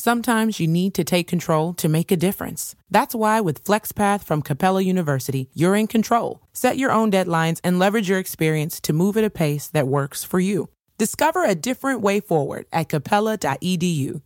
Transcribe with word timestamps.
Sometimes 0.00 0.58
you 0.58 0.66
need 0.66 0.94
to 0.94 1.04
take 1.04 1.28
control 1.28 1.74
to 1.74 1.86
make 1.86 2.10
a 2.10 2.16
difference. 2.16 2.74
That's 2.90 3.14
why 3.14 3.42
with 3.42 3.62
FlexPath 3.62 4.24
from 4.24 4.40
Capella 4.40 4.80
University, 4.80 5.50
you're 5.52 5.76
in 5.76 5.88
control. 5.88 6.40
Set 6.54 6.78
your 6.78 6.90
own 6.90 7.10
deadlines 7.10 7.60
and 7.62 7.78
leverage 7.78 8.08
your 8.08 8.18
experience 8.18 8.80
to 8.80 8.94
move 8.94 9.18
at 9.18 9.24
a 9.24 9.28
pace 9.28 9.66
that 9.74 9.86
works 9.86 10.24
for 10.24 10.40
you. 10.40 10.70
Discover 10.96 11.44
a 11.44 11.54
different 11.54 12.00
way 12.00 12.18
forward 12.20 12.64
at 12.72 12.88
capella.edu. 12.88 14.22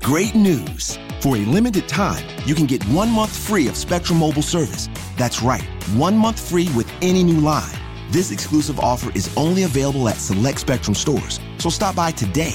Great 0.00 0.34
news! 0.34 0.98
For 1.20 1.36
a 1.36 1.40
limited 1.40 1.86
time, 1.86 2.26
you 2.46 2.54
can 2.54 2.64
get 2.64 2.82
one 2.84 3.10
month 3.10 3.36
free 3.36 3.68
of 3.68 3.76
Spectrum 3.76 4.18
Mobile 4.20 4.40
service. 4.40 4.88
That's 5.18 5.42
right, 5.42 5.68
one 5.92 6.16
month 6.16 6.40
free 6.40 6.70
with 6.74 6.90
any 7.02 7.22
new 7.22 7.40
line. 7.42 7.78
This 8.10 8.30
exclusive 8.30 8.80
offer 8.80 9.12
is 9.14 9.28
only 9.36 9.64
available 9.64 10.08
at 10.08 10.16
select 10.16 10.60
Spectrum 10.60 10.94
stores, 10.94 11.40
so 11.58 11.68
stop 11.68 11.94
by 11.94 12.10
today. 12.10 12.54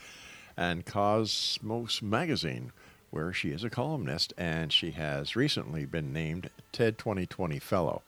and 0.56 0.84
Cosmos 0.84 2.02
Magazine, 2.02 2.72
where 3.12 3.32
she 3.32 3.50
is 3.50 3.62
a 3.62 3.70
columnist, 3.70 4.34
and 4.36 4.72
she 4.72 4.90
has 4.90 5.36
recently 5.36 5.84
been 5.84 6.12
named 6.12 6.50
TED 6.72 6.98
2020 6.98 7.60
Fellow. 7.60 8.02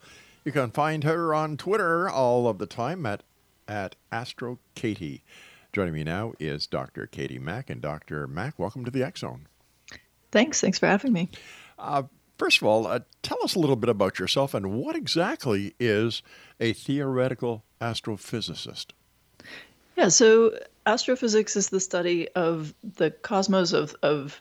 You 0.45 0.51
can 0.51 0.73
find 0.73 1.05
her 1.05 1.33
on 1.33 1.57
Twitter 1.57 2.11
all 2.11 2.49
of 2.49 2.59
the 2.59 2.67
time 2.67 3.07
at, 3.07 3.23
at 3.71 3.95
Astro 4.11 4.59
Katie. 4.75 5.23
Joining 5.73 5.95
me 5.95 6.03
now 6.03 6.33
is 6.41 6.67
Dr. 6.67 7.07
Katie 7.07 7.39
Mack. 7.39 7.71
And 7.71 7.81
Dr. 7.81 8.27
Mack, 8.27 8.59
welcome 8.59 8.85
to 8.85 8.91
the 8.91 9.11
Zone. 9.17 9.47
Thanks. 10.33 10.61
Thanks 10.61 10.81
for 10.81 10.87
having 10.87 11.13
me. 11.13 11.29
Uh, 11.79 12.03
first 12.37 12.61
of 12.61 12.65
all, 12.65 12.89
uh, 12.89 13.01
tell 13.23 13.39
us 13.45 13.55
a 13.55 13.61
little 13.61 13.77
bit 13.77 13.89
about 13.89 14.19
yourself 14.19 14.53
and 14.55 14.73
what 14.73 14.97
exactly 14.97 15.75
is 15.79 16.23
a 16.59 16.73
theoretical 16.73 17.65
astrophysicist? 17.81 18.87
Yeah, 19.97 20.09
so 20.09 20.59
astrophysics 20.87 21.57
is 21.57 21.69
the 21.69 21.81
study 21.81 22.29
of 22.31 22.75
the 22.97 23.11
cosmos 23.11 23.73
of, 23.73 23.95
of 24.03 24.41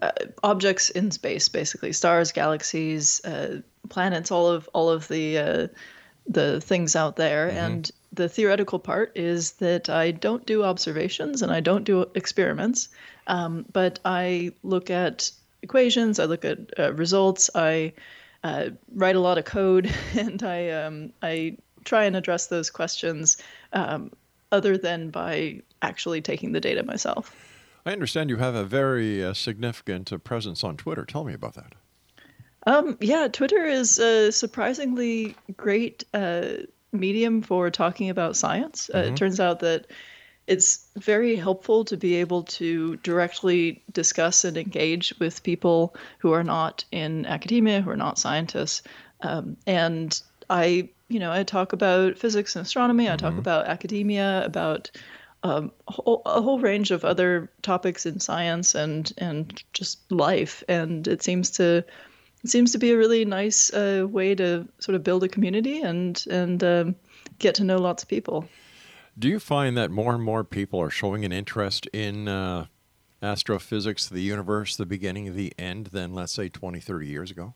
uh, 0.00 0.12
objects 0.42 0.90
in 0.90 1.10
space, 1.10 1.48
basically 1.48 1.92
stars, 1.92 2.32
galaxies, 2.32 3.24
uh, 3.24 3.62
planets, 3.88 4.30
all 4.30 4.48
of 4.48 4.68
all 4.72 4.90
of 4.90 5.08
the 5.08 5.38
uh, 5.38 5.66
the 6.26 6.60
things 6.60 6.96
out 6.96 7.16
there. 7.16 7.48
And 7.50 7.90
the 8.12 8.28
theoretical 8.28 8.78
part 8.78 9.12
is 9.14 9.52
that 9.52 9.88
I 9.88 10.10
don't 10.10 10.44
do 10.46 10.64
observations 10.64 11.42
and 11.42 11.52
I 11.52 11.60
don't 11.60 11.84
do 11.84 12.06
experiments, 12.14 12.88
um, 13.26 13.64
but 13.72 14.00
I 14.04 14.52
look 14.62 14.90
at 14.90 15.30
equations, 15.62 16.18
I 16.18 16.24
look 16.24 16.44
at 16.44 16.58
uh, 16.78 16.92
results, 16.94 17.50
I 17.54 17.92
uh, 18.42 18.70
write 18.94 19.16
a 19.16 19.20
lot 19.20 19.38
of 19.38 19.44
code, 19.44 19.92
and 20.16 20.42
I 20.42 20.70
um, 20.70 21.12
I 21.22 21.56
try 21.84 22.04
and 22.04 22.16
address 22.16 22.48
those 22.48 22.70
questions 22.70 23.36
um, 23.72 24.12
other 24.52 24.76
than 24.76 25.10
by 25.10 25.62
actually 25.82 26.20
taking 26.20 26.52
the 26.52 26.60
data 26.60 26.82
myself. 26.82 27.34
I 27.86 27.92
understand 27.92 28.28
you 28.28 28.36
have 28.36 28.54
a 28.54 28.64
very 28.64 29.24
uh, 29.24 29.32
significant 29.32 30.12
uh, 30.12 30.18
presence 30.18 30.62
on 30.62 30.76
Twitter. 30.76 31.04
Tell 31.04 31.24
me 31.24 31.32
about 31.32 31.54
that. 31.54 31.74
Um, 32.66 32.98
yeah, 33.00 33.28
Twitter 33.28 33.64
is 33.64 33.98
a 33.98 34.30
surprisingly 34.30 35.34
great 35.56 36.04
uh, 36.12 36.64
medium 36.92 37.42
for 37.42 37.70
talking 37.70 38.10
about 38.10 38.36
science. 38.36 38.90
Uh, 38.94 38.98
it 38.98 39.16
turns 39.16 39.40
out 39.40 39.60
that 39.60 39.86
it's 40.46 40.88
very 40.96 41.36
helpful 41.36 41.84
to 41.84 41.96
be 41.96 42.16
able 42.16 42.42
to 42.42 42.96
directly 42.96 43.82
discuss 43.92 44.44
and 44.44 44.56
engage 44.56 45.14
with 45.20 45.42
people 45.42 45.94
who 46.18 46.32
are 46.32 46.42
not 46.42 46.84
in 46.90 47.24
academia, 47.26 47.80
who 47.80 47.90
are 47.90 47.96
not 47.96 48.18
scientists. 48.18 48.82
Um, 49.20 49.56
and 49.66 50.20
I, 50.48 50.88
you 51.08 51.20
know, 51.20 51.30
I 51.30 51.44
talk 51.44 51.72
about 51.72 52.18
physics 52.18 52.56
and 52.56 52.66
astronomy. 52.66 53.08
I 53.08 53.16
talk 53.16 53.38
about 53.38 53.66
academia, 53.66 54.44
about 54.44 54.90
um, 55.42 55.70
a, 55.86 55.92
whole, 55.92 56.22
a 56.26 56.42
whole 56.42 56.58
range 56.58 56.90
of 56.90 57.04
other 57.04 57.50
topics 57.62 58.04
in 58.04 58.20
science 58.20 58.74
and 58.74 59.12
and 59.18 59.62
just 59.72 60.10
life. 60.10 60.64
And 60.68 61.06
it 61.06 61.22
seems 61.22 61.50
to 61.52 61.84
it 62.42 62.50
seems 62.50 62.72
to 62.72 62.78
be 62.78 62.92
a 62.92 62.96
really 62.96 63.24
nice 63.24 63.72
uh, 63.72 64.06
way 64.08 64.34
to 64.34 64.66
sort 64.78 64.94
of 64.94 65.04
build 65.04 65.24
a 65.24 65.28
community 65.28 65.80
and 65.80 66.24
and 66.30 66.62
um, 66.64 66.94
get 67.38 67.54
to 67.56 67.64
know 67.64 67.78
lots 67.78 68.02
of 68.02 68.08
people. 68.08 68.48
Do 69.18 69.28
you 69.28 69.38
find 69.38 69.76
that 69.76 69.90
more 69.90 70.14
and 70.14 70.22
more 70.22 70.44
people 70.44 70.80
are 70.80 70.90
showing 70.90 71.24
an 71.24 71.32
interest 71.32 71.86
in 71.88 72.28
uh, 72.28 72.66
astrophysics, 73.22 74.08
the 74.08 74.22
universe, 74.22 74.76
the 74.76 74.86
beginning, 74.86 75.34
the 75.34 75.52
end, 75.58 75.86
than, 75.86 76.14
let's 76.14 76.32
say, 76.32 76.48
20, 76.48 76.80
30 76.80 77.06
years 77.06 77.30
ago? 77.30 77.54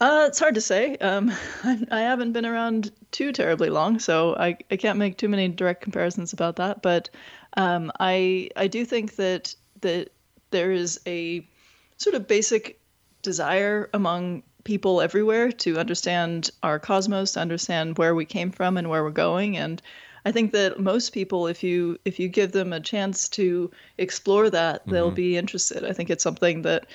Uh, 0.00 0.24
it's 0.26 0.40
hard 0.40 0.54
to 0.56 0.60
say. 0.60 0.96
Um, 0.96 1.30
I, 1.64 1.86
I 1.90 2.00
haven't 2.00 2.32
been 2.32 2.46
around 2.46 2.90
too 3.12 3.32
terribly 3.32 3.70
long, 3.70 3.98
so 3.98 4.34
I, 4.34 4.56
I 4.70 4.76
can't 4.76 4.98
make 4.98 5.18
too 5.18 5.28
many 5.28 5.48
direct 5.48 5.82
comparisons 5.82 6.32
about 6.32 6.56
that. 6.56 6.82
But 6.82 7.10
um, 7.56 7.92
I 8.00 8.50
I 8.56 8.66
do 8.66 8.84
think 8.84 9.16
that 9.16 9.54
that 9.82 10.10
there 10.50 10.72
is 10.72 11.00
a 11.06 11.46
sort 11.96 12.16
of 12.16 12.26
basic 12.26 12.80
desire 13.24 13.90
among 13.92 14.44
people 14.62 15.00
everywhere 15.00 15.50
to 15.50 15.78
understand 15.78 16.50
our 16.62 16.78
cosmos, 16.78 17.32
to 17.32 17.40
understand 17.40 17.98
where 17.98 18.14
we 18.14 18.24
came 18.24 18.52
from 18.52 18.76
and 18.76 18.88
where 18.88 19.02
we're 19.02 19.10
going, 19.10 19.56
and 19.56 19.82
I 20.24 20.32
think 20.32 20.52
that 20.52 20.80
most 20.80 21.12
people, 21.12 21.46
if 21.46 21.62
you 21.62 21.98
if 22.04 22.18
you 22.18 22.28
give 22.28 22.52
them 22.52 22.72
a 22.72 22.80
chance 22.80 23.28
to 23.30 23.70
explore 23.98 24.48
that, 24.50 24.86
they'll 24.86 25.10
be 25.10 25.36
interested. 25.36 25.84
I 25.84 25.92
think 25.92 26.08
it's 26.08 26.22
something 26.22 26.62
that 26.62 26.86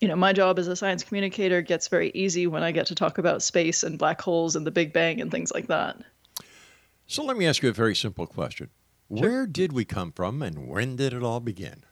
you 0.00 0.08
know, 0.08 0.16
my 0.16 0.32
job 0.32 0.58
as 0.58 0.66
a 0.66 0.74
science 0.74 1.04
communicator 1.04 1.62
gets 1.62 1.86
very 1.86 2.10
easy 2.12 2.48
when 2.48 2.64
I 2.64 2.72
get 2.72 2.86
to 2.86 2.94
talk 2.96 3.18
about 3.18 3.40
space 3.40 3.84
and 3.84 3.96
black 3.96 4.20
holes 4.20 4.56
and 4.56 4.66
the 4.66 4.72
Big 4.72 4.92
Bang 4.92 5.20
and 5.20 5.30
things 5.30 5.52
like 5.52 5.68
that. 5.68 5.96
So 7.06 7.22
let 7.22 7.36
me 7.36 7.46
ask 7.46 7.62
you 7.62 7.68
a 7.68 7.72
very 7.72 7.94
simple 7.94 8.26
question. 8.26 8.70
Where 9.06 9.46
did 9.46 9.72
we 9.72 9.84
come 9.84 10.10
from 10.10 10.42
and 10.42 10.66
when 10.66 10.96
did 10.96 11.12
it 11.12 11.22
all 11.22 11.38
begin? 11.38 11.84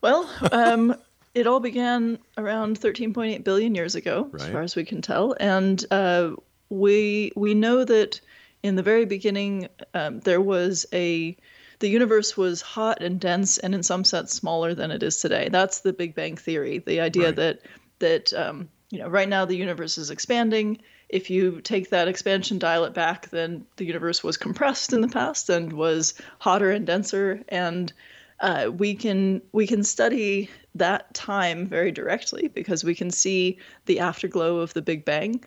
Well, 0.00 0.30
um, 0.52 0.94
it 1.36 1.46
all 1.46 1.60
began 1.60 2.18
around 2.38 2.80
13.8 2.80 3.44
billion 3.44 3.74
years 3.74 3.94
ago, 3.94 4.30
as 4.34 4.46
far 4.48 4.62
as 4.62 4.74
we 4.74 4.84
can 4.84 5.02
tell, 5.02 5.36
and 5.38 5.84
uh, 5.90 6.30
we 6.70 7.30
we 7.36 7.52
know 7.52 7.84
that 7.84 8.20
in 8.62 8.74
the 8.74 8.82
very 8.82 9.04
beginning 9.04 9.68
um, 9.92 10.20
there 10.20 10.40
was 10.40 10.86
a 10.94 11.36
the 11.78 11.88
universe 11.88 12.38
was 12.38 12.62
hot 12.62 13.02
and 13.02 13.20
dense 13.20 13.58
and 13.58 13.74
in 13.74 13.82
some 13.82 14.02
sense 14.02 14.32
smaller 14.32 14.74
than 14.74 14.90
it 14.90 15.02
is 15.02 15.20
today. 15.20 15.50
That's 15.50 15.80
the 15.80 15.92
Big 15.92 16.14
Bang 16.14 16.36
theory. 16.36 16.78
The 16.78 17.00
idea 17.00 17.26
Right. 17.26 17.36
that 17.36 17.60
that 17.98 18.32
um, 18.32 18.70
you 18.88 18.98
know 18.98 19.08
right 19.08 19.28
now 19.28 19.44
the 19.44 19.56
universe 19.56 19.98
is 19.98 20.10
expanding. 20.10 20.78
If 21.10 21.28
you 21.28 21.60
take 21.60 21.90
that 21.90 22.08
expansion, 22.08 22.58
dial 22.58 22.84
it 22.84 22.94
back, 22.94 23.28
then 23.28 23.66
the 23.76 23.84
universe 23.84 24.24
was 24.24 24.38
compressed 24.38 24.94
in 24.94 25.02
the 25.02 25.08
past 25.08 25.50
and 25.50 25.72
was 25.74 26.14
hotter 26.38 26.70
and 26.70 26.86
denser. 26.86 27.42
And 27.48 27.92
uh, 28.40 28.70
we 28.76 28.94
can 28.94 29.42
we 29.52 29.66
can 29.66 29.82
study 29.82 30.50
that 30.74 31.12
time 31.14 31.66
very 31.66 31.90
directly 31.90 32.48
because 32.48 32.84
we 32.84 32.94
can 32.94 33.10
see 33.10 33.58
the 33.86 34.00
afterglow 34.00 34.58
of 34.58 34.74
the 34.74 34.82
Big 34.82 35.04
Bang. 35.04 35.42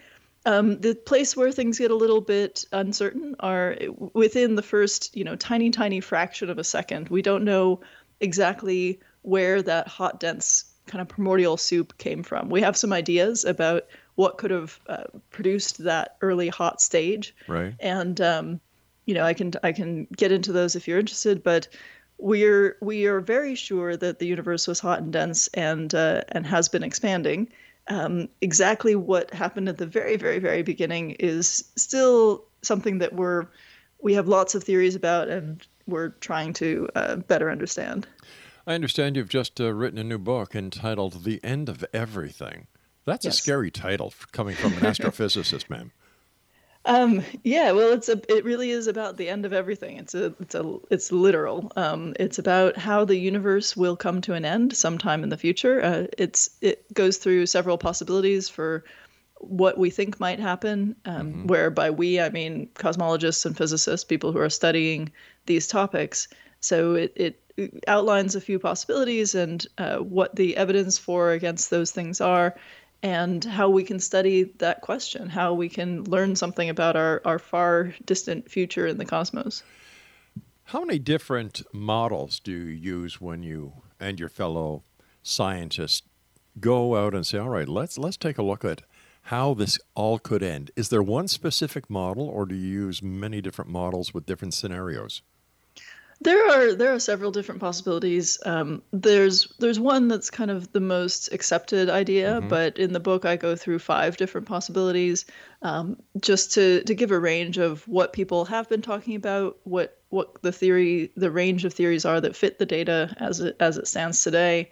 Um, 0.46 0.80
the 0.80 0.96
place 0.96 1.36
where 1.36 1.52
things 1.52 1.78
get 1.78 1.92
a 1.92 1.96
little 1.96 2.22
bit 2.22 2.66
uncertain 2.72 3.36
are 3.42 3.78
within 4.14 4.56
the 4.56 4.64
first, 4.64 5.16
you 5.16 5.24
know, 5.24 5.36
tiny, 5.36 5.70
tiny 5.70 6.00
fraction 6.00 6.50
of 6.50 6.58
a 6.58 6.64
second. 6.64 7.10
We 7.10 7.22
don't 7.22 7.44
know 7.44 7.82
exactly 8.22 9.00
where 9.22 9.62
that 9.62 9.88
hot, 9.88 10.20
dense 10.20 10.66
kind 10.88 11.02
of 11.02 11.08
primordial 11.08 11.58
soup 11.58 11.98
came 11.98 12.24
from. 12.24 12.50
We 12.50 12.62
have 12.62 12.76
some 12.78 12.94
ideas 12.94 13.46
about 13.46 13.86
what 14.16 14.38
could 14.38 14.52
have 14.52 14.80
uh, 14.88 15.04
produced 15.30 15.84
that 15.84 16.16
early 16.22 16.48
hot 16.48 16.82
stage, 16.82 17.36
Right. 17.48 17.76
and 17.80 18.20
um, 18.20 18.60
you 19.06 19.14
know, 19.14 19.24
I 19.24 19.34
can 19.34 19.52
I 19.64 19.72
can 19.72 20.08
get 20.16 20.32
into 20.32 20.52
those 20.52 20.76
if 20.76 20.88
you're 20.88 21.00
interested, 21.00 21.44
but 21.44 21.68
we're 22.20 22.78
we 22.82 23.06
are 23.06 23.20
very 23.20 23.56
sure 23.56 23.96
that 23.98 24.20
the 24.20 24.28
universe 24.28 24.68
was 24.68 24.80
hot 24.80 25.00
and 25.00 25.12
dense 25.12 25.48
and 25.54 25.94
uh, 25.96 26.24
and 26.30 26.46
has 26.46 26.70
been 26.70 26.84
expanding. 26.84 27.50
Um, 27.88 28.30
exactly 28.42 28.96
what 28.96 29.34
happened 29.34 29.68
at 29.68 29.78
the 29.78 29.88
very 29.88 30.18
very 30.18 30.40
very 30.40 30.62
beginning 30.62 31.12
is 31.12 31.64
still 31.76 32.46
something 32.62 33.00
that 33.00 33.14
we're 33.14 33.48
we 34.02 34.14
have 34.14 34.28
lots 34.28 34.56
of 34.56 34.64
theories 34.64 34.96
about 34.96 35.28
and 35.30 35.66
we're 35.88 36.10
trying 36.10 36.54
to 36.54 36.88
uh, 36.96 37.16
better 37.16 37.50
understand. 37.50 38.08
I 38.68 38.74
understand 38.74 39.16
you've 39.16 39.30
just 39.30 39.60
uh, 39.60 39.74
written 39.74 39.98
a 39.98 40.04
new 40.04 40.20
book 40.20 40.56
entitled 40.56 41.24
The 41.24 41.44
End 41.44 41.70
of 41.70 41.84
Everything. 41.94 42.68
That's 43.06 43.26
a 43.26 43.32
scary 43.32 43.72
title 43.72 44.14
coming 44.32 44.56
from 44.56 44.74
an 44.74 44.80
astrophysicist, 44.82 45.70
ma'am. 45.70 45.92
Um, 46.90 47.24
yeah, 47.44 47.72
well, 47.72 47.92
it's 47.94 48.10
a 48.10 48.20
it 48.36 48.44
really 48.44 48.72
is 48.72 48.88
about 48.88 49.16
the 49.16 49.30
end 49.30 49.46
of 49.46 49.54
everything. 49.54 49.98
It's 49.98 50.16
a 50.16 50.34
it's 50.40 50.56
a 50.56 50.78
it's 50.90 51.12
literal. 51.12 51.72
Um, 51.76 52.16
it's 52.20 52.40
about 52.40 52.78
how 52.78 53.06
the 53.06 53.16
universe 53.16 53.78
will 53.78 53.96
come 53.96 54.22
to 54.22 54.34
an 54.34 54.44
end 54.44 54.76
sometime 54.76 55.22
in 55.22 55.30
the 55.30 55.38
future. 55.38 55.84
Uh, 55.84 56.08
it's 56.18 56.50
it 56.62 56.92
goes 56.92 57.18
through 57.18 57.46
several 57.46 57.78
possibilities 57.78 58.50
for 58.50 58.84
what 59.36 59.78
we 59.78 59.92
think 59.92 60.20
might 60.20 60.40
happen. 60.40 60.96
Um, 61.06 61.46
Where 61.46 61.70
by 61.70 61.92
we 61.92 62.20
I 62.20 62.30
mean 62.30 62.70
cosmologists 62.74 63.46
and 63.46 63.56
physicists, 63.56 64.04
people 64.04 64.32
who 64.32 64.40
are 64.40 64.50
studying 64.50 65.12
these 65.46 65.68
topics. 65.68 66.28
So 66.60 66.96
it 66.96 67.14
it 67.16 67.40
outlines 67.88 68.34
a 68.34 68.42
few 68.42 68.58
possibilities 68.58 69.36
and 69.36 69.66
uh, 69.78 69.98
what 69.98 70.36
the 70.36 70.58
evidence 70.58 70.98
for 70.98 71.34
against 71.34 71.70
those 71.70 71.92
things 71.92 72.20
are 72.20 72.56
and 73.02 73.44
how 73.44 73.70
we 73.70 73.84
can 73.84 74.00
study 74.00 74.44
that 74.58 74.82
question, 74.82 75.30
how 75.30 75.54
we 75.54 75.70
can 75.70 76.04
learn 76.04 76.36
something 76.36 76.70
about 76.70 76.96
our, 76.96 77.22
our 77.26 77.40
far 77.40 77.94
distant 78.06 78.50
future 78.50 78.88
in 78.88 78.98
the 78.98 79.06
cosmos. 79.06 79.64
How 80.66 80.82
many 80.84 81.00
different 81.00 81.64
models 81.74 82.40
do 82.40 82.52
you 82.52 82.66
use 82.66 83.20
when 83.20 83.42
you 83.42 83.74
and 84.00 84.20
your 84.20 84.30
fellow 84.30 84.84
scientists 85.24 86.04
go 86.60 86.96
out 86.96 87.16
and 87.16 87.26
say, 87.26 87.38
"All 87.38 87.50
right, 87.50 87.68
let's 87.68 87.98
let's 87.98 88.18
take 88.18 88.38
a 88.38 88.44
look 88.44 88.64
at 88.64 88.84
how 89.24 89.54
this 89.54 89.80
all 89.96 90.20
could 90.20 90.44
end"? 90.44 90.72
Is 90.76 90.90
there 90.90 91.02
one 91.02 91.28
specific 91.28 91.90
model, 91.90 92.28
or 92.28 92.46
do 92.46 92.56
you 92.56 92.86
use 92.86 93.02
many 93.02 93.42
different 93.42 93.72
models 93.72 94.14
with 94.14 94.26
different 94.26 94.54
scenarios? 94.54 95.22
There 96.22 96.50
are 96.50 96.74
there 96.74 96.94
are 96.94 97.00
several 97.00 97.32
different 97.32 97.62
possibilities. 97.62 98.38
Um, 98.46 98.82
there's 98.92 99.54
there's 99.60 99.80
one 99.80 100.10
that's 100.10 100.30
kind 100.30 100.52
of 100.52 100.70
the 100.74 100.82
most 100.82 101.32
accepted 101.32 101.90
idea, 101.90 102.42
but 102.42 102.78
in 102.78 102.92
the 102.92 103.00
book 103.00 103.24
I 103.24 103.38
go 103.38 103.56
through 103.56 103.80
five 103.80 104.18
different 104.18 104.46
possibilities, 104.46 105.26
um, 105.62 105.96
just 106.20 106.52
to 106.56 106.84
to 106.84 106.94
give 106.94 107.12
a 107.12 107.20
range 107.20 107.58
of 107.58 107.88
what 107.88 108.12
people 108.12 108.44
have 108.46 108.68
been 108.68 108.82
talking 108.82 109.16
about, 109.16 109.60
what 109.64 109.98
what 110.10 110.42
the 110.42 110.52
theory 110.52 111.10
the 111.16 111.32
range 111.32 111.64
of 111.64 111.74
theories 111.74 112.04
are 112.04 112.20
that 112.20 112.36
fit 112.36 112.60
the 112.60 112.66
data 112.66 113.16
as 113.18 113.40
it 113.40 113.56
as 113.62 113.78
it 113.78 113.88
stands 113.88 114.22
today, 114.22 114.68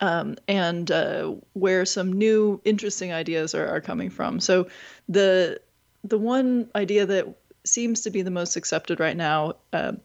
um, 0.00 0.36
and 0.46 0.92
uh, 0.92 1.34
where 1.54 1.84
some 1.84 2.12
new 2.12 2.60
interesting 2.64 3.12
ideas 3.12 3.52
are, 3.52 3.66
are 3.66 3.80
coming 3.80 4.10
from. 4.10 4.38
So 4.38 4.68
the 5.08 5.60
the 6.04 6.18
one 6.18 6.70
idea 6.76 7.04
that 7.06 7.34
seems 7.64 8.02
to 8.02 8.10
be 8.10 8.22
the 8.22 8.30
most 8.30 8.56
accepted 8.56 9.00
right 9.00 9.16
now 9.16 9.54
um, 9.72 10.00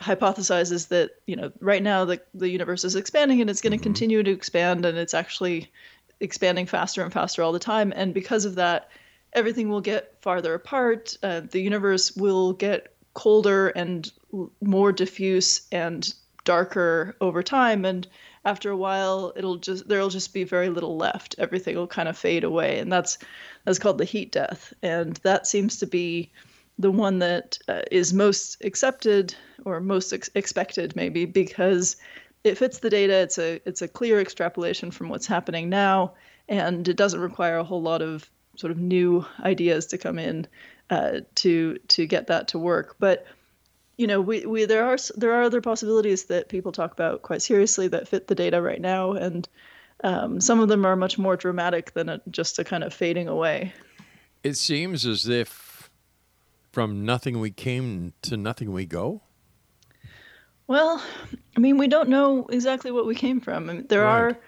hypothesizes 0.00 0.88
that 0.88 1.10
you 1.26 1.36
know 1.36 1.50
right 1.60 1.82
now 1.82 2.04
the 2.04 2.20
the 2.34 2.48
universe 2.48 2.84
is 2.84 2.96
expanding 2.96 3.40
and 3.40 3.50
it's 3.50 3.60
going 3.60 3.76
to 3.76 3.82
continue 3.82 4.22
to 4.22 4.30
expand 4.30 4.84
and 4.84 4.96
it's 4.96 5.14
actually 5.14 5.70
expanding 6.20 6.66
faster 6.66 7.02
and 7.02 7.12
faster 7.12 7.42
all 7.42 7.52
the 7.52 7.58
time. 7.58 7.92
And 7.94 8.14
because 8.14 8.44
of 8.44 8.56
that 8.56 8.90
everything 9.32 9.68
will 9.68 9.80
get 9.80 10.14
farther 10.20 10.54
apart. 10.54 11.16
Uh, 11.22 11.40
the 11.40 11.60
universe 11.60 12.16
will 12.16 12.52
get 12.52 12.94
colder 13.14 13.68
and 13.68 14.10
more 14.60 14.92
diffuse 14.92 15.62
and 15.70 16.14
darker 16.44 17.16
over 17.20 17.42
time. 17.42 17.84
And 17.84 18.06
after 18.44 18.70
a 18.70 18.76
while 18.76 19.32
it'll 19.36 19.56
just 19.56 19.88
there'll 19.88 20.08
just 20.08 20.32
be 20.32 20.44
very 20.44 20.68
little 20.70 20.96
left. 20.96 21.34
Everything 21.38 21.76
will 21.76 21.86
kind 21.86 22.08
of 22.08 22.16
fade 22.16 22.44
away. 22.44 22.78
And 22.78 22.90
that's 22.90 23.18
that's 23.64 23.78
called 23.78 23.98
the 23.98 24.04
heat 24.04 24.32
death. 24.32 24.72
And 24.82 25.16
that 25.18 25.46
seems 25.46 25.78
to 25.78 25.86
be 25.86 26.30
the 26.78 26.90
one 26.90 27.18
that 27.18 27.58
uh, 27.68 27.82
is 27.90 28.14
most 28.14 28.62
accepted 28.64 29.34
or 29.64 29.80
most 29.80 30.12
ex- 30.12 30.30
expected 30.34 30.94
maybe 30.94 31.24
because 31.24 31.96
it 32.44 32.56
fits 32.56 32.78
the 32.78 32.90
data 32.90 33.14
it's 33.14 33.38
a 33.38 33.60
it's 33.66 33.82
a 33.82 33.88
clear 33.88 34.20
extrapolation 34.20 34.90
from 34.90 35.08
what's 35.08 35.26
happening 35.26 35.68
now 35.68 36.12
and 36.48 36.88
it 36.88 36.96
doesn't 36.96 37.20
require 37.20 37.58
a 37.58 37.64
whole 37.64 37.82
lot 37.82 38.02
of 38.02 38.30
sort 38.56 38.70
of 38.70 38.78
new 38.78 39.24
ideas 39.40 39.86
to 39.86 39.98
come 39.98 40.18
in 40.18 40.46
uh, 40.90 41.20
to 41.36 41.78
to 41.88 42.06
get 42.06 42.26
that 42.26 42.48
to 42.48 42.58
work. 42.58 42.96
But 42.98 43.26
you 43.96 44.06
know 44.06 44.20
we, 44.20 44.46
we 44.46 44.64
there 44.64 44.84
are 44.84 44.96
there 45.16 45.32
are 45.32 45.42
other 45.42 45.60
possibilities 45.60 46.24
that 46.24 46.48
people 46.48 46.72
talk 46.72 46.92
about 46.92 47.22
quite 47.22 47.42
seriously 47.42 47.88
that 47.88 48.08
fit 48.08 48.26
the 48.26 48.34
data 48.34 48.60
right 48.60 48.80
now 48.80 49.12
and 49.12 49.48
um, 50.04 50.40
some 50.40 50.60
of 50.60 50.68
them 50.68 50.84
are 50.84 50.94
much 50.94 51.18
more 51.18 51.36
dramatic 51.36 51.92
than 51.94 52.08
a, 52.08 52.20
just 52.30 52.60
a 52.60 52.64
kind 52.64 52.84
of 52.84 52.94
fading 52.94 53.26
away. 53.26 53.72
It 54.44 54.54
seems 54.54 55.04
as 55.04 55.28
if 55.28 55.67
from 56.78 57.04
nothing 57.04 57.40
we 57.40 57.50
came 57.50 58.12
to 58.22 58.36
nothing 58.36 58.72
we 58.72 58.86
go. 58.86 59.20
Well, 60.68 61.02
I 61.56 61.58
mean, 61.58 61.76
we 61.76 61.88
don't 61.88 62.08
know 62.08 62.46
exactly 62.50 62.92
what 62.92 63.04
we 63.04 63.16
came 63.16 63.40
from. 63.40 63.68
I 63.68 63.72
mean, 63.72 63.86
there 63.88 64.04
Right. 64.04 64.20
are 64.20 64.38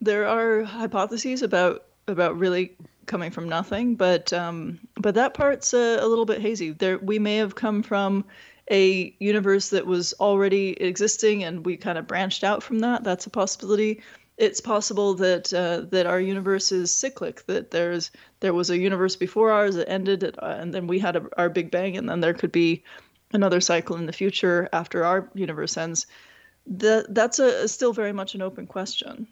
there 0.00 0.26
are 0.26 0.62
hypotheses 0.64 1.42
about 1.42 1.84
about 2.06 2.38
really 2.38 2.74
coming 3.04 3.30
from 3.30 3.50
nothing, 3.50 3.96
but 3.96 4.32
um, 4.32 4.78
but 4.96 5.14
that 5.16 5.34
part's 5.34 5.74
a, 5.74 5.98
a 6.00 6.06
little 6.06 6.24
bit 6.24 6.40
hazy. 6.40 6.70
There, 6.70 6.96
we 6.96 7.18
may 7.18 7.36
have 7.36 7.54
come 7.54 7.82
from 7.82 8.24
a 8.70 9.14
universe 9.18 9.68
that 9.68 9.86
was 9.86 10.14
already 10.20 10.70
existing, 10.82 11.44
and 11.44 11.66
we 11.66 11.76
kind 11.76 11.98
of 11.98 12.06
branched 12.06 12.44
out 12.44 12.62
from 12.62 12.78
that. 12.78 13.04
That's 13.04 13.26
a 13.26 13.30
possibility. 13.30 14.00
It's 14.38 14.60
possible 14.60 15.14
that 15.14 15.52
uh, 15.52 15.80
that 15.90 16.06
our 16.06 16.20
universe 16.20 16.70
is 16.70 16.92
cyclic. 16.92 17.44
That 17.46 17.72
there's 17.72 18.12
there 18.38 18.54
was 18.54 18.70
a 18.70 18.78
universe 18.78 19.16
before 19.16 19.50
ours 19.50 19.74
that 19.74 19.90
ended, 19.90 20.22
uh, 20.24 20.56
and 20.60 20.72
then 20.72 20.86
we 20.86 21.00
had 21.00 21.16
a, 21.16 21.26
our 21.36 21.48
Big 21.48 21.72
Bang, 21.72 21.96
and 21.96 22.08
then 22.08 22.20
there 22.20 22.34
could 22.34 22.52
be 22.52 22.84
another 23.32 23.60
cycle 23.60 23.96
in 23.96 24.06
the 24.06 24.12
future 24.12 24.68
after 24.72 25.04
our 25.04 25.28
universe 25.34 25.76
ends. 25.76 26.06
That 26.66 27.12
that's 27.12 27.40
a 27.40 27.66
still 27.66 27.92
very 27.92 28.12
much 28.12 28.36
an 28.36 28.42
open 28.42 28.68
question. 28.68 29.26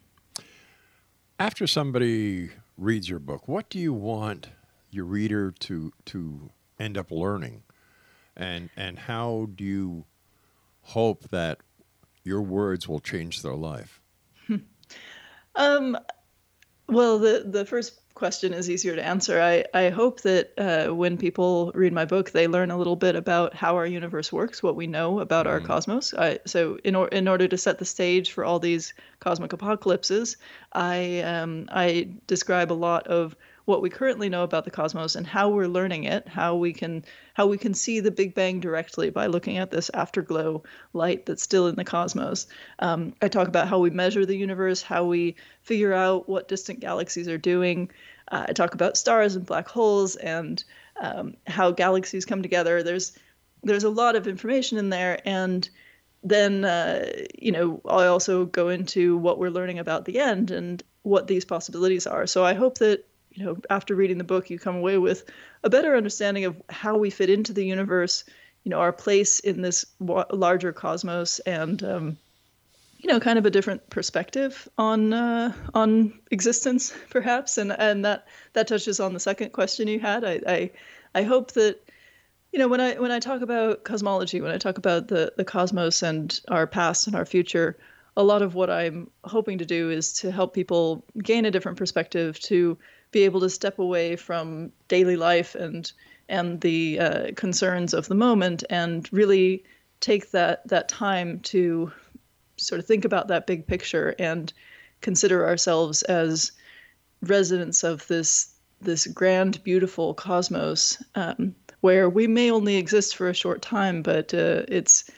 After 1.38 1.68
somebody 1.68 2.50
reads 2.76 3.08
your 3.08 3.20
book, 3.20 3.46
what 3.46 3.70
do 3.70 3.78
you 3.78 3.92
want 3.92 4.48
your 4.90 5.04
reader 5.04 5.52
to 5.52 5.92
to 6.06 6.50
end 6.80 6.98
up 6.98 7.12
learning, 7.12 7.62
and 8.36 8.70
and 8.76 8.98
how 8.98 9.50
do 9.54 9.62
you 9.62 10.04
hope 10.80 11.28
that 11.28 11.58
your 12.24 12.42
words 12.42 12.88
will 12.88 12.98
change 12.98 13.42
their 13.42 13.54
life? 13.54 14.00
Um, 15.56 15.98
well, 16.88 17.18
the 17.18 17.44
the 17.46 17.64
first 17.64 18.00
question 18.14 18.54
is 18.54 18.70
easier 18.70 18.96
to 18.96 19.04
answer. 19.04 19.40
I 19.40 19.64
I 19.74 19.90
hope 19.90 20.22
that 20.22 20.52
uh, 20.56 20.94
when 20.94 21.18
people 21.18 21.72
read 21.74 21.92
my 21.92 22.04
book, 22.04 22.30
they 22.30 22.46
learn 22.46 22.70
a 22.70 22.78
little 22.78 22.96
bit 22.96 23.16
about 23.16 23.54
how 23.54 23.76
our 23.76 23.86
universe 23.86 24.32
works, 24.32 24.62
what 24.62 24.76
we 24.76 24.86
know 24.86 25.20
about 25.20 25.46
our 25.46 25.60
cosmos. 25.60 26.14
I, 26.14 26.38
so 26.46 26.78
in 26.84 26.94
or, 26.94 27.08
in 27.08 27.28
order 27.28 27.48
to 27.48 27.58
set 27.58 27.78
the 27.78 27.84
stage 27.84 28.32
for 28.32 28.44
all 28.44 28.58
these 28.58 28.94
cosmic 29.20 29.52
apocalypses, 29.52 30.36
I 30.72 31.20
um, 31.20 31.68
I 31.70 32.08
describe 32.26 32.72
a 32.72 32.74
lot 32.74 33.06
of 33.08 33.36
what 33.66 33.82
we 33.82 33.90
currently 33.90 34.28
know 34.28 34.44
about 34.44 34.64
the 34.64 34.70
cosmos 34.70 35.16
and 35.16 35.26
how 35.26 35.50
we're 35.50 35.66
learning 35.66 36.04
it, 36.04 36.26
how 36.28 36.54
we 36.54 36.72
can 36.72 37.04
how 37.34 37.46
we 37.46 37.58
can 37.58 37.74
see 37.74 38.00
the 38.00 38.12
Big 38.12 38.32
Bang 38.32 38.60
directly 38.60 39.10
by 39.10 39.26
looking 39.26 39.58
at 39.58 39.70
this 39.70 39.90
afterglow 39.92 40.62
light 40.92 41.26
that's 41.26 41.42
still 41.42 41.66
in 41.66 41.74
the 41.74 41.84
cosmos. 41.84 42.46
Um, 42.78 43.14
I 43.20 43.28
talk 43.28 43.48
about 43.48 43.68
how 43.68 43.80
we 43.80 43.90
measure 43.90 44.24
the 44.24 44.36
universe, 44.36 44.82
how 44.82 45.04
we 45.04 45.34
figure 45.62 45.92
out 45.92 46.28
what 46.28 46.48
distant 46.48 46.78
galaxies 46.80 47.28
are 47.28 47.38
doing. 47.38 47.90
Uh, 48.28 48.46
I 48.48 48.52
talk 48.52 48.74
about 48.74 48.96
stars 48.96 49.34
and 49.34 49.44
black 49.44 49.68
holes 49.68 50.14
and 50.14 50.62
um, 51.00 51.34
how 51.46 51.72
galaxies 51.72 52.24
come 52.24 52.42
together. 52.42 52.84
There's 52.84 53.18
there's 53.64 53.84
a 53.84 53.90
lot 53.90 54.14
of 54.14 54.28
information 54.28 54.78
in 54.78 54.90
there, 54.90 55.20
and 55.24 55.68
then 56.22 56.64
uh, 56.64 57.10
you 57.36 57.50
know 57.50 57.80
I 57.84 58.06
also 58.06 58.44
go 58.44 58.68
into 58.68 59.16
what 59.16 59.40
we're 59.40 59.50
learning 59.50 59.80
about 59.80 60.04
the 60.04 60.20
end 60.20 60.52
and 60.52 60.84
what 61.02 61.26
these 61.26 61.44
possibilities 61.44 62.06
are. 62.06 62.28
So 62.28 62.44
I 62.44 62.54
hope 62.54 62.78
that 62.78 63.04
you 63.36 63.44
know 63.44 63.56
after 63.70 63.94
reading 63.94 64.18
the 64.18 64.24
book 64.24 64.50
you 64.50 64.58
come 64.58 64.76
away 64.76 64.98
with 64.98 65.24
a 65.62 65.70
better 65.70 65.94
understanding 65.94 66.46
of 66.46 66.60
how 66.70 66.96
we 66.96 67.10
fit 67.10 67.30
into 67.30 67.52
the 67.52 67.64
universe, 67.64 68.24
you 68.64 68.70
know 68.70 68.78
our 68.78 68.92
place 68.92 69.40
in 69.40 69.62
this 69.62 69.84
wa- 70.00 70.26
larger 70.32 70.72
cosmos, 70.72 71.38
and 71.40 71.82
um, 71.82 72.18
you 72.98 73.08
know 73.08 73.20
kind 73.20 73.38
of 73.38 73.46
a 73.46 73.50
different 73.50 73.88
perspective 73.90 74.68
on 74.78 75.12
uh, 75.12 75.52
on 75.74 76.18
existence 76.30 76.92
perhaps, 77.10 77.58
and 77.58 77.72
and 77.72 78.04
that 78.04 78.26
that 78.54 78.66
touches 78.66 79.00
on 79.00 79.12
the 79.12 79.20
second 79.20 79.52
question 79.52 79.86
you 79.86 80.00
had. 80.00 80.24
I 80.24 80.40
I, 80.46 80.70
I 81.14 81.22
hope 81.22 81.52
that 81.52 81.78
you 82.52 82.58
know 82.58 82.68
when 82.68 82.80
i 82.80 82.94
when 82.94 83.10
i 83.10 83.18
talk 83.18 83.42
about 83.42 83.84
cosmology 83.84 84.40
when 84.40 84.50
i 84.50 84.56
talk 84.56 84.78
about 84.78 85.08
the 85.08 85.30
the 85.36 85.44
cosmos 85.44 86.02
and 86.02 86.40
our 86.48 86.66
past 86.66 87.06
and 87.06 87.14
our 87.14 87.26
future 87.26 87.76
a 88.16 88.22
lot 88.22 88.40
of 88.40 88.54
what 88.54 88.70
i'm 88.70 89.10
hoping 89.24 89.58
to 89.58 89.66
do 89.66 89.90
is 89.90 90.12
to 90.14 90.30
help 90.30 90.54
people 90.54 91.04
gain 91.22 91.44
a 91.44 91.50
different 91.50 91.76
perspective 91.76 92.38
to 92.40 92.78
be 93.10 93.22
able 93.24 93.40
to 93.40 93.50
step 93.50 93.78
away 93.78 94.16
from 94.16 94.72
daily 94.88 95.16
life 95.16 95.54
and 95.54 95.92
and 96.28 96.60
the 96.60 96.98
uh, 96.98 97.26
concerns 97.36 97.94
of 97.94 98.08
the 98.08 98.14
moment 98.14 98.64
and 98.68 99.08
really 99.12 99.64
take 100.00 100.30
that 100.32 100.66
that 100.68 100.88
time 100.88 101.40
to 101.40 101.92
sort 102.56 102.78
of 102.78 102.86
think 102.86 103.04
about 103.04 103.28
that 103.28 103.46
big 103.46 103.66
picture 103.66 104.14
and 104.18 104.52
consider 105.00 105.46
ourselves 105.46 106.02
as 106.02 106.52
residents 107.22 107.84
of 107.84 108.06
this 108.08 108.52
this 108.80 109.06
grand, 109.06 109.62
beautiful 109.64 110.14
cosmos, 110.14 111.02
um, 111.14 111.54
where 111.80 112.10
we 112.10 112.26
may 112.26 112.50
only 112.50 112.76
exist 112.76 113.16
for 113.16 113.28
a 113.28 113.34
short 113.34 113.62
time, 113.62 114.02
but 114.02 114.34
uh, 114.34 114.62
it's 114.68 115.10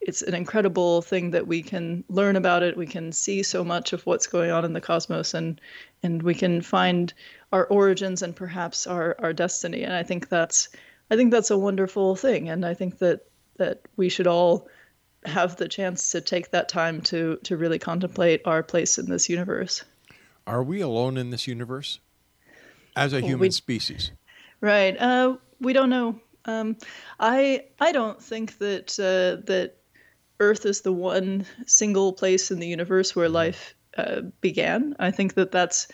it's 0.00 0.22
an 0.22 0.34
incredible 0.34 1.02
thing 1.02 1.30
that 1.32 1.46
we 1.46 1.62
can 1.62 2.04
learn 2.08 2.36
about 2.36 2.62
it. 2.62 2.76
We 2.76 2.86
can 2.86 3.12
see 3.12 3.42
so 3.42 3.64
much 3.64 3.92
of 3.92 4.04
what's 4.06 4.26
going 4.26 4.50
on 4.50 4.64
in 4.64 4.72
the 4.72 4.80
cosmos, 4.80 5.34
and 5.34 5.60
and 6.02 6.22
we 6.22 6.34
can 6.34 6.62
find 6.62 7.12
our 7.52 7.66
origins 7.66 8.22
and 8.22 8.34
perhaps 8.34 8.86
our 8.86 9.16
our 9.18 9.32
destiny. 9.32 9.82
And 9.82 9.92
I 9.92 10.02
think 10.02 10.28
that's 10.28 10.68
I 11.10 11.16
think 11.16 11.30
that's 11.30 11.50
a 11.50 11.58
wonderful 11.58 12.16
thing, 12.16 12.48
and 12.48 12.64
I 12.64 12.74
think 12.74 12.98
that 12.98 13.26
that 13.56 13.82
we 13.96 14.08
should 14.08 14.26
all 14.26 14.68
have 15.24 15.56
the 15.56 15.68
chance 15.68 16.10
to 16.12 16.20
take 16.20 16.50
that 16.50 16.68
time 16.68 17.00
to 17.02 17.38
to 17.42 17.56
really 17.56 17.78
contemplate 17.78 18.42
our 18.44 18.62
place 18.62 18.98
in 18.98 19.06
this 19.06 19.28
universe. 19.28 19.84
Are 20.46 20.62
we 20.62 20.80
alone 20.80 21.16
in 21.16 21.30
this 21.30 21.46
universe 21.46 21.98
as 22.94 23.12
a 23.12 23.20
human 23.20 23.40
we- 23.40 23.50
species? 23.50 24.12
Right. 24.60 24.96
Uh, 24.98 25.36
we 25.60 25.72
don't 25.72 25.90
know. 25.90 26.20
Um, 26.44 26.76
I 27.18 27.64
I 27.80 27.92
don't 27.92 28.22
think 28.22 28.58
that 28.58 28.98
uh, 29.00 29.42
that 29.46 29.76
Earth 30.40 30.66
is 30.66 30.82
the 30.82 30.92
one 30.92 31.46
single 31.66 32.12
place 32.12 32.50
in 32.50 32.58
the 32.58 32.66
universe 32.66 33.16
where 33.16 33.28
life 33.28 33.74
uh, 33.96 34.22
began. 34.40 34.94
I 34.98 35.10
think 35.10 35.34
that 35.34 35.52
that's 35.52 35.88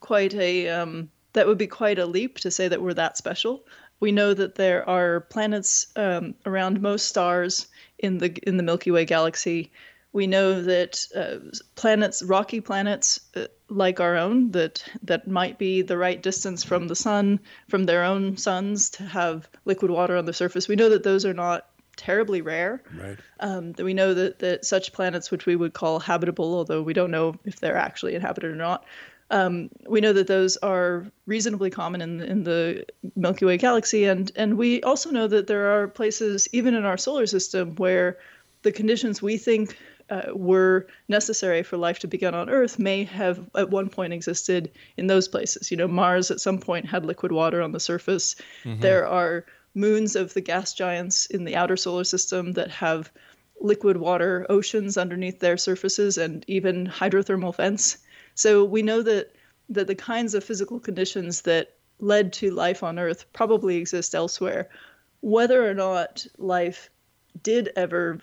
quite 0.00 0.34
a 0.34 0.68
um, 0.68 1.10
that 1.32 1.46
would 1.46 1.58
be 1.58 1.66
quite 1.66 1.98
a 1.98 2.06
leap 2.06 2.38
to 2.40 2.50
say 2.50 2.68
that 2.68 2.82
we're 2.82 2.94
that 2.94 3.16
special. 3.16 3.64
We 4.00 4.12
know 4.12 4.34
that 4.34 4.56
there 4.56 4.88
are 4.88 5.20
planets 5.20 5.86
um, 5.96 6.34
around 6.44 6.80
most 6.80 7.06
stars 7.06 7.68
in 7.98 8.18
the 8.18 8.36
in 8.46 8.56
the 8.56 8.62
Milky 8.62 8.90
Way 8.90 9.04
galaxy. 9.04 9.70
We 10.12 10.26
know 10.26 10.60
that 10.60 11.06
uh, 11.14 11.38
planets, 11.74 12.22
rocky 12.22 12.60
planets 12.60 13.20
uh, 13.34 13.46
like 13.68 13.98
our 14.00 14.16
own, 14.16 14.50
that 14.50 14.84
that 15.04 15.26
might 15.26 15.58
be 15.58 15.80
the 15.80 15.96
right 15.96 16.22
distance 16.22 16.62
from 16.64 16.88
the 16.88 16.96
sun, 16.96 17.40
from 17.68 17.84
their 17.84 18.04
own 18.04 18.36
suns, 18.36 18.90
to 18.90 19.04
have 19.04 19.48
liquid 19.64 19.90
water 19.90 20.16
on 20.16 20.26
the 20.26 20.34
surface. 20.34 20.68
We 20.68 20.76
know 20.76 20.90
that 20.90 21.02
those 21.02 21.24
are 21.24 21.32
not 21.32 21.66
terribly 21.96 22.42
rare. 22.42 22.82
Right. 22.98 23.18
Um, 23.40 23.72
that 23.72 23.84
we 23.84 23.94
know 23.94 24.14
that, 24.14 24.38
that 24.40 24.64
such 24.64 24.92
planets, 24.92 25.30
which 25.30 25.46
we 25.46 25.56
would 25.56 25.72
call 25.72 26.00
habitable, 26.00 26.54
although 26.54 26.82
we 26.82 26.92
don't 26.92 27.10
know 27.10 27.36
if 27.44 27.60
they're 27.60 27.76
actually 27.76 28.14
inhabited 28.14 28.50
or 28.50 28.56
not, 28.56 28.84
um, 29.30 29.70
we 29.88 30.00
know 30.00 30.12
that 30.12 30.26
those 30.26 30.58
are 30.58 31.06
reasonably 31.26 31.70
common 31.70 32.02
in, 32.02 32.20
in 32.20 32.44
the 32.44 32.84
Milky 33.16 33.46
Way 33.46 33.56
galaxy. 33.56 34.04
And, 34.04 34.30
and 34.36 34.58
we 34.58 34.82
also 34.82 35.10
know 35.10 35.26
that 35.26 35.46
there 35.46 35.72
are 35.72 35.88
places, 35.88 36.48
even 36.52 36.74
in 36.74 36.84
our 36.84 36.98
solar 36.98 37.26
system, 37.26 37.74
where 37.76 38.18
the 38.60 38.72
conditions 38.72 39.22
we 39.22 39.38
think 39.38 39.76
uh, 40.10 40.32
were 40.34 40.86
necessary 41.08 41.62
for 41.62 41.78
life 41.78 42.00
to 42.00 42.06
begin 42.06 42.34
on 42.34 42.50
Earth 42.50 42.78
may 42.78 43.04
have 43.04 43.48
at 43.54 43.70
one 43.70 43.88
point 43.88 44.12
existed 44.12 44.70
in 44.98 45.06
those 45.06 45.28
places. 45.28 45.70
You 45.70 45.78
know, 45.78 45.88
Mars 45.88 46.30
at 46.30 46.40
some 46.40 46.58
point 46.58 46.86
had 46.86 47.06
liquid 47.06 47.32
water 47.32 47.62
on 47.62 47.72
the 47.72 47.80
surface. 47.80 48.36
There 48.64 49.06
are 49.06 49.46
moons 49.74 50.16
of 50.16 50.34
the 50.34 50.40
gas 50.40 50.74
giants 50.74 51.26
in 51.26 51.44
the 51.44 51.56
outer 51.56 51.76
solar 51.76 52.04
system 52.04 52.52
that 52.52 52.70
have 52.70 53.10
liquid 53.60 53.96
water 53.96 54.46
oceans 54.48 54.96
underneath 54.96 55.38
their 55.40 55.56
surfaces 55.56 56.18
and 56.18 56.44
even 56.48 56.86
hydrothermal 56.86 57.54
vents. 57.54 57.98
So 58.34 58.64
we 58.64 58.82
know 58.82 59.02
that 59.02 59.32
that 59.68 59.86
the 59.86 59.94
kinds 59.94 60.34
of 60.34 60.44
physical 60.44 60.80
conditions 60.80 61.42
that 61.42 61.74
led 61.98 62.32
to 62.34 62.50
life 62.50 62.82
on 62.82 62.98
Earth 62.98 63.24
probably 63.32 63.76
exist 63.76 64.14
elsewhere. 64.14 64.68
Whether 65.20 65.68
or 65.68 65.72
not 65.72 66.26
life 66.36 66.90
did 67.42 67.70
ever 67.76 68.18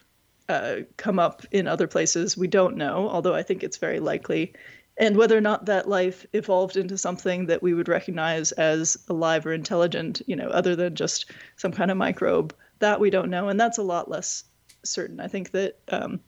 uh, 0.49 0.77
come 0.97 1.17
up 1.17 1.45
in 1.51 1.67
other 1.67 1.87
places, 1.87 2.37
we 2.37 2.47
don't 2.47 2.75
know, 2.75 3.07
although 3.09 3.33
I 3.33 3.43
think 3.43 3.63
it's 3.63 3.77
very 3.77 3.99
likely. 3.99 4.53
And 4.99 5.15
whether 5.15 5.37
or 5.37 5.41
not 5.41 5.65
that 5.65 5.87
life 5.87 6.25
evolved 6.33 6.75
into 6.75 6.97
something 6.97 7.45
that 7.45 7.63
we 7.63 7.73
would 7.73 7.87
recognize 7.87 8.51
as 8.51 8.97
alive 9.07 9.45
or 9.45 9.53
intelligent, 9.53 10.21
you 10.27 10.35
know, 10.35 10.49
other 10.49 10.75
than 10.75 10.95
just 10.95 11.31
some 11.55 11.71
kind 11.71 11.89
of 11.89 11.95
microbe, 11.95 12.53
that 12.79 12.99
we 12.99 13.09
don't 13.09 13.29
know. 13.29 13.47
And 13.47 13.57
that's 13.57 13.77
a 13.77 13.83
lot 13.83 14.11
less 14.11 14.43
certain. 14.83 15.21
I 15.21 15.29
think 15.29 15.51
that 15.51 15.79
um, 15.87 16.19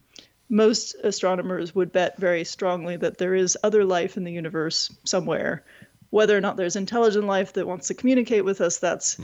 most 0.47 0.95
astronomers 1.03 1.75
would 1.75 1.91
bet 1.91 2.17
very 2.17 2.45
strongly 2.45 2.95
that 2.95 3.17
there 3.17 3.35
is 3.35 3.57
other 3.61 3.83
life 3.83 4.15
in 4.15 4.23
the 4.23 4.31
universe 4.31 4.89
somewhere. 5.03 5.65
Whether 6.09 6.37
or 6.37 6.41
not 6.41 6.55
there's 6.55 6.77
intelligent 6.77 7.25
life 7.25 7.53
that 7.53 7.67
wants 7.67 7.87
to 7.87 7.93
communicate 7.93 8.45
with 8.45 8.61
us, 8.61 8.79
that's 8.79 9.17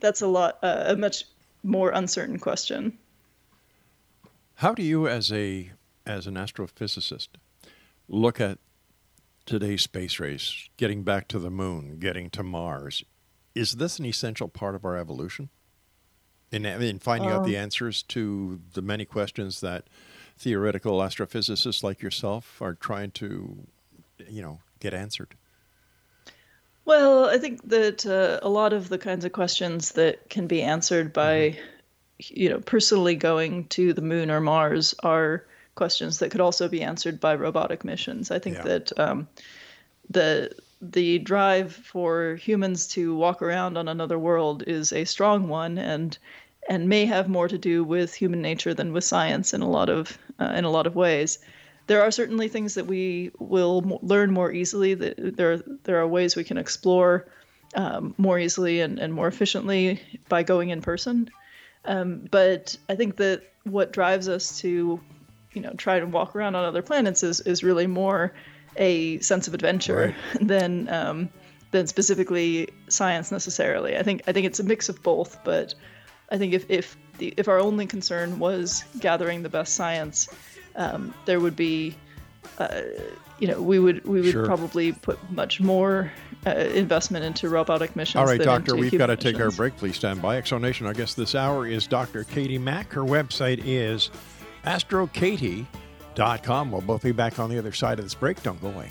that's 0.00 0.22
a 0.22 0.26
lot 0.26 0.58
uh, 0.62 0.84
a 0.88 0.96
much 0.96 1.24
more 1.62 1.90
uncertain 1.90 2.38
question. 2.38 2.98
How 4.56 4.74
do 4.74 4.82
you, 4.82 5.08
as 5.08 5.32
a 5.32 5.72
as 6.06 6.26
an 6.26 6.34
astrophysicist, 6.34 7.28
look 8.08 8.40
at 8.40 8.58
today's 9.46 9.82
space 9.82 10.18
race, 10.18 10.68
getting 10.76 11.02
back 11.02 11.28
to 11.28 11.38
the 11.38 11.50
moon, 11.50 11.98
getting 11.98 12.30
to 12.30 12.42
Mars? 12.42 13.04
Is 13.54 13.72
this 13.72 13.98
an 13.98 14.06
essential 14.06 14.48
part 14.48 14.74
of 14.74 14.84
our 14.84 14.96
evolution? 14.96 15.48
In, 16.50 16.64
in 16.66 17.00
finding 17.00 17.30
out 17.30 17.44
the 17.44 17.56
answers 17.56 18.02
to 18.04 18.60
the 18.74 18.82
many 18.82 19.04
questions 19.04 19.60
that 19.60 19.88
theoretical 20.38 20.98
astrophysicists 20.98 21.82
like 21.82 22.00
yourself 22.00 22.62
are 22.62 22.74
trying 22.74 23.10
to, 23.12 23.66
you 24.28 24.40
know, 24.40 24.60
get 24.78 24.94
answered. 24.94 25.34
Well, 26.84 27.24
I 27.24 27.38
think 27.38 27.68
that 27.70 28.06
uh, 28.06 28.38
a 28.42 28.48
lot 28.48 28.72
of 28.72 28.88
the 28.88 28.98
kinds 28.98 29.24
of 29.24 29.32
questions 29.32 29.92
that 29.92 30.28
can 30.30 30.46
be 30.46 30.62
answered 30.62 31.12
by, 31.12 31.58
you 32.18 32.50
know, 32.50 32.60
personally 32.60 33.16
going 33.16 33.66
to 33.68 33.92
the 33.92 34.02
moon 34.02 34.30
or 34.30 34.40
Mars 34.40 34.94
are 35.02 35.46
questions 35.74 36.18
that 36.18 36.30
could 36.30 36.40
also 36.40 36.68
be 36.68 36.82
answered 36.82 37.20
by 37.20 37.34
robotic 37.34 37.84
missions. 37.84 38.30
I 38.30 38.38
think 38.38 38.56
Yeah. 38.56 38.62
that 38.64 38.98
um, 38.98 39.28
the 40.10 40.50
the 40.80 41.18
drive 41.18 41.72
for 41.72 42.34
humans 42.34 42.86
to 42.88 43.16
walk 43.16 43.40
around 43.40 43.78
on 43.78 43.88
another 43.88 44.18
world 44.18 44.62
is 44.66 44.92
a 44.92 45.04
strong 45.04 45.48
one, 45.48 45.78
and 45.78 46.18
and 46.68 46.88
may 46.88 47.06
have 47.06 47.28
more 47.28 47.48
to 47.48 47.58
do 47.58 47.84
with 47.84 48.14
human 48.14 48.42
nature 48.42 48.74
than 48.74 48.92
with 48.92 49.04
science 49.04 49.54
in 49.54 49.62
a 49.62 49.68
lot 49.70 49.88
of 49.88 50.18
uh, 50.40 50.52
in 50.56 50.64
a 50.64 50.70
lot 50.70 50.86
of 50.86 50.94
ways. 50.94 51.38
there 51.86 52.00
are 52.02 52.10
certainly 52.10 52.48
things 52.48 52.74
that 52.74 52.86
we 52.86 53.30
will 53.38 53.82
m- 53.84 53.98
learn 54.00 54.30
more 54.32 54.50
easily. 54.52 54.94
That 54.94 55.36
there 55.36 55.58
there 55.84 55.98
are 56.00 56.08
ways 56.08 56.36
we 56.36 56.44
can 56.44 56.58
explore 56.58 57.26
um, 57.76 58.14
more 58.16 58.38
easily 58.38 58.80
and, 58.80 58.98
and 58.98 59.12
more 59.12 59.28
efficiently 59.28 60.00
by 60.28 60.42
going 60.42 60.70
in 60.70 60.80
person. 60.80 61.28
Um, 61.84 62.26
but 62.30 62.78
I 62.88 62.94
think 62.94 63.16
that 63.16 63.42
what 63.64 63.92
drives 63.92 64.28
us 64.28 64.60
to, 64.60 65.00
you 65.54 65.62
know, 65.62 65.72
try 65.74 65.98
to 65.98 66.06
walk 66.06 66.36
around 66.36 66.54
on 66.54 66.64
other 66.64 66.82
planets 66.82 67.22
is 67.22 67.40
is 67.40 67.62
really 67.62 67.86
more 67.86 68.32
a 68.76 69.18
sense 69.20 69.46
of 69.48 69.54
adventure 69.54 70.14
than 70.40 70.88
um, 70.88 71.28
than 71.70 71.86
specifically 71.86 72.68
science 72.88 73.32
necessarily. 73.32 73.96
I 73.96 74.02
think 74.02 74.22
I 74.26 74.32
think 74.32 74.46
it's 74.46 74.60
a 74.60 74.64
mix 74.64 74.88
of 74.88 75.02
both. 75.02 75.38
But 75.44 75.74
I 76.30 76.38
think 76.38 76.52
if 76.52 76.70
if 76.70 76.96
the, 77.18 77.32
if 77.36 77.48
our 77.48 77.58
only 77.60 77.86
concern 77.86 78.38
was 78.38 78.84
gathering 79.00 79.42
the 79.42 79.48
best 79.48 79.74
science, 79.74 80.28
um, 80.76 81.14
there 81.24 81.40
would 81.40 81.56
be 81.56 81.96
uh, 82.58 82.82
you 83.38 83.48
know, 83.48 83.60
we 83.60 83.78
would 83.78 84.04
we 84.06 84.20
would 84.20 84.32
Sure. 84.32 84.46
probably 84.46 84.92
put 84.92 85.18
much 85.30 85.60
more 85.60 86.12
uh, 86.46 86.50
investment 86.50 87.24
into 87.24 87.48
robotic 87.48 87.96
missions. 87.96 88.20
All 88.20 88.26
right, 88.26 88.40
Doctor, 88.40 88.76
we've 88.76 88.96
got 88.96 89.06
to 89.06 89.16
take 89.16 89.40
our 89.40 89.50
break. 89.50 89.76
Please 89.76 89.96
stand 89.96 90.22
by. 90.22 90.40
Exonation, 90.40 90.86
our 90.86 90.94
guest 90.94 91.16
this 91.16 91.34
hour 91.34 91.66
is 91.66 91.86
Dr. 91.86 92.24
Katie 92.24 92.58
Mack. 92.58 92.92
Her 92.92 93.02
website 93.02 93.60
is 93.64 94.10
astrokatie.com. 94.64 96.70
We'll 96.70 96.80
both 96.80 97.02
be 97.02 97.12
back 97.12 97.38
on 97.38 97.50
the 97.50 97.58
other 97.58 97.72
side 97.72 97.98
of 97.98 98.04
this 98.04 98.14
break. 98.14 98.42
Don't 98.42 98.60
go 98.60 98.68
away. 98.68 98.90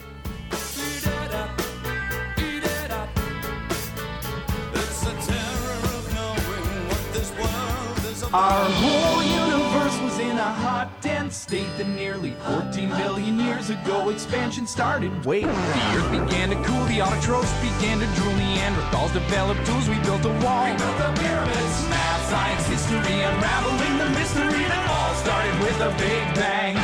Our 8.33 8.67
whole 8.67 9.21
universe 9.21 9.95
was 10.01 10.17
in 10.17 10.39
a 10.39 10.41
hot, 10.41 10.89
dense 11.01 11.35
state 11.35 11.69
that 11.77 11.87
nearly 11.87 12.31
14 12.47 12.89
billion 12.89 13.39
years 13.39 13.69
ago 13.69 14.09
expansion 14.09 14.65
started. 14.65 15.23
Wait, 15.23 15.43
the 15.43 15.49
earth 15.93 16.09
began 16.09 16.49
to 16.49 16.55
cool, 16.65 16.83
the 16.85 16.97
autotrophs 16.97 17.53
began 17.61 17.99
to 17.99 18.07
drool, 18.17 18.33
Neanderthals 18.33 19.13
developed 19.13 19.63
tools, 19.67 19.87
we 19.87 19.99
built 19.99 20.25
a 20.25 20.33
wall. 20.41 20.65
We 20.65 20.75
built 20.75 20.97
the 20.97 21.13
pyramids, 21.21 21.77
math, 21.93 22.27
science, 22.27 22.65
history, 22.65 23.21
unraveling 23.21 23.97
the 23.99 24.09
mystery 24.17 24.82
started 25.23 25.57
with 25.61 25.79
a 25.79 25.89
big 25.97 26.23
bang. 26.35 26.75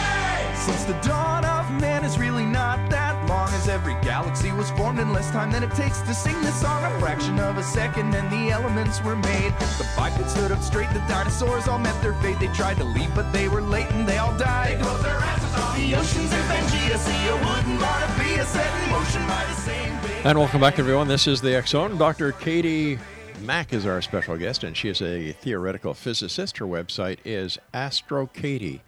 Since 0.55 0.85
the 0.85 0.97
dawn 1.05 1.43
of 1.43 1.69
man 1.81 2.05
is 2.05 2.17
really 2.17 2.45
not 2.45 2.89
that 2.89 3.27
long 3.27 3.49
as 3.49 3.67
every 3.67 3.95
galaxy 4.01 4.53
was 4.53 4.71
formed 4.71 4.99
in 4.99 5.11
less 5.11 5.29
time 5.31 5.51
than 5.51 5.61
it 5.61 5.71
takes 5.71 5.99
to 6.01 6.13
sing 6.13 6.39
this 6.41 6.61
song. 6.61 6.81
A 6.85 6.99
fraction 6.99 7.37
of 7.37 7.57
a 7.57 7.63
second 7.63 8.15
and 8.15 8.31
the 8.31 8.49
elements 8.49 9.03
were 9.03 9.17
made. 9.17 9.51
The 9.77 9.87
bipeds 9.97 10.31
stood 10.31 10.53
up 10.53 10.61
straight, 10.61 10.89
the 10.93 11.03
dinosaurs 11.11 11.67
all 11.67 11.79
met 11.79 12.01
their 12.01 12.13
fate. 12.21 12.39
They 12.39 12.47
tried 12.47 12.77
to 12.77 12.85
leave, 12.85 13.13
but 13.13 13.29
they 13.33 13.49
were 13.49 13.61
late 13.61 13.91
and 13.91 14.07
they 14.07 14.17
all 14.17 14.37
died. 14.37 14.77
They 14.77 14.83
closed 14.83 15.03
their 15.03 15.19
asses 15.19 15.55
on 15.59 15.75
the 15.75 15.95
oceans 15.95 16.31
and 16.31 16.45
Pangea. 16.47 16.97
See, 16.97 17.19
you 17.27 17.35
wouldn't 17.43 17.81
want 17.81 18.01
to 18.07 18.23
be 18.23 18.35
a 18.39 18.45
set 18.45 18.71
in 18.83 18.91
motion 18.91 19.21
by 19.27 19.43
the 19.49 19.57
same 19.67 19.91
And 20.23 20.39
welcome 20.39 20.61
back, 20.61 20.79
everyone. 20.79 21.09
This 21.09 21.27
is 21.27 21.41
the 21.41 21.61
Zone. 21.67 21.97
Dr. 21.97 22.31
Katie 22.31 22.99
Mack 23.41 23.73
is 23.73 23.85
our 23.85 24.01
special 24.01 24.37
guest, 24.37 24.63
and 24.63 24.75
she 24.75 24.89
is 24.89 25.01
a 25.01 25.31
theoretical 25.33 25.93
physicist. 25.93 26.57
Her 26.57 26.65
website 26.65 27.19
is 27.25 27.57
astrokatie.com. 27.73 28.81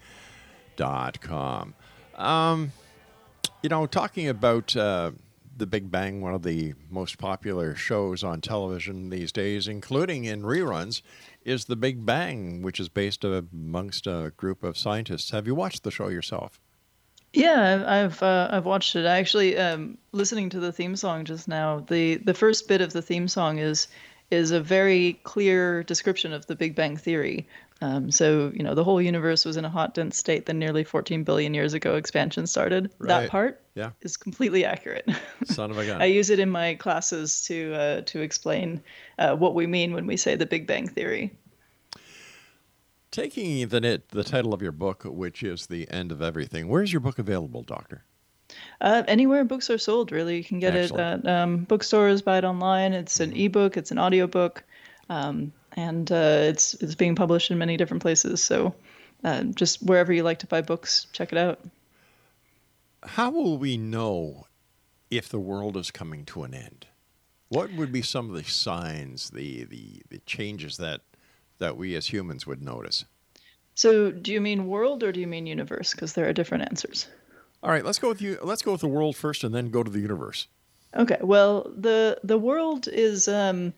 Um, 2.15 2.71
you 3.63 3.69
know, 3.69 3.85
talking 3.85 4.27
about 4.27 4.75
uh, 4.75 5.11
the 5.57 5.67
Big 5.67 5.91
Bang, 5.91 6.21
one 6.21 6.33
of 6.33 6.43
the 6.43 6.73
most 6.89 7.17
popular 7.17 7.75
shows 7.75 8.23
on 8.23 8.41
television 8.41 9.09
these 9.09 9.31
days, 9.31 9.67
including 9.67 10.25
in 10.25 10.41
reruns, 10.41 11.01
is 11.45 11.65
The 11.65 11.75
Big 11.75 12.05
Bang, 12.05 12.61
which 12.61 12.79
is 12.79 12.89
based 12.89 13.23
amongst 13.23 14.07
a 14.07 14.33
group 14.37 14.63
of 14.63 14.77
scientists. 14.77 15.31
Have 15.31 15.47
you 15.47 15.55
watched 15.55 15.83
the 15.83 15.91
show 15.91 16.07
yourself? 16.07 16.59
Yeah, 17.33 17.83
I've 17.87 18.21
uh, 18.21 18.49
I've 18.51 18.65
watched 18.65 18.95
it. 18.95 19.05
I 19.05 19.19
Actually, 19.19 19.57
um, 19.57 19.97
listening 20.11 20.49
to 20.49 20.59
the 20.59 20.73
theme 20.73 20.97
song 20.97 21.23
just 21.23 21.47
now, 21.47 21.79
the 21.79 22.17
the 22.17 22.33
first 22.33 22.67
bit 22.67 22.81
of 22.81 22.91
the 22.91 23.01
theme 23.01 23.29
song 23.29 23.57
is 23.57 23.87
is 24.31 24.51
a 24.51 24.59
very 24.61 25.19
clear 25.23 25.83
description 25.83 26.33
of 26.33 26.45
the 26.47 26.55
Big 26.55 26.73
Bang 26.75 26.97
Theory. 26.97 27.47
Um, 27.83 28.11
so 28.11 28.51
you 28.53 28.63
know, 28.63 28.75
the 28.75 28.83
whole 28.83 29.01
universe 29.01 29.43
was 29.43 29.57
in 29.57 29.65
a 29.65 29.69
hot, 29.69 29.93
dense 29.95 30.15
state. 30.17 30.45
Then, 30.45 30.59
nearly 30.59 30.83
14 30.83 31.23
billion 31.23 31.53
years 31.53 31.73
ago, 31.73 31.95
expansion 31.95 32.45
started. 32.47 32.91
Right. 32.99 33.07
That 33.07 33.29
part 33.29 33.59
Yeah. 33.75 33.91
is 34.01 34.17
completely 34.17 34.65
accurate. 34.65 35.09
Son 35.45 35.71
of 35.71 35.77
a 35.77 35.85
gun. 35.85 36.01
I 36.01 36.05
use 36.05 36.29
it 36.29 36.39
in 36.39 36.49
my 36.49 36.75
classes 36.75 37.43
to 37.45 37.73
uh, 37.73 38.01
to 38.01 38.21
explain 38.21 38.81
uh, 39.17 39.35
what 39.35 39.55
we 39.55 39.65
mean 39.67 39.93
when 39.93 40.05
we 40.05 40.15
say 40.17 40.35
the 40.35 40.45
Big 40.45 40.67
Bang 40.67 40.87
Theory. 40.87 41.33
Taking 43.11 43.67
the 43.67 44.01
the 44.09 44.23
title 44.23 44.53
of 44.53 44.61
your 44.61 44.71
book, 44.71 45.03
which 45.05 45.43
is 45.43 45.67
The 45.67 45.89
End 45.91 46.11
of 46.11 46.21
Everything, 46.21 46.67
where's 46.69 46.93
your 46.93 47.01
book 47.01 47.19
available, 47.19 47.61
Doctor? 47.63 48.05
Uh, 48.79 49.03
anywhere 49.07 49.43
books 49.43 49.69
are 49.69 49.77
sold, 49.77 50.11
really, 50.11 50.37
you 50.37 50.43
can 50.43 50.59
get 50.59 50.75
Excellent. 50.75 51.25
it 51.25 51.27
at 51.27 51.41
um, 51.41 51.63
bookstores, 51.63 52.21
buy 52.21 52.37
it 52.37 52.43
online. 52.43 52.93
It's 52.93 53.19
an 53.19 53.35
ebook, 53.35 53.77
it's 53.77 53.91
an 53.91 53.99
audiobook, 53.99 54.63
um, 55.09 55.53
and 55.73 56.11
uh, 56.11 56.39
it's 56.41 56.73
it's 56.75 56.95
being 56.95 57.15
published 57.15 57.51
in 57.51 57.57
many 57.57 57.77
different 57.77 58.01
places. 58.01 58.43
So, 58.43 58.73
uh, 59.23 59.43
just 59.43 59.83
wherever 59.83 60.11
you 60.11 60.23
like 60.23 60.39
to 60.39 60.47
buy 60.47 60.61
books, 60.61 61.07
check 61.13 61.31
it 61.31 61.37
out. 61.37 61.59
How 63.03 63.31
will 63.31 63.57
we 63.57 63.77
know 63.77 64.47
if 65.09 65.27
the 65.29 65.39
world 65.39 65.77
is 65.77 65.91
coming 65.91 66.25
to 66.25 66.43
an 66.43 66.53
end? 66.53 66.87
What 67.49 67.73
would 67.73 67.91
be 67.91 68.01
some 68.01 68.29
of 68.29 68.35
the 68.35 68.49
signs, 68.49 69.29
the, 69.31 69.65
the, 69.65 70.01
the 70.09 70.19
changes 70.19 70.77
that, 70.77 71.01
that 71.57 71.75
we 71.75 71.95
as 71.95 72.07
humans 72.07 72.47
would 72.47 72.61
notice? 72.61 73.03
So, 73.75 74.11
do 74.11 74.31
you 74.31 74.39
mean 74.39 74.67
world 74.67 75.03
or 75.03 75.11
do 75.11 75.19
you 75.19 75.27
mean 75.27 75.47
universe? 75.47 75.91
Because 75.91 76.13
there 76.13 76.27
are 76.29 76.33
different 76.33 76.63
answers. 76.63 77.07
All 77.63 77.69
right, 77.69 77.85
let's 77.85 77.99
go 77.99 78.09
with 78.09 78.21
you. 78.21 78.39
Let's 78.41 78.61
go 78.61 78.71
with 78.71 78.81
the 78.81 78.87
world 78.87 79.15
first, 79.15 79.43
and 79.43 79.53
then 79.53 79.69
go 79.69 79.83
to 79.83 79.91
the 79.91 79.99
universe. 79.99 80.47
Okay. 80.95 81.19
Well, 81.21 81.71
the 81.75 82.17
the 82.23 82.37
world 82.37 82.87
is 82.87 83.27
um, 83.27 83.73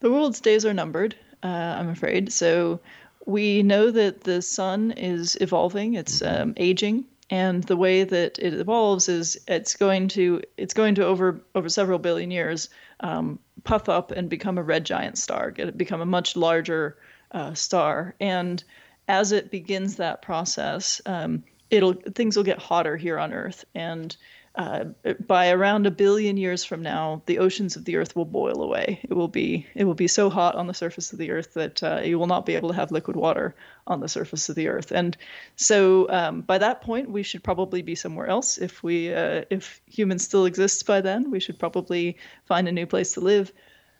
the 0.00 0.10
world's 0.10 0.40
days 0.40 0.64
are 0.66 0.74
numbered. 0.74 1.16
Uh, 1.42 1.46
I'm 1.78 1.88
afraid. 1.88 2.32
So 2.32 2.80
we 3.26 3.62
know 3.62 3.90
that 3.90 4.22
the 4.22 4.42
sun 4.42 4.92
is 4.92 5.36
evolving. 5.40 5.94
It's 5.94 6.22
um, 6.22 6.54
aging, 6.56 7.04
and 7.30 7.64
the 7.64 7.76
way 7.76 8.04
that 8.04 8.38
it 8.38 8.54
evolves 8.54 9.08
is 9.08 9.40
it's 9.48 9.74
going 9.76 10.08
to 10.08 10.42
it's 10.56 10.74
going 10.74 10.94
to 10.96 11.04
over 11.04 11.40
over 11.54 11.68
several 11.68 11.98
billion 11.98 12.30
years 12.30 12.68
um, 13.00 13.38
puff 13.64 13.88
up 13.88 14.10
and 14.10 14.28
become 14.28 14.58
a 14.58 14.62
red 14.62 14.84
giant 14.84 15.16
star, 15.16 15.50
get 15.50 15.76
become 15.76 16.00
a 16.00 16.06
much 16.06 16.36
larger 16.36 16.98
uh, 17.32 17.54
star, 17.54 18.14
and 18.20 18.62
as 19.08 19.32
it 19.32 19.50
begins 19.50 19.96
that 19.96 20.22
process, 20.22 21.00
um, 21.06 21.42
it'll 21.70 21.94
things 21.94 22.36
will 22.36 22.44
get 22.44 22.58
hotter 22.58 22.96
here 22.96 23.18
on 23.18 23.32
Earth, 23.32 23.64
and 23.74 24.16
uh, 24.56 24.84
by 25.26 25.50
around 25.50 25.86
a 25.86 25.92
billion 25.92 26.36
years 26.36 26.64
from 26.64 26.82
now, 26.82 27.22
the 27.26 27.38
oceans 27.38 27.76
of 27.76 27.84
the 27.84 27.94
Earth 27.94 28.16
will 28.16 28.24
boil 28.24 28.62
away. 28.62 28.98
It 29.04 29.14
will 29.14 29.28
be 29.28 29.66
it 29.76 29.84
will 29.84 29.94
be 29.94 30.08
so 30.08 30.28
hot 30.28 30.56
on 30.56 30.66
the 30.66 30.74
surface 30.74 31.12
of 31.12 31.20
the 31.20 31.30
Earth 31.30 31.54
that 31.54 31.82
uh, 31.82 32.00
you 32.02 32.18
will 32.18 32.26
not 32.26 32.46
be 32.46 32.56
able 32.56 32.68
to 32.70 32.74
have 32.74 32.90
liquid 32.90 33.16
water 33.16 33.54
on 33.86 34.00
the 34.00 34.08
surface 34.08 34.48
of 34.48 34.56
the 34.56 34.66
Earth. 34.68 34.90
And 34.90 35.16
so 35.54 36.10
um, 36.10 36.40
by 36.40 36.58
that 36.58 36.82
point, 36.82 37.10
we 37.10 37.22
should 37.22 37.44
probably 37.44 37.82
be 37.82 37.94
somewhere 37.94 38.26
else. 38.26 38.58
If 38.58 38.82
we 38.82 39.14
uh, 39.14 39.44
if 39.50 39.80
humans 39.86 40.24
still 40.24 40.46
exist 40.46 40.84
by 40.84 41.00
then, 41.00 41.30
we 41.30 41.38
should 41.38 41.58
probably 41.58 42.18
find 42.46 42.66
a 42.66 42.72
new 42.72 42.86
place 42.86 43.14
to 43.14 43.20
live. 43.20 43.52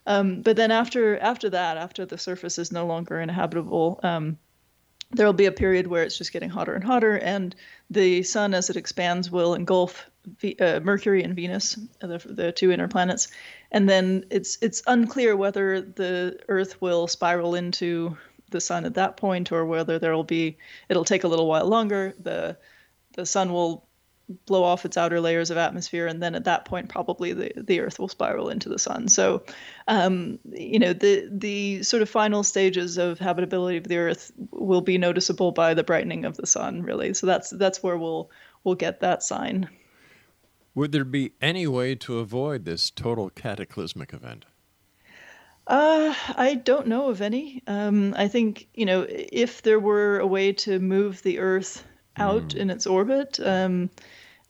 Um, 0.06 0.42
but 0.42 0.56
then 0.56 0.72
after 0.72 1.16
after 1.18 1.50
that, 1.50 1.76
after 1.76 2.06
the 2.06 2.18
surface 2.18 2.58
is 2.58 2.72
no 2.72 2.86
longer 2.86 3.20
inhabitable, 3.20 4.00
um, 4.02 4.36
there 5.12 5.26
will 5.26 5.32
be 5.32 5.46
a 5.46 5.52
period 5.52 5.86
where 5.86 6.02
it's 6.02 6.16
just 6.18 6.32
getting 6.32 6.50
hotter 6.50 6.74
and 6.74 6.84
hotter, 6.84 7.16
and 7.18 7.54
the 7.90 8.22
sun, 8.22 8.54
as 8.54 8.70
it 8.70 8.76
expands, 8.76 9.30
will 9.30 9.54
engulf 9.54 10.08
V- 10.38 10.56
uh, 10.60 10.80
Mercury 10.80 11.22
and 11.22 11.34
Venus, 11.34 11.78
the, 12.00 12.18
the 12.24 12.52
two 12.52 12.70
inner 12.70 12.88
planets, 12.88 13.28
and 13.72 13.88
then 13.88 14.24
it's 14.30 14.58
it's 14.60 14.82
unclear 14.86 15.36
whether 15.36 15.80
the 15.80 16.38
Earth 16.48 16.80
will 16.80 17.06
spiral 17.08 17.54
into 17.54 18.16
the 18.50 18.60
sun 18.60 18.84
at 18.84 18.94
that 18.94 19.16
point, 19.16 19.50
or 19.52 19.64
whether 19.64 19.98
there 19.98 20.14
will 20.14 20.24
be 20.24 20.58
it'll 20.88 21.04
take 21.04 21.24
a 21.24 21.28
little 21.28 21.46
while 21.46 21.66
longer. 21.66 22.14
the 22.20 22.56
The 23.14 23.26
sun 23.26 23.52
will 23.52 23.88
blow 24.46 24.62
off 24.62 24.84
its 24.84 24.96
outer 24.96 25.20
layers 25.20 25.50
of 25.50 25.56
atmosphere, 25.56 26.06
and 26.06 26.22
then 26.22 26.34
at 26.34 26.44
that 26.44 26.64
point, 26.64 26.88
probably 26.88 27.32
the, 27.32 27.52
the 27.56 27.80
Earth 27.80 27.98
will 27.98 28.08
spiral 28.08 28.48
into 28.48 28.68
the 28.68 28.78
sun. 28.78 29.08
So, 29.08 29.44
um, 29.88 30.38
you 30.44 30.78
know, 30.78 30.92
the 30.92 31.28
the 31.30 31.82
sort 31.82 32.02
of 32.02 32.08
final 32.08 32.42
stages 32.42 32.98
of 32.98 33.18
habitability 33.18 33.78
of 33.78 33.88
the 33.88 33.98
Earth 33.98 34.32
will 34.50 34.80
be 34.80 34.98
noticeable 34.98 35.52
by 35.52 35.74
the 35.74 35.84
brightening 35.84 36.24
of 36.24 36.36
the 36.36 36.46
sun, 36.46 36.82
really. 36.82 37.14
So 37.14 37.26
that's 37.26 37.50
that's 37.50 37.82
where 37.82 37.96
we'll 37.96 38.30
we'll 38.64 38.74
get 38.74 39.00
that 39.00 39.22
sign. 39.22 39.68
Would 40.74 40.92
there 40.92 41.04
be 41.04 41.32
any 41.40 41.66
way 41.66 41.94
to 41.96 42.18
avoid 42.18 42.64
this 42.64 42.90
total 42.90 43.30
cataclysmic 43.30 44.12
event? 44.12 44.44
Uh, 45.66 46.14
I 46.36 46.54
don't 46.54 46.86
know 46.86 47.10
of 47.10 47.20
any. 47.20 47.62
Um, 47.66 48.14
I 48.16 48.28
think 48.28 48.68
you 48.74 48.86
know 48.86 49.06
if 49.08 49.62
there 49.62 49.80
were 49.80 50.18
a 50.18 50.26
way 50.26 50.52
to 50.52 50.78
move 50.78 51.22
the 51.22 51.38
Earth 51.38 51.84
out 52.20 52.54
in 52.54 52.70
its 52.70 52.86
orbit, 52.86 53.38
um, 53.40 53.90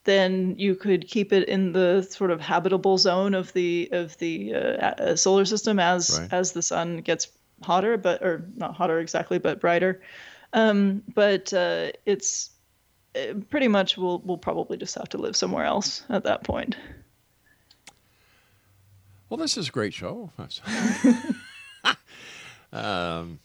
then 0.04 0.56
you 0.58 0.74
could 0.74 1.06
keep 1.06 1.32
it 1.32 1.48
in 1.48 1.72
the 1.72 2.02
sort 2.02 2.30
of 2.30 2.40
habitable 2.40 2.98
zone 2.98 3.34
of 3.34 3.52
the 3.52 3.88
of 3.92 4.16
the 4.18 4.54
uh, 4.54 4.58
uh, 4.58 5.16
solar 5.16 5.44
system 5.44 5.78
as 5.78 6.18
Right. 6.18 6.32
as 6.32 6.52
the 6.52 6.62
sun 6.62 6.98
gets 6.98 7.28
hotter, 7.62 7.96
but 7.96 8.22
or 8.22 8.48
not 8.56 8.74
hotter 8.74 8.98
exactly, 8.98 9.38
but 9.38 9.60
brighter. 9.60 10.00
Um, 10.52 11.02
but 11.14 11.52
uh, 11.52 11.92
it's 12.06 12.50
uh, 13.14 13.34
pretty 13.50 13.68
much 13.68 13.96
we'll 13.96 14.20
we'll 14.24 14.38
probably 14.38 14.78
just 14.78 14.96
have 14.96 15.08
to 15.10 15.18
live 15.18 15.36
somewhere 15.36 15.64
else 15.64 16.02
at 16.08 16.24
that 16.24 16.44
point. 16.44 16.76
Well, 19.28 19.38
this 19.38 19.56
is 19.56 19.68
a 19.68 19.70
great 19.70 19.94
show. 19.94 20.30
um, 22.72 23.38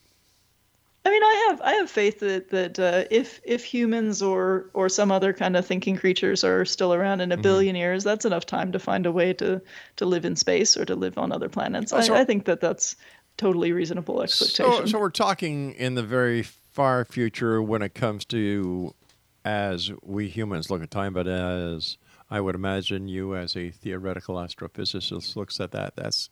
I 1.06 1.12
mean, 1.12 1.24
I 1.24 1.46
have 1.50 1.62
I 1.62 1.74
have 1.74 1.90
faith 1.90 2.20
that 2.20 2.50
that 2.50 2.80
uh, 2.80 3.04
if 3.12 3.40
if 3.44 3.64
humans 3.64 4.22
or 4.24 4.70
or 4.74 4.90
some 4.90 5.12
other 5.12 5.34
kind 5.34 5.56
of 5.56 5.66
thinking 5.66 5.98
creatures 5.98 6.44
are 6.44 6.66
still 6.66 6.94
around 6.94 7.22
in 7.22 7.32
a 7.32 7.38
billion 7.38 7.76
years, 7.76 8.04
that's 8.04 8.26
enough 8.26 8.46
time 8.48 8.72
to 8.72 8.80
find 8.80 9.06
a 9.06 9.12
way 9.12 9.32
to 9.34 9.62
to 9.98 10.06
live 10.06 10.26
in 10.26 10.36
space 10.36 10.76
or 10.76 10.84
to 10.86 10.96
live 10.96 11.18
on 11.20 11.32
other 11.32 11.48
planets. 11.48 11.94
Oh, 11.94 12.02
so- 12.02 12.16
I, 12.16 12.22
I 12.22 12.24
think 12.26 12.46
that 12.46 12.60
that's 12.60 12.96
totally 13.38 13.72
reasonable 13.72 14.22
expectation. 14.22 14.72
so, 14.72 14.86
so 14.86 15.00
we're 15.00 15.10
talking 15.10 15.74
in 15.74 15.96
the 15.96 16.04
very 16.04 16.42
far 16.42 17.06
future 17.06 17.62
when 17.62 17.82
it 17.82 17.94
comes 17.94 18.26
to 18.26 18.96
as 19.44 19.92
we 20.02 20.28
humans 20.28 20.72
look 20.72 20.82
at 20.82 20.90
time, 20.90 21.14
but 21.14 21.28
as 21.28 21.98
I 22.32 22.42
would 22.42 22.56
imagine 22.56 23.08
you 23.08 23.36
as 23.36 23.56
a 23.56 23.70
theoretical 23.70 24.36
astrophysicist 24.36 25.36
looks 25.36 25.60
at 25.60 25.72
that, 25.72 25.96
that's 25.96 26.30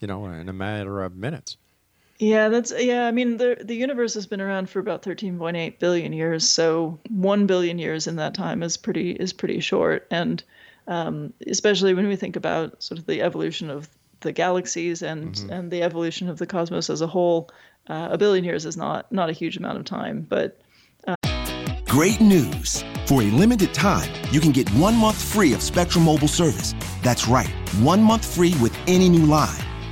you 0.00 0.08
know 0.08 0.26
in 0.26 0.48
a 0.48 0.52
matter 0.52 1.02
of 1.02 1.14
minutes. 1.14 1.56
Yeah, 2.18 2.48
that's 2.48 2.72
yeah. 2.76 3.06
I 3.06 3.10
mean, 3.10 3.36
the 3.36 3.58
the 3.62 3.74
universe 3.74 4.14
has 4.14 4.26
been 4.26 4.40
around 4.40 4.70
for 4.70 4.78
about 4.78 5.02
13.8 5.02 5.78
billion 5.78 6.12
years, 6.12 6.48
so 6.48 6.98
one 7.10 7.46
billion 7.46 7.78
years 7.78 8.06
in 8.06 8.16
that 8.16 8.34
time 8.34 8.62
is 8.62 8.76
pretty 8.76 9.10
is 9.10 9.32
pretty 9.32 9.60
short, 9.60 10.06
and 10.10 10.42
um, 10.86 11.32
especially 11.46 11.92
when 11.92 12.08
we 12.08 12.16
think 12.16 12.36
about 12.36 12.82
sort 12.82 12.98
of 12.98 13.06
the 13.06 13.20
evolution 13.20 13.70
of 13.70 13.88
the 14.20 14.32
galaxies 14.32 15.02
and 15.02 15.38
and 15.50 15.70
the 15.70 15.82
evolution 15.82 16.28
of 16.30 16.38
the 16.38 16.46
cosmos 16.46 16.88
as 16.88 17.02
a 17.02 17.06
whole, 17.06 17.50
uh, 17.88 18.08
a 18.12 18.18
billion 18.18 18.44
years 18.44 18.64
is 18.64 18.76
not 18.76 19.12
not 19.12 19.28
a 19.28 19.32
huge 19.32 19.58
amount 19.58 19.76
of 19.76 19.84
time, 19.84 20.26
but 20.26 20.58
Great 21.86 22.20
news! 22.20 22.84
For 23.06 23.22
a 23.22 23.26
limited 23.26 23.72
time, 23.72 24.12
you 24.32 24.40
can 24.40 24.52
get 24.52 24.68
one 24.70 24.96
month 24.96 25.16
free 25.16 25.54
of 25.54 25.62
Spectrum 25.62 26.04
Mobile 26.04 26.28
service. 26.28 26.74
That's 27.02 27.28
right, 27.28 27.48
one 27.80 28.02
month 28.02 28.34
free 28.34 28.54
with 28.60 28.76
any 28.86 29.08
new 29.08 29.24
line. 29.24 29.56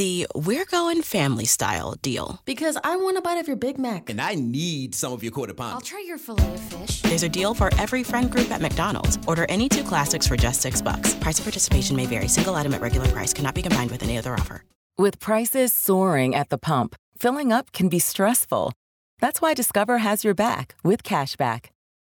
The 0.00 0.26
We're 0.34 0.64
Going 0.64 1.02
Family 1.02 1.44
Style 1.44 1.94
deal. 2.00 2.40
Because 2.46 2.78
I 2.82 2.96
want 2.96 3.18
a 3.18 3.20
bite 3.20 3.36
of 3.36 3.46
your 3.46 3.58
Big 3.58 3.76
Mac. 3.76 4.08
And 4.08 4.18
I 4.18 4.34
need 4.34 4.94
some 4.94 5.12
of 5.12 5.22
your 5.22 5.30
quarter 5.30 5.52
Pounder. 5.52 5.74
I'll 5.74 5.82
try 5.82 6.02
your 6.06 6.16
filet 6.16 6.54
of 6.54 6.60
fish. 6.60 7.02
There's 7.02 7.22
a 7.22 7.28
deal 7.28 7.52
for 7.52 7.68
every 7.78 8.02
friend 8.02 8.30
group 8.30 8.50
at 8.50 8.62
McDonald's. 8.62 9.18
Order 9.28 9.44
any 9.50 9.68
two 9.68 9.82
classics 9.82 10.26
for 10.26 10.38
just 10.38 10.62
six 10.62 10.80
bucks. 10.80 11.12
Price 11.16 11.38
of 11.38 11.44
participation 11.44 11.96
may 11.96 12.06
vary. 12.06 12.28
Single 12.28 12.54
item 12.54 12.72
at 12.72 12.80
regular 12.80 13.08
price 13.08 13.34
cannot 13.34 13.54
be 13.54 13.60
combined 13.60 13.90
with 13.90 14.02
any 14.02 14.16
other 14.16 14.32
offer. 14.32 14.64
With 14.96 15.20
prices 15.20 15.74
soaring 15.74 16.34
at 16.34 16.48
the 16.48 16.56
pump, 16.56 16.96
filling 17.18 17.52
up 17.52 17.70
can 17.70 17.90
be 17.90 17.98
stressful. 17.98 18.72
That's 19.20 19.42
why 19.42 19.52
Discover 19.52 19.98
has 19.98 20.24
your 20.24 20.34
back 20.34 20.76
with 20.82 21.02
cashback. 21.02 21.66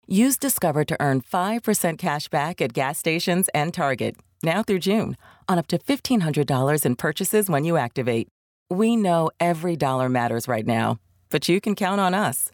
Use 0.08 0.38
Discover 0.38 0.86
to 0.86 0.96
earn 1.02 1.20
5% 1.20 1.98
cash 1.98 2.30
back 2.30 2.62
at 2.62 2.72
gas 2.72 2.98
stations 2.98 3.50
and 3.54 3.74
Target, 3.74 4.16
now 4.42 4.64
through 4.64 4.80
June, 4.80 5.18
on 5.48 5.60
up 5.60 5.68
to 5.68 5.78
$1,500 5.78 6.86
in 6.86 6.96
purchases 6.96 7.50
when 7.50 7.66
you 7.66 7.78
activate. 7.78 8.28
We 8.70 8.96
know 8.96 9.30
every 9.40 9.76
dollar 9.76 10.08
matters 10.10 10.48
right 10.48 10.66
now, 10.66 11.00
but 11.30 11.50
you 11.50 11.60
can 11.60 11.76
count 11.76 12.00
on 12.00 12.14
us. 12.14 12.52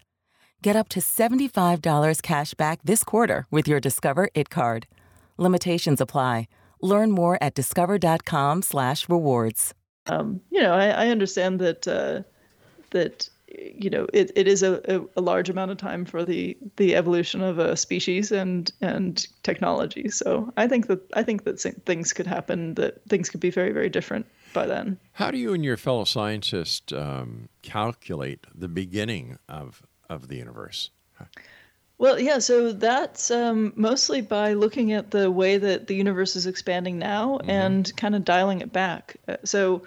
Get 0.63 0.75
up 0.75 0.89
to 0.89 0.99
$75 0.99 2.21
cash 2.21 2.53
back 2.55 2.79
this 2.83 3.03
quarter 3.03 3.45
with 3.51 3.67
your 3.67 3.79
Discover 3.79 4.29
It 4.33 4.49
card. 4.49 4.87
Limitations 5.37 6.01
apply. 6.01 6.47
Learn 6.81 7.11
more 7.11 7.37
at 7.41 7.53
discover.com 7.53 8.61
slash 8.63 9.07
rewards. 9.07 9.73
um, 10.07 10.41
you 10.49 10.61
know, 10.61 10.73
I, 10.73 11.05
I 11.05 11.07
understand 11.09 11.59
that 11.59 11.87
uh, 11.87 12.23
that 12.91 13.29
you 13.57 13.89
know 13.89 14.07
it, 14.13 14.31
it 14.35 14.47
is 14.47 14.63
a, 14.63 15.05
a, 15.15 15.21
large 15.21 15.49
amount 15.49 15.71
of 15.71 15.77
time 15.77 16.05
for 16.05 16.23
the 16.23 16.57
the 16.77 16.95
evolution 16.95 17.41
of 17.41 17.59
a 17.59 17.75
species 17.75 18.31
and 18.31 18.71
and 18.81 19.27
technology. 19.43 20.09
So 20.09 20.53
I 20.57 20.67
think 20.67 20.87
that 20.87 21.01
I 21.13 21.23
think 21.23 21.43
that 21.45 21.59
things 21.85 22.13
could 22.13 22.27
happen 22.27 22.75
that 22.75 23.03
things 23.07 23.29
could 23.29 23.39
be 23.39 23.49
very 23.49 23.71
very 23.71 23.89
different 23.89 24.25
by 24.53 24.65
then. 24.65 24.99
How 25.13 25.31
do 25.31 25.37
you 25.37 25.53
and 25.53 25.63
your 25.63 25.77
fellow 25.77 26.03
scientists 26.03 26.93
um, 26.93 27.49
calculate 27.61 28.45
the 28.53 28.69
beginning 28.69 29.37
of 29.47 29.83
of 30.09 30.27
the 30.27 30.35
universe? 30.35 30.89
Well, 31.97 32.17
yeah, 32.17 32.39
so 32.39 32.71
that's 32.71 33.29
um, 33.29 33.73
mostly 33.75 34.21
by 34.21 34.53
looking 34.53 34.93
at 34.93 35.11
the 35.11 35.29
way 35.29 35.57
that 35.57 35.87
the 35.87 35.95
universe 35.95 36.37
is 36.37 36.47
expanding 36.47 36.97
now 36.97 37.39
and 37.39 37.93
kind 37.97 38.15
of 38.15 38.23
dialing 38.23 38.61
it 38.61 38.71
back. 38.71 39.17
Uh, 39.27 39.35
So 39.43 39.83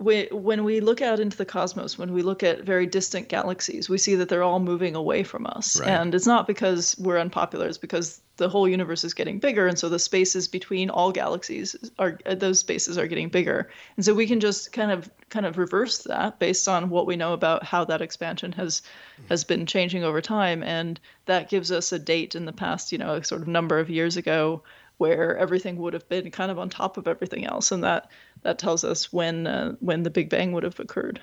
we, 0.00 0.28
when 0.30 0.64
we 0.64 0.80
look 0.80 1.02
out 1.02 1.20
into 1.20 1.36
the 1.36 1.44
cosmos, 1.44 1.98
when 1.98 2.12
we 2.12 2.22
look 2.22 2.42
at 2.42 2.62
very 2.62 2.86
distant 2.86 3.28
galaxies, 3.28 3.88
we 3.88 3.98
see 3.98 4.14
that 4.14 4.28
they're 4.28 4.42
all 4.42 4.60
moving 4.60 4.94
away 4.94 5.24
from 5.24 5.46
us. 5.46 5.80
Right. 5.80 5.88
And 5.88 6.14
it's 6.14 6.26
not 6.26 6.46
because 6.46 6.96
we're 6.98 7.18
unpopular, 7.18 7.66
it's 7.66 7.78
because 7.78 8.20
the 8.36 8.48
whole 8.48 8.68
universe 8.68 9.02
is 9.02 9.14
getting 9.14 9.40
bigger. 9.40 9.66
And 9.66 9.76
so 9.76 9.88
the 9.88 9.98
spaces 9.98 10.46
between 10.46 10.90
all 10.90 11.10
galaxies 11.10 11.74
are, 11.98 12.18
those 12.36 12.60
spaces 12.60 12.96
are 12.96 13.08
getting 13.08 13.28
bigger. 13.28 13.68
And 13.96 14.04
so 14.04 14.14
we 14.14 14.28
can 14.28 14.38
just 14.38 14.72
kind 14.72 14.92
of, 14.92 15.10
kind 15.28 15.44
of 15.44 15.58
reverse 15.58 16.04
that 16.04 16.38
based 16.38 16.68
on 16.68 16.90
what 16.90 17.06
we 17.06 17.16
know 17.16 17.32
about 17.32 17.64
how 17.64 17.84
that 17.86 18.00
expansion 18.00 18.52
has, 18.52 18.82
has 19.28 19.42
been 19.42 19.66
changing 19.66 20.04
over 20.04 20.20
time. 20.20 20.62
And 20.62 21.00
that 21.26 21.50
gives 21.50 21.72
us 21.72 21.90
a 21.90 21.98
date 21.98 22.36
in 22.36 22.44
the 22.44 22.52
past, 22.52 22.92
you 22.92 22.98
know, 22.98 23.14
a 23.14 23.24
sort 23.24 23.42
of 23.42 23.48
number 23.48 23.80
of 23.80 23.90
years 23.90 24.16
ago 24.16 24.62
where 24.98 25.36
everything 25.36 25.76
would 25.76 25.94
have 25.94 26.08
been 26.08 26.30
kind 26.30 26.50
of 26.50 26.58
on 26.58 26.68
top 26.68 26.96
of 26.96 27.08
everything 27.08 27.44
else. 27.44 27.72
And 27.72 27.82
that, 27.84 28.10
that 28.42 28.58
tells 28.58 28.84
us 28.84 29.12
when, 29.12 29.46
uh, 29.46 29.74
when 29.80 30.02
the 30.02 30.10
Big 30.10 30.30
Bang 30.30 30.52
would 30.52 30.62
have 30.62 30.78
occurred. 30.80 31.20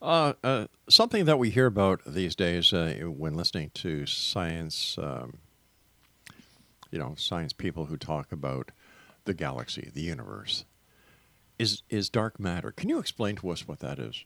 Uh, 0.00 0.34
uh, 0.42 0.66
something 0.88 1.24
that 1.24 1.38
we 1.38 1.48
hear 1.48 1.66
about 1.66 2.02
these 2.06 2.36
days 2.36 2.72
uh, 2.72 2.94
when 3.06 3.34
listening 3.34 3.70
to 3.72 4.04
science, 4.04 4.98
um, 4.98 5.38
you 6.90 6.98
know, 6.98 7.14
science 7.16 7.54
people 7.54 7.86
who 7.86 7.96
talk 7.96 8.30
about 8.30 8.70
the 9.24 9.32
galaxy, 9.32 9.90
the 9.94 10.02
universe, 10.02 10.66
is 11.58 11.82
is 11.88 12.10
dark 12.10 12.38
matter. 12.38 12.70
Can 12.70 12.90
you 12.90 12.98
explain 12.98 13.36
to 13.36 13.48
us 13.48 13.66
what 13.66 13.78
that 13.78 13.98
is? 13.98 14.24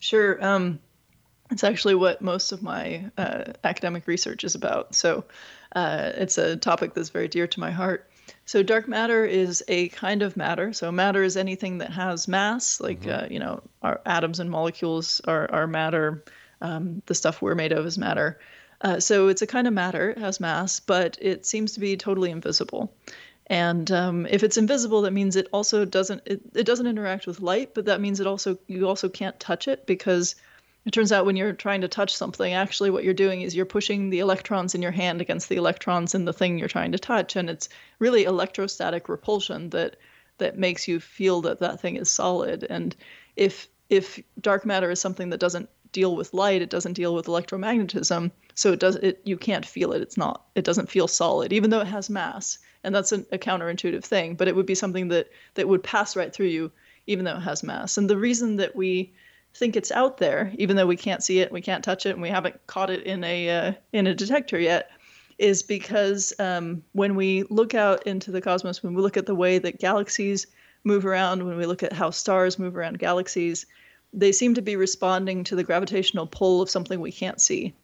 Sure. 0.00 0.44
Um, 0.44 0.80
it's 1.50 1.62
actually 1.62 1.94
what 1.94 2.20
most 2.20 2.50
of 2.50 2.62
my 2.62 3.08
uh, 3.16 3.44
academic 3.62 4.06
research 4.06 4.42
is 4.42 4.54
about. 4.54 4.94
So 4.94 5.24
uh, 5.76 6.12
it's 6.16 6.38
a 6.38 6.56
topic 6.56 6.94
that's 6.94 7.10
very 7.10 7.28
dear 7.28 7.46
to 7.46 7.60
my 7.60 7.70
heart. 7.70 8.10
So 8.44 8.62
dark 8.62 8.88
matter 8.88 9.24
is 9.24 9.64
a 9.68 9.88
kind 9.88 10.22
of 10.22 10.36
matter. 10.36 10.72
So 10.72 10.90
matter 10.92 11.22
is 11.22 11.36
anything 11.36 11.78
that 11.78 11.90
has 11.90 12.28
mass, 12.28 12.80
like 12.80 13.06
uh, 13.06 13.26
you 13.30 13.38
know, 13.38 13.62
our 13.82 14.00
atoms 14.06 14.40
and 14.40 14.50
molecules 14.50 15.20
are, 15.26 15.50
are 15.50 15.66
matter. 15.66 16.24
Um, 16.60 17.02
the 17.06 17.14
stuff 17.14 17.42
we're 17.42 17.54
made 17.54 17.72
of 17.72 17.84
is 17.86 17.98
matter. 17.98 18.38
Uh, 18.80 19.00
so 19.00 19.28
it's 19.28 19.42
a 19.42 19.46
kind 19.46 19.66
of 19.66 19.72
matter. 19.72 20.10
It 20.10 20.18
has 20.18 20.40
mass, 20.40 20.80
but 20.80 21.18
it 21.20 21.46
seems 21.46 21.72
to 21.72 21.80
be 21.80 21.96
totally 21.96 22.30
invisible. 22.30 22.92
And 23.48 23.90
um, 23.92 24.26
if 24.26 24.42
it's 24.42 24.56
invisible, 24.56 25.02
that 25.02 25.12
means 25.12 25.36
it 25.36 25.48
also 25.52 25.84
doesn't 25.84 26.22
it, 26.26 26.40
it 26.54 26.66
doesn't 26.66 26.86
interact 26.86 27.26
with 27.26 27.40
light, 27.40 27.74
but 27.74 27.84
that 27.84 28.00
means 28.00 28.20
it 28.20 28.26
also 28.26 28.58
you 28.66 28.88
also 28.88 29.08
can't 29.08 29.38
touch 29.38 29.68
it 29.68 29.86
because 29.86 30.34
it 30.86 30.92
turns 30.92 31.10
out 31.10 31.26
when 31.26 31.34
you're 31.36 31.52
trying 31.52 31.80
to 31.80 31.88
touch 31.88 32.14
something, 32.14 32.52
actually 32.54 32.90
what 32.90 33.02
you're 33.02 33.12
doing 33.12 33.42
is 33.42 33.56
you're 33.56 33.66
pushing 33.66 34.08
the 34.08 34.20
electrons 34.20 34.72
in 34.72 34.80
your 34.80 34.92
hand 34.92 35.20
against 35.20 35.48
the 35.48 35.56
electrons 35.56 36.14
in 36.14 36.24
the 36.24 36.32
thing 36.32 36.58
you're 36.58 36.68
trying 36.68 36.92
to 36.92 36.98
touch, 36.98 37.34
and 37.34 37.50
it's 37.50 37.68
really 37.98 38.22
electrostatic 38.24 39.08
repulsion 39.08 39.70
that 39.70 39.96
that 40.38 40.58
makes 40.58 40.86
you 40.86 41.00
feel 41.00 41.40
that 41.40 41.58
that 41.58 41.80
thing 41.80 41.96
is 41.96 42.08
solid. 42.08 42.64
And 42.70 42.94
if 43.34 43.68
if 43.90 44.22
dark 44.40 44.64
matter 44.64 44.90
is 44.90 45.00
something 45.00 45.30
that 45.30 45.40
doesn't 45.40 45.68
deal 45.90 46.14
with 46.14 46.32
light, 46.32 46.62
it 46.62 46.70
doesn't 46.70 46.92
deal 46.92 47.14
with 47.16 47.26
electromagnetism, 47.26 48.30
so 48.54 48.72
it 48.72 48.78
does 48.78 48.94
it 48.96 49.20
you 49.24 49.36
can't 49.36 49.66
feel 49.66 49.92
it. 49.92 50.02
It's 50.02 50.16
not 50.16 50.44
it 50.54 50.64
doesn't 50.64 50.88
feel 50.88 51.08
solid, 51.08 51.52
even 51.52 51.70
though 51.70 51.80
it 51.80 51.88
has 51.88 52.08
mass, 52.08 52.60
and 52.84 52.94
that's 52.94 53.10
a, 53.10 53.26
a 53.32 53.38
counterintuitive 53.38 54.04
thing. 54.04 54.36
But 54.36 54.46
it 54.46 54.54
would 54.54 54.66
be 54.66 54.76
something 54.76 55.08
that 55.08 55.30
that 55.54 55.66
would 55.66 55.82
pass 55.82 56.14
right 56.14 56.32
through 56.32 56.46
you, 56.46 56.70
even 57.08 57.24
though 57.24 57.38
it 57.38 57.40
has 57.40 57.64
mass. 57.64 57.98
And 57.98 58.08
the 58.08 58.16
reason 58.16 58.54
that 58.56 58.76
we 58.76 59.12
think 59.56 59.76
it's 59.76 59.90
out 59.90 60.18
there, 60.18 60.52
even 60.58 60.76
though 60.76 60.86
we 60.86 60.96
can't 60.96 61.22
see 61.22 61.40
it, 61.40 61.50
we 61.50 61.60
can't 61.60 61.82
touch 61.82 62.06
it, 62.06 62.10
and 62.10 62.22
we 62.22 62.28
haven't 62.28 62.66
caught 62.66 62.90
it 62.90 63.02
in 63.04 63.24
a 63.24 63.50
uh, 63.50 63.72
in 63.92 64.06
a 64.06 64.14
detector 64.14 64.58
yet, 64.58 64.90
is 65.38 65.62
because 65.62 66.32
um, 66.38 66.82
when 66.92 67.16
we 67.16 67.44
look 67.44 67.74
out 67.74 68.06
into 68.06 68.30
the 68.30 68.40
cosmos, 68.40 68.82
when 68.82 68.94
we 68.94 69.02
look 69.02 69.16
at 69.16 69.26
the 69.26 69.34
way 69.34 69.58
that 69.58 69.78
galaxies 69.78 70.46
move 70.84 71.04
around, 71.04 71.44
when 71.44 71.56
we 71.56 71.66
look 71.66 71.82
at 71.82 71.92
how 71.92 72.10
stars 72.10 72.58
move 72.58 72.76
around 72.76 72.98
galaxies, 72.98 73.66
they 74.12 74.30
seem 74.30 74.54
to 74.54 74.62
be 74.62 74.76
responding 74.76 75.42
to 75.44 75.56
the 75.56 75.64
gravitational 75.64 76.26
pull 76.26 76.62
of 76.62 76.70
something 76.70 77.00
we 77.00 77.12
can't 77.12 77.40
see, 77.40 77.74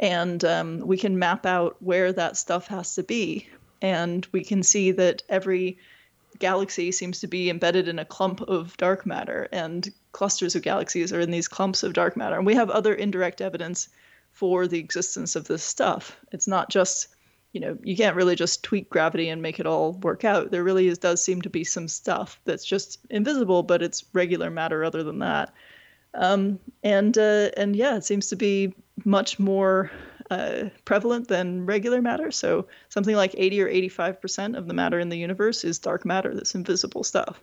and 0.00 0.44
um, 0.44 0.80
we 0.80 0.96
can 0.96 1.18
map 1.18 1.46
out 1.46 1.76
where 1.80 2.12
that 2.12 2.36
stuff 2.36 2.66
has 2.66 2.94
to 2.96 3.02
be, 3.02 3.48
and 3.80 4.26
we 4.32 4.44
can 4.44 4.62
see 4.62 4.90
that 4.92 5.22
every 5.28 5.78
galaxy 6.40 6.90
seems 6.90 7.20
to 7.20 7.28
be 7.28 7.48
embedded 7.48 7.86
in 7.86 8.00
a 8.00 8.04
clump 8.04 8.40
of 8.40 8.76
dark 8.76 9.06
matter, 9.06 9.48
and 9.52 9.88
clusters 10.12 10.56
of 10.56 10.62
galaxies 10.62 11.12
are 11.12 11.20
in 11.20 11.30
these 11.30 11.46
clumps 11.46 11.84
of 11.84 11.92
dark 11.92 12.16
matter. 12.16 12.36
And 12.36 12.46
we 12.46 12.56
have 12.56 12.70
other 12.70 12.92
indirect 12.92 13.40
evidence 13.40 13.88
for 14.32 14.66
the 14.66 14.78
existence 14.78 15.36
of 15.36 15.46
this 15.46 15.62
stuff. 15.62 16.18
It's 16.32 16.48
not 16.48 16.70
just, 16.70 17.08
you 17.52 17.60
know, 17.60 17.78
you 17.82 17.96
can't 17.96 18.16
really 18.16 18.34
just 18.34 18.64
tweak 18.64 18.90
gravity 18.90 19.28
and 19.28 19.42
make 19.42 19.60
it 19.60 19.66
all 19.66 19.92
work 19.92 20.24
out. 20.24 20.50
There 20.50 20.64
really 20.64 20.88
is, 20.88 20.98
does 20.98 21.22
seem 21.22 21.42
to 21.42 21.50
be 21.50 21.64
some 21.64 21.88
stuff 21.88 22.40
that's 22.44 22.64
just 22.64 22.98
invisible, 23.10 23.62
but 23.62 23.82
it's 23.82 24.04
regular 24.12 24.50
matter 24.50 24.84
other 24.84 25.02
than 25.02 25.20
that. 25.20 25.52
Um, 26.14 26.58
and 26.82 27.16
uh, 27.16 27.50
and 27.56 27.76
yeah, 27.76 27.96
it 27.96 28.04
seems 28.04 28.28
to 28.28 28.36
be 28.36 28.74
much 29.04 29.38
more 29.38 29.90
uh, 30.30 30.70
prevalent 30.84 31.28
than 31.28 31.66
regular 31.66 32.00
matter. 32.00 32.30
So 32.30 32.66
something 32.88 33.16
like 33.16 33.34
80 33.36 33.62
or 33.62 33.68
85 33.68 34.20
percent 34.20 34.56
of 34.56 34.66
the 34.66 34.74
matter 34.74 34.98
in 34.98 35.08
the 35.08 35.18
universe 35.18 35.64
is 35.64 35.78
dark 35.78 36.04
matter. 36.04 36.34
That's 36.34 36.54
invisible 36.54 37.04
stuff. 37.04 37.40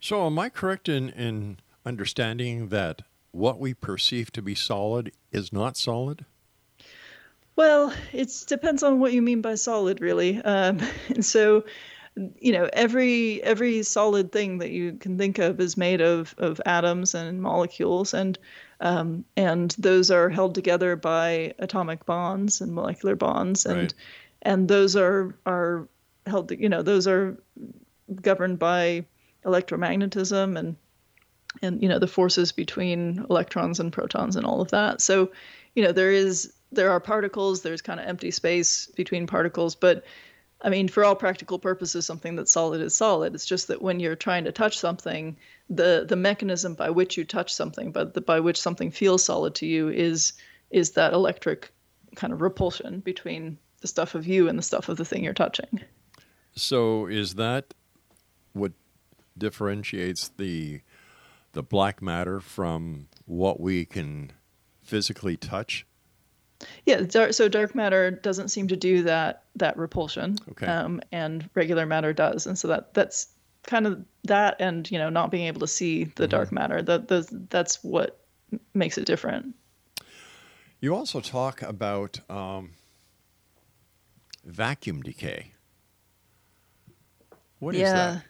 So, 0.00 0.26
am 0.26 0.38
I 0.38 0.48
correct 0.48 0.88
in, 0.88 1.10
in 1.10 1.58
understanding 1.84 2.68
that 2.68 3.02
what 3.32 3.58
we 3.58 3.74
perceive 3.74 4.30
to 4.32 4.42
be 4.42 4.54
solid 4.54 5.12
is 5.32 5.52
not 5.52 5.76
solid? 5.76 6.24
Well, 7.56 7.92
it 8.12 8.32
depends 8.46 8.84
on 8.84 9.00
what 9.00 9.12
you 9.12 9.20
mean 9.20 9.40
by 9.40 9.56
solid, 9.56 10.00
really. 10.00 10.40
Um, 10.42 10.80
and 11.08 11.24
so, 11.24 11.64
you 12.40 12.52
know, 12.52 12.68
every 12.72 13.42
every 13.42 13.82
solid 13.82 14.32
thing 14.32 14.58
that 14.58 14.70
you 14.70 14.94
can 14.94 15.18
think 15.18 15.38
of 15.38 15.60
is 15.60 15.76
made 15.76 16.00
of 16.00 16.34
of 16.38 16.60
atoms 16.66 17.14
and 17.14 17.42
molecules, 17.42 18.14
and 18.14 18.38
um, 18.80 19.24
and 19.36 19.74
those 19.78 20.10
are 20.10 20.28
held 20.28 20.54
together 20.54 20.96
by 20.96 21.54
atomic 21.58 22.06
bonds 22.06 22.60
and 22.60 22.74
molecular 22.74 23.16
bonds, 23.16 23.66
and 23.66 23.78
Right. 23.78 23.94
and 24.42 24.68
those 24.68 24.96
are 24.96 25.36
are 25.46 25.88
held, 26.26 26.50
you 26.50 26.68
know, 26.68 26.82
those 26.82 27.06
are 27.06 27.38
governed 28.22 28.58
by 28.58 29.04
electromagnetism 29.44 30.58
and 30.58 30.76
and 31.62 31.82
you 31.82 31.88
know 31.88 31.98
the 31.98 32.06
forces 32.06 32.52
between 32.52 33.24
electrons 33.30 33.80
and 33.80 33.92
protons 33.92 34.36
and 34.36 34.44
all 34.44 34.60
of 34.60 34.70
that 34.70 35.00
so 35.00 35.30
you 35.74 35.82
know 35.82 35.92
there 35.92 36.12
is 36.12 36.52
there 36.72 36.90
are 36.90 37.00
particles 37.00 37.62
there's 37.62 37.80
kind 37.80 38.00
of 38.00 38.06
empty 38.06 38.30
space 38.30 38.86
between 38.96 39.26
particles 39.26 39.74
but 39.74 40.04
i 40.62 40.68
mean 40.68 40.88
for 40.88 41.04
all 41.04 41.14
practical 41.14 41.58
purposes 41.58 42.06
something 42.06 42.36
that's 42.36 42.52
solid 42.52 42.80
is 42.80 42.94
solid 42.94 43.34
it's 43.34 43.46
just 43.46 43.68
that 43.68 43.82
when 43.82 44.00
you're 44.00 44.16
trying 44.16 44.44
to 44.44 44.52
touch 44.52 44.78
something 44.78 45.36
the 45.70 46.04
the 46.08 46.16
mechanism 46.16 46.74
by 46.74 46.90
which 46.90 47.16
you 47.16 47.24
touch 47.24 47.52
something 47.52 47.92
but 47.92 48.14
the, 48.14 48.20
by 48.20 48.40
which 48.40 48.60
something 48.60 48.90
feels 48.90 49.24
solid 49.24 49.54
to 49.54 49.66
you 49.66 49.88
is 49.88 50.32
is 50.70 50.92
that 50.92 51.12
electric 51.12 51.72
kind 52.16 52.32
of 52.32 52.40
repulsion 52.40 53.00
between 53.00 53.58
the 53.80 53.88
stuff 53.88 54.14
of 54.14 54.26
you 54.26 54.48
and 54.48 54.58
the 54.58 54.62
stuff 54.62 54.88
of 54.88 54.96
the 54.96 55.04
thing 55.04 55.22
you're 55.22 55.34
touching 55.34 55.80
So, 56.58 57.06
is 57.06 57.34
that 57.34 57.72
what 58.52 58.72
differentiates 59.36 60.28
the 60.36 60.80
the 61.52 61.62
black 61.62 62.02
matter 62.02 62.40
from 62.40 63.06
what 63.26 63.60
we 63.60 63.84
can 63.84 64.32
physically 64.82 65.36
touch? 65.36 65.86
Yeah, 66.86 67.02
dark, 67.02 67.34
so 67.34 67.48
dark 67.48 67.74
matter 67.74 68.10
doesn't 68.10 68.48
seem 68.48 68.68
to 68.68 68.76
do 68.76 69.02
that 69.04 69.44
that 69.56 69.76
repulsion, 69.76 70.38
Okay. 70.50 70.66
um, 70.66 71.00
and 71.12 71.48
regular 71.54 71.86
matter 71.86 72.12
does, 72.12 72.46
and 72.46 72.58
so 72.58 72.68
that 72.68 72.94
that's 72.94 73.28
kind 73.66 73.86
of 73.86 74.04
that, 74.24 74.56
and 74.60 74.90
you 74.90 74.98
know, 74.98 75.08
not 75.08 75.30
being 75.30 75.46
able 75.46 75.60
to 75.60 75.66
see 75.68 76.04
the 76.04 76.26
dark 76.26 76.50
matter. 76.50 76.82
That 76.82 77.08
that's 77.50 77.82
what 77.84 78.18
makes 78.74 78.98
it 78.98 79.04
different. 79.04 79.54
You 80.80 80.94
also 80.94 81.20
talk 81.20 81.62
about 81.62 82.20
um, 82.30 82.70
vacuum 84.44 85.02
decay. 85.02 85.52
What 87.58 87.74
is 87.74 87.92
that? 87.92 88.22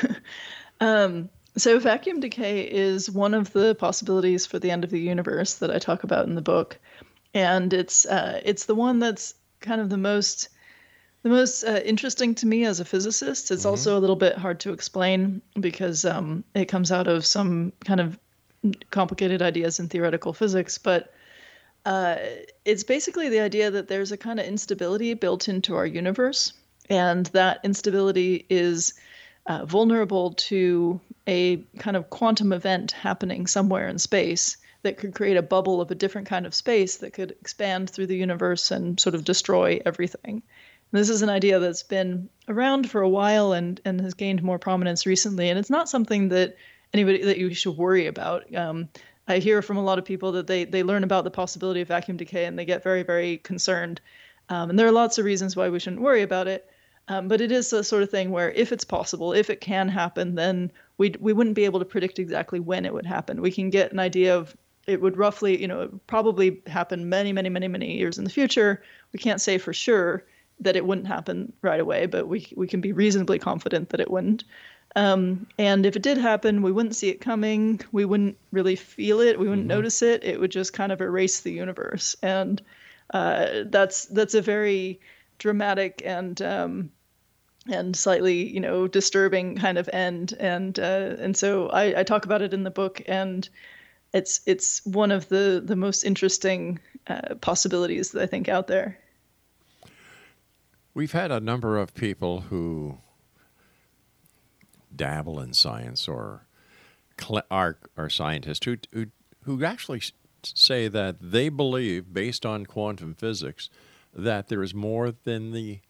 um, 0.80 1.28
so 1.56 1.78
vacuum 1.78 2.20
decay 2.20 2.62
is 2.62 3.10
one 3.10 3.34
of 3.34 3.52
the 3.52 3.74
possibilities 3.76 4.46
for 4.46 4.58
the 4.58 4.70
end 4.72 4.82
of 4.82 4.90
the 4.90 5.00
universe 5.00 5.54
that 5.54 5.70
I 5.70 5.78
talk 5.78 6.02
about 6.02 6.26
in 6.26 6.34
the 6.34 6.42
book, 6.42 6.78
and 7.34 7.72
it's 7.72 8.06
uh, 8.06 8.40
it's 8.44 8.64
the 8.64 8.74
one 8.74 9.00
that's 9.00 9.34
kind 9.60 9.80
of 9.80 9.90
the 9.90 9.98
most 9.98 10.48
the 11.22 11.30
most 11.30 11.64
uh, 11.64 11.80
interesting 11.84 12.34
to 12.36 12.46
me 12.46 12.64
as 12.64 12.80
a 12.80 12.84
physicist. 12.84 13.50
It's 13.50 13.64
also 13.64 13.98
a 13.98 14.00
little 14.00 14.16
bit 14.16 14.36
hard 14.36 14.60
to 14.60 14.72
explain 14.72 15.40
because 15.58 16.04
um, 16.04 16.44
it 16.54 16.66
comes 16.66 16.92
out 16.92 17.08
of 17.08 17.24
some 17.24 17.72
kind 17.82 18.00
of 18.00 18.18
complicated 18.90 19.40
ideas 19.40 19.80
in 19.80 19.88
theoretical 19.88 20.34
physics, 20.34 20.76
but 20.76 21.12
uh, 21.86 22.16
it's 22.66 22.84
basically 22.84 23.30
the 23.30 23.40
idea 23.40 23.70
that 23.70 23.88
there's 23.88 24.12
a 24.12 24.18
kind 24.18 24.38
of 24.38 24.46
instability 24.46 25.14
built 25.14 25.48
into 25.48 25.74
our 25.74 25.86
universe, 25.86 26.52
and 26.90 27.26
that 27.26 27.60
instability 27.64 28.44
is 28.50 28.92
uh, 29.46 29.64
vulnerable 29.64 30.32
to 30.34 31.00
a 31.26 31.56
kind 31.78 31.96
of 31.96 32.10
quantum 32.10 32.52
event 32.52 32.92
happening 32.92 33.46
somewhere 33.46 33.88
in 33.88 33.98
space 33.98 34.58
that 34.84 34.98
could 34.98 35.14
create 35.14 35.36
a 35.36 35.42
bubble 35.42 35.80
of 35.80 35.90
a 35.90 35.94
different 35.94 36.28
kind 36.28 36.46
of 36.46 36.54
space 36.54 36.98
that 36.98 37.12
could 37.12 37.32
expand 37.32 37.90
through 37.90 38.06
the 38.06 38.16
universe 38.16 38.70
and 38.70 39.00
sort 39.00 39.14
of 39.14 39.24
destroy 39.24 39.80
everything. 39.84 40.42
And 40.92 41.00
this 41.00 41.08
is 41.08 41.22
an 41.22 41.28
idea 41.28 41.58
that's 41.58 41.82
been 41.82 42.28
around 42.48 42.88
for 42.88 43.00
a 43.00 43.08
while 43.08 43.52
and, 43.52 43.80
and 43.84 44.00
has 44.00 44.14
gained 44.14 44.42
more 44.42 44.58
prominence 44.58 45.06
recently. 45.06 45.48
And 45.48 45.58
it's 45.58 45.70
not 45.70 45.88
something 45.88 46.28
that 46.28 46.56
anybody 46.92 47.24
that 47.24 47.38
you 47.38 47.52
should 47.52 47.76
worry 47.76 48.06
about. 48.06 48.54
Um, 48.54 48.88
I 49.26 49.38
hear 49.38 49.62
from 49.62 49.78
a 49.78 49.82
lot 49.82 49.98
of 49.98 50.04
people 50.04 50.32
that 50.32 50.46
they, 50.46 50.64
they 50.64 50.82
learn 50.82 51.02
about 51.02 51.24
the 51.24 51.30
possibility 51.30 51.80
of 51.80 51.88
vacuum 51.88 52.16
decay 52.16 52.44
and 52.44 52.58
they 52.58 52.64
get 52.64 52.84
very, 52.84 53.02
very 53.02 53.38
concerned. 53.38 54.00
Um, 54.48 54.70
and 54.70 54.78
there 54.78 54.86
are 54.86 54.92
lots 54.92 55.18
of 55.18 55.24
reasons 55.24 55.56
why 55.56 55.68
we 55.70 55.80
shouldn't 55.80 56.02
worry 56.02 56.22
about 56.22 56.46
it. 56.46 56.70
Um, 57.08 57.28
but 57.28 57.40
it 57.40 57.52
is 57.52 57.70
the 57.70 57.84
sort 57.84 58.02
of 58.02 58.10
thing 58.10 58.30
where 58.30 58.50
if 58.52 58.72
it's 58.72 58.84
possible, 58.84 59.32
if 59.32 59.50
it 59.50 59.60
can 59.60 59.88
happen, 59.88 60.34
then 60.36 60.72
we 60.96 61.14
we 61.20 61.32
wouldn't 61.32 61.56
be 61.56 61.66
able 61.66 61.80
to 61.80 61.84
predict 61.84 62.18
exactly 62.18 62.60
when 62.60 62.86
it 62.86 62.94
would 62.94 63.04
happen. 63.04 63.42
We 63.42 63.52
can 63.52 63.68
get 63.68 63.92
an 63.92 63.98
idea 63.98 64.36
of 64.36 64.56
it 64.86 65.00
would 65.00 65.16
roughly, 65.16 65.60
you 65.60 65.68
know, 65.68 65.82
it 65.82 65.92
would 65.92 66.06
probably 66.06 66.60
happen 66.66 67.08
many, 67.08 67.32
many, 67.32 67.48
many, 67.48 67.68
many 67.68 67.96
years 67.96 68.18
in 68.18 68.24
the 68.24 68.30
future. 68.30 68.82
We 69.12 69.18
can't 69.18 69.40
say 69.40 69.58
for 69.58 69.72
sure 69.72 70.24
that 70.60 70.76
it 70.76 70.86
wouldn't 70.86 71.06
happen 71.06 71.52
right 71.62 71.80
away, 71.80 72.06
but 72.06 72.28
we 72.28 72.46
we 72.56 72.66
can 72.66 72.80
be 72.80 72.92
reasonably 72.92 73.38
confident 73.38 73.90
that 73.90 74.00
it 74.00 74.10
wouldn't. 74.10 74.44
Um, 74.96 75.46
and 75.58 75.86
if 75.86 75.96
it 75.96 76.02
did 76.02 76.18
happen, 76.18 76.62
we 76.62 76.70
wouldn't 76.70 76.94
see 76.94 77.08
it 77.08 77.20
coming. 77.20 77.80
We 77.90 78.04
wouldn't 78.04 78.38
really 78.52 78.76
feel 78.76 79.20
it. 79.20 79.38
We 79.38 79.48
wouldn't 79.48 79.66
notice 79.66 80.02
it. 80.02 80.22
It 80.22 80.38
would 80.38 80.52
just 80.52 80.72
kind 80.72 80.92
of 80.92 81.00
erase 81.00 81.40
the 81.40 81.52
universe. 81.52 82.14
And 82.22 82.62
uh, 83.12 83.64
that's 83.66 84.06
that's 84.06 84.34
a 84.34 84.42
very 84.42 85.00
dramatic 85.38 86.02
and 86.04 86.40
um, 86.42 86.90
and 87.66 87.96
slightly 87.96 88.48
you 88.48 88.60
know 88.60 88.86
disturbing 88.86 89.56
kind 89.56 89.78
of 89.78 89.90
end. 89.92 90.34
And 90.38 90.78
uh, 90.78 91.16
and 91.18 91.36
so 91.36 91.68
I, 91.68 92.00
I 92.00 92.02
talk 92.04 92.24
about 92.24 92.42
it 92.42 92.54
in 92.54 92.62
the 92.62 92.70
book, 92.70 93.02
and 93.06 93.48
it's 94.14 94.40
it's 94.46 94.84
one 94.86 95.10
of 95.10 95.28
the 95.28 95.60
the 95.62 95.76
most 95.76 96.04
interesting 96.04 96.78
uh, 97.08 97.34
possibilities 97.40 98.12
that 98.12 98.22
I 98.22 98.26
think 98.26 98.48
out 98.48 98.68
there. 98.68 98.98
We've 100.94 101.12
had 101.12 101.32
a 101.32 101.40
number 101.40 101.76
of 101.76 101.92
people 101.94 102.42
who 102.42 102.98
dabble 104.94 105.40
in 105.40 105.52
science 105.52 106.06
or 106.06 106.46
are, 107.50 107.78
are 107.96 108.08
scientists 108.08 108.64
who, 108.64 108.76
who, 108.92 109.06
who 109.42 109.64
actually 109.64 110.02
say 110.42 110.86
that 110.86 111.16
they 111.20 111.48
believe, 111.48 112.12
based 112.12 112.46
on 112.46 112.66
quantum 112.66 113.14
physics, 113.14 113.70
that 114.14 114.48
there 114.48 114.62
is 114.62 114.72
more 114.72 115.12
than 115.24 115.52
the 115.52 115.80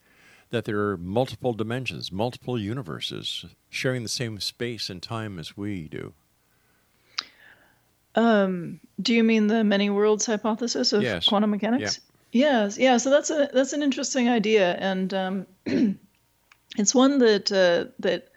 that 0.51 0.65
there 0.67 0.89
are 0.89 0.97
multiple 0.97 1.53
dimensions, 1.53 2.13
multiple 2.13 2.57
universes 2.57 3.45
sharing 3.69 4.05
the 4.05 4.09
same 4.09 4.39
space 4.39 4.89
and 4.89 5.03
time 5.03 5.39
as 5.39 5.57
we 5.57 5.89
do. 5.89 6.15
Um, 8.15 8.81
do 9.01 9.15
you 9.15 9.25
mean 9.25 9.49
the 9.49 9.65
many 9.65 9.91
worlds 9.91 10.27
hypothesis 10.27 10.93
of 10.93 11.03
Yes. 11.03 11.27
quantum 11.27 11.51
mechanics? 11.51 12.01
Yes, 12.33 12.79
yeah. 12.79 12.97
So 12.97 13.11
that's 13.11 13.31
a 13.31 13.49
that's 13.53 13.73
an 13.73 13.83
interesting 13.83 14.29
idea, 14.29 14.75
and 14.75 15.15
um, 15.15 15.47
it's 16.77 16.95
one 16.95 17.19
that 17.19 17.53
uh, 17.53 17.93
that 18.01 18.29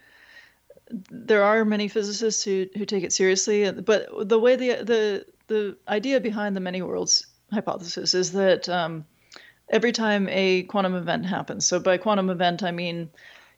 there 1.09 1.43
are 1.43 1.65
many 1.65 1.87
physicists 1.87 2.43
who 2.43 2.67
who 2.77 2.85
take 2.85 3.03
it 3.03 3.11
seriously. 3.11 3.71
But 3.71 4.29
the 4.29 4.39
way 4.39 4.55
the 4.55 4.83
the 4.83 5.25
the 5.47 5.77
idea 5.87 6.19
behind 6.19 6.55
the 6.55 6.59
many 6.61 6.81
worlds 6.81 7.25
hypothesis 7.51 8.13
is 8.13 8.33
that 8.33 8.69
um, 8.69 9.05
every 9.69 9.91
time 9.91 10.27
a 10.29 10.63
quantum 10.63 10.93
event 10.93 11.25
happens, 11.25 11.65
so 11.65 11.79
by 11.79 11.97
quantum 11.97 12.29
event 12.29 12.61
I 12.61 12.71
mean 12.71 13.09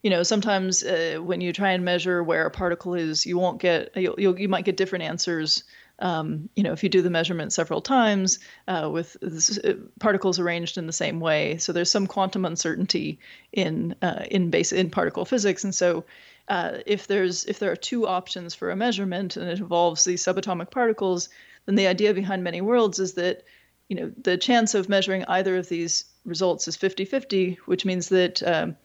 you 0.03 0.10
know 0.10 0.23
sometimes 0.23 0.84
uh, 0.84 1.17
when 1.21 1.41
you 1.41 1.51
try 1.51 1.71
and 1.71 1.84
measure 1.84 2.23
where 2.23 2.45
a 2.45 2.51
particle 2.51 2.93
is 2.93 3.25
you 3.25 3.38
won't 3.38 3.60
get 3.60 3.91
you'll, 3.97 4.15
you'll, 4.17 4.39
you 4.39 4.47
might 4.47 4.63
get 4.63 4.77
different 4.77 5.03
answers 5.03 5.65
um, 5.99 6.49
you 6.55 6.63
know 6.63 6.71
if 6.71 6.83
you 6.83 6.89
do 6.89 7.01
the 7.01 7.09
measurement 7.09 7.53
several 7.53 7.81
times 7.81 8.39
uh, 8.67 8.89
with 8.91 9.17
this, 9.21 9.57
uh, 9.59 9.73
particles 9.99 10.39
arranged 10.39 10.77
in 10.77 10.88
the 10.88 10.93
same 10.93 11.19
way. 11.19 11.57
So 11.57 11.71
there's 11.71 11.91
some 11.91 12.07
quantum 12.07 12.45
uncertainty 12.45 13.19
in 13.51 13.95
uh, 14.01 14.25
in 14.29 14.49
base 14.49 14.71
in 14.71 14.89
particle 14.89 15.25
physics. 15.25 15.63
And 15.63 15.73
so 15.73 16.05
uh, 16.47 16.79
if 16.85 17.07
there's 17.07 17.45
if 17.45 17.59
there 17.59 17.71
are 17.71 17.75
two 17.75 18.07
options 18.07 18.55
for 18.55 18.71
a 18.71 18.75
measurement 18.75 19.38
and 19.38 19.49
it 19.49 19.59
involves 19.59 20.03
these 20.03 20.23
subatomic 20.23 20.71
particles 20.71 21.29
then 21.65 21.75
the 21.75 21.88
idea 21.88 22.13
behind 22.13 22.43
many 22.43 22.62
worlds 22.62 22.97
is 22.99 23.13
that 23.13 23.43
you 23.89 23.95
know 23.95 24.12
the 24.23 24.38
chance 24.38 24.73
of 24.73 24.89
measuring 24.89 25.23
either 25.25 25.57
of 25.57 25.69
these 25.69 26.05
results 26.25 26.67
is 26.67 26.75
50-50 26.75 27.57
which 27.65 27.85
means 27.85 28.09
that 28.09 28.41
um, 28.43 28.75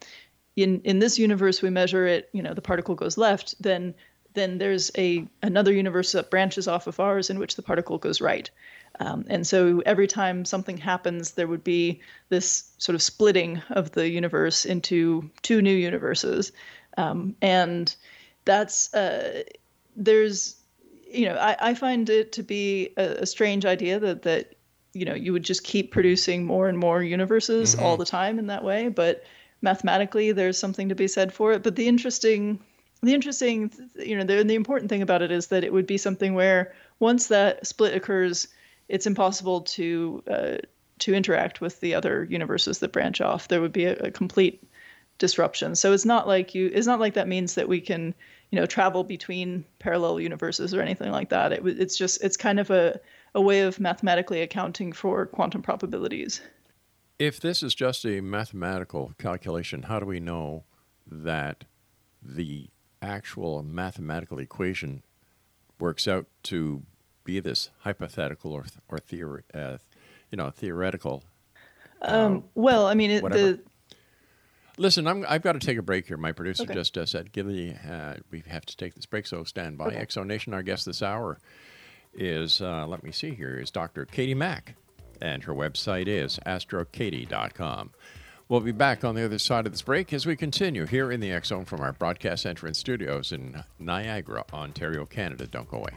in 0.55 0.81
in 0.81 0.99
this 0.99 1.19
universe 1.19 1.61
we 1.61 1.69
measure 1.69 2.07
it, 2.07 2.29
you 2.31 2.41
know, 2.41 2.53
the 2.53 2.61
particle 2.61 2.95
goes 2.95 3.17
left, 3.17 3.61
then 3.61 3.93
then 4.35 4.57
there's 4.57 4.91
a 4.97 5.27
another 5.41 5.73
universe 5.73 6.11
that 6.11 6.29
branches 6.29 6.67
off 6.67 6.87
of 6.87 6.99
ours 6.99 7.29
in 7.29 7.39
which 7.39 7.55
the 7.55 7.61
particle 7.61 7.97
goes 7.97 8.21
right. 8.21 8.49
Um, 8.99 9.25
and 9.27 9.45
so 9.45 9.81
every 9.85 10.07
time 10.07 10.45
something 10.45 10.77
happens, 10.77 11.31
there 11.31 11.47
would 11.47 11.63
be 11.63 12.01
this 12.29 12.71
sort 12.77 12.95
of 12.95 13.01
splitting 13.01 13.61
of 13.69 13.91
the 13.91 14.07
universe 14.09 14.63
into 14.63 15.29
two 15.41 15.61
new 15.61 15.75
universes. 15.75 16.53
Um, 16.97 17.35
and 17.41 17.93
that's, 18.45 18.93
uh, 18.93 19.43
there's, 19.97 20.55
you 21.11 21.25
know, 21.25 21.35
I, 21.35 21.71
I 21.71 21.73
find 21.73 22.09
it 22.09 22.31
to 22.33 22.43
be 22.43 22.93
a, 22.95 23.23
a 23.23 23.25
strange 23.25 23.65
idea 23.65 23.99
that, 23.99 24.21
that, 24.21 24.55
you 24.93 25.03
know, 25.03 25.13
you 25.13 25.33
would 25.33 25.43
just 25.43 25.65
keep 25.65 25.91
producing 25.91 26.45
more 26.45 26.69
and 26.69 26.77
more 26.77 27.03
universes 27.03 27.75
all 27.75 27.97
the 27.97 28.05
time 28.05 28.39
in 28.39 28.47
that 28.47 28.63
way. 28.63 28.87
But 28.87 29.25
mathematically, 29.61 30.31
there's 30.31 30.57
something 30.57 30.87
to 30.87 30.95
be 30.95 31.09
said 31.09 31.33
for 31.33 31.51
it. 31.51 31.63
But 31.63 31.75
the 31.75 31.89
interesting, 31.89 32.61
the 33.05 33.13
interesting, 33.13 33.71
you 33.95 34.17
know, 34.17 34.23
the, 34.23 34.43
the 34.43 34.55
important 34.55 34.89
thing 34.89 35.01
about 35.01 35.21
it 35.21 35.31
is 35.31 35.47
that 35.47 35.63
it 35.63 35.71
would 35.71 35.87
be 35.87 35.97
something 35.97 36.33
where 36.33 36.73
once 36.99 37.27
that 37.27 37.65
split 37.65 37.95
occurs, 37.95 38.47
it's 38.87 39.07
impossible 39.07 39.61
to 39.61 40.23
uh, 40.29 40.57
to 40.99 41.13
interact 41.13 41.61
with 41.61 41.79
the 41.81 41.93
other 41.93 42.23
universes 42.23 42.79
that 42.79 42.91
branch 42.91 43.21
off. 43.21 43.47
There 43.47 43.61
would 43.61 43.73
be 43.73 43.85
a, 43.85 43.95
a 43.97 44.11
complete 44.11 44.63
disruption. 45.17 45.75
So 45.75 45.93
it's 45.93 46.05
not 46.05 46.27
like 46.27 46.55
you. 46.55 46.71
It's 46.73 46.87
not 46.87 46.99
like 46.99 47.13
that 47.13 47.27
means 47.27 47.55
that 47.55 47.67
we 47.67 47.81
can, 47.81 48.13
you 48.51 48.59
know, 48.59 48.65
travel 48.65 49.03
between 49.03 49.65
parallel 49.79 50.19
universes 50.19 50.73
or 50.73 50.81
anything 50.81 51.11
like 51.11 51.29
that. 51.29 51.51
It, 51.51 51.65
it's 51.65 51.97
just 51.97 52.23
it's 52.23 52.37
kind 52.37 52.59
of 52.59 52.69
a 52.69 52.99
a 53.33 53.41
way 53.41 53.61
of 53.61 53.79
mathematically 53.79 54.41
accounting 54.41 54.93
for 54.93 55.25
quantum 55.25 55.61
probabilities. 55.61 56.41
If 57.19 57.39
this 57.39 57.63
is 57.63 57.75
just 57.75 58.05
a 58.05 58.21
mathematical 58.21 59.13
calculation, 59.17 59.83
how 59.83 59.99
do 59.99 60.05
we 60.05 60.19
know 60.19 60.63
that 61.07 61.65
the 62.21 62.69
actual 63.05 63.63
mathematical 63.63 64.39
equation 64.39 65.03
works 65.79 66.07
out 66.07 66.25
to 66.43 66.83
be 67.23 67.39
this 67.39 67.69
hypothetical 67.79 68.51
or 68.51 68.65
or 68.89 68.97
theory, 68.97 69.43
uh, 69.53 69.77
you 70.31 70.37
know, 70.37 70.49
theoretical? 70.49 71.23
Um, 72.01 72.43
well, 72.55 72.87
I 72.87 72.93
mean, 72.93 73.11
it, 73.11 73.23
the 73.23 73.61
Listen, 74.77 75.07
I'm, 75.07 75.25
I've 75.29 75.41
got 75.41 75.53
to 75.53 75.59
take 75.59 75.77
a 75.77 75.81
break 75.81 76.07
here. 76.07 76.17
My 76.17 76.33
producer 76.33 76.63
Okay. 76.63 76.73
just 76.73 76.97
uh, 76.97 77.05
said, 77.05 77.31
"Give 77.31 77.47
the 77.47 77.75
uh, 77.89 78.15
we 78.29 78.43
have 78.47 78.65
to 78.65 78.75
take 78.75 78.95
this 78.95 79.05
break, 79.05 79.25
so 79.25 79.43
stand 79.45 79.77
by." 79.77 79.85
Okay. 79.87 80.05
Exo 80.05 80.25
Nation, 80.25 80.53
our 80.53 80.63
guest 80.63 80.85
this 80.85 81.01
hour 81.01 81.39
is 82.13 82.61
uh, 82.61 82.85
let 82.87 83.03
me 83.03 83.11
see 83.11 83.33
here 83.33 83.57
is 83.57 83.71
Dr. 83.71 84.05
Katie 84.05 84.33
Mack, 84.33 84.75
and 85.21 85.43
her 85.43 85.53
website 85.53 86.07
is 86.07 86.39
astrokatie.com. 86.45 87.91
We'll 88.47 88.59
be 88.59 88.71
back 88.71 89.03
on 89.03 89.15
the 89.15 89.25
other 89.25 89.39
side 89.39 89.65
of 89.65 89.71
this 89.71 89.81
break 89.81 90.13
as 90.13 90.27
we 90.27 90.35
continue 90.35 90.85
here 90.85 91.11
in 91.11 91.19
the 91.19 91.31
X 91.31 91.47
Zone 91.47 91.65
from 91.65 91.81
our 91.81 91.93
broadcast 91.93 92.43
center 92.43 92.67
and 92.67 92.75
studios 92.75 93.31
in 93.31 93.63
Niagara, 93.79 94.45
Ontario, 94.53 95.05
Canada. 95.07 95.47
Don't 95.47 95.67
go 95.67 95.77
away. 95.77 95.93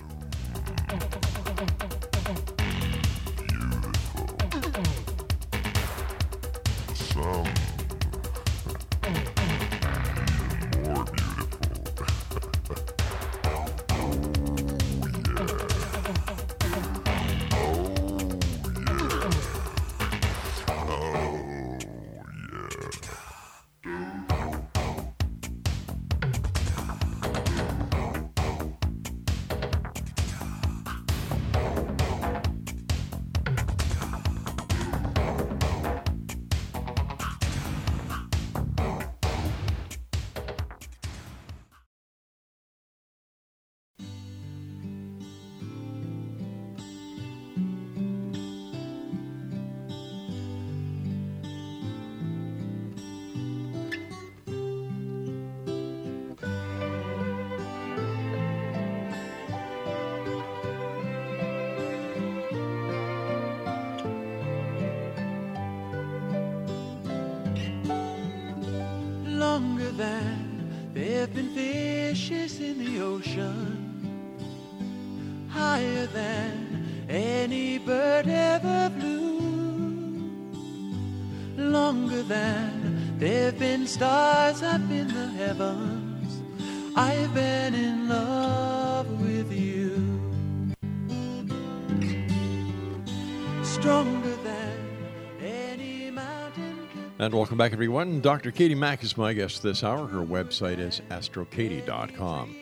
Welcome 97.59 97.71
back, 97.73 97.77
everyone. 97.77 98.21
Dr. 98.21 98.53
Katie 98.53 98.77
Mack 98.77 99.03
is 99.03 99.17
my 99.17 99.33
guest 99.33 99.65
this 99.65 99.83
hour. 99.83 100.07
Her 100.07 100.25
website 100.25 100.79
is 100.79 101.03
astrokatie.com. 101.11 102.57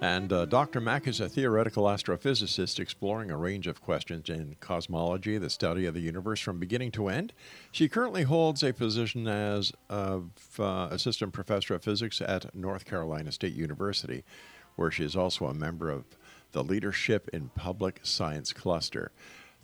And 0.00 0.32
uh, 0.32 0.46
Dr. 0.46 0.80
Mack 0.80 1.06
is 1.06 1.20
a 1.20 1.28
theoretical 1.28 1.84
astrophysicist 1.84 2.80
exploring 2.80 3.30
a 3.30 3.36
range 3.36 3.66
of 3.66 3.82
questions 3.82 4.30
in 4.30 4.56
cosmology, 4.58 5.36
the 5.36 5.50
study 5.50 5.84
of 5.84 5.92
the 5.92 6.00
universe 6.00 6.40
from 6.40 6.58
beginning 6.58 6.92
to 6.92 7.08
end. 7.08 7.34
She 7.72 7.90
currently 7.90 8.22
holds 8.22 8.62
a 8.62 8.72
position 8.72 9.28
as 9.28 9.70
of, 9.90 10.30
uh, 10.58 10.88
assistant 10.92 11.34
professor 11.34 11.74
of 11.74 11.84
physics 11.84 12.22
at 12.22 12.54
North 12.54 12.86
Carolina 12.86 13.32
State 13.32 13.52
University, 13.52 14.24
where 14.76 14.90
she 14.90 15.04
is 15.04 15.14
also 15.14 15.44
a 15.44 15.52
member 15.52 15.90
of 15.90 16.04
the 16.52 16.64
Leadership 16.64 17.28
in 17.34 17.50
Public 17.50 18.00
Science 18.02 18.54
Cluster. 18.54 19.12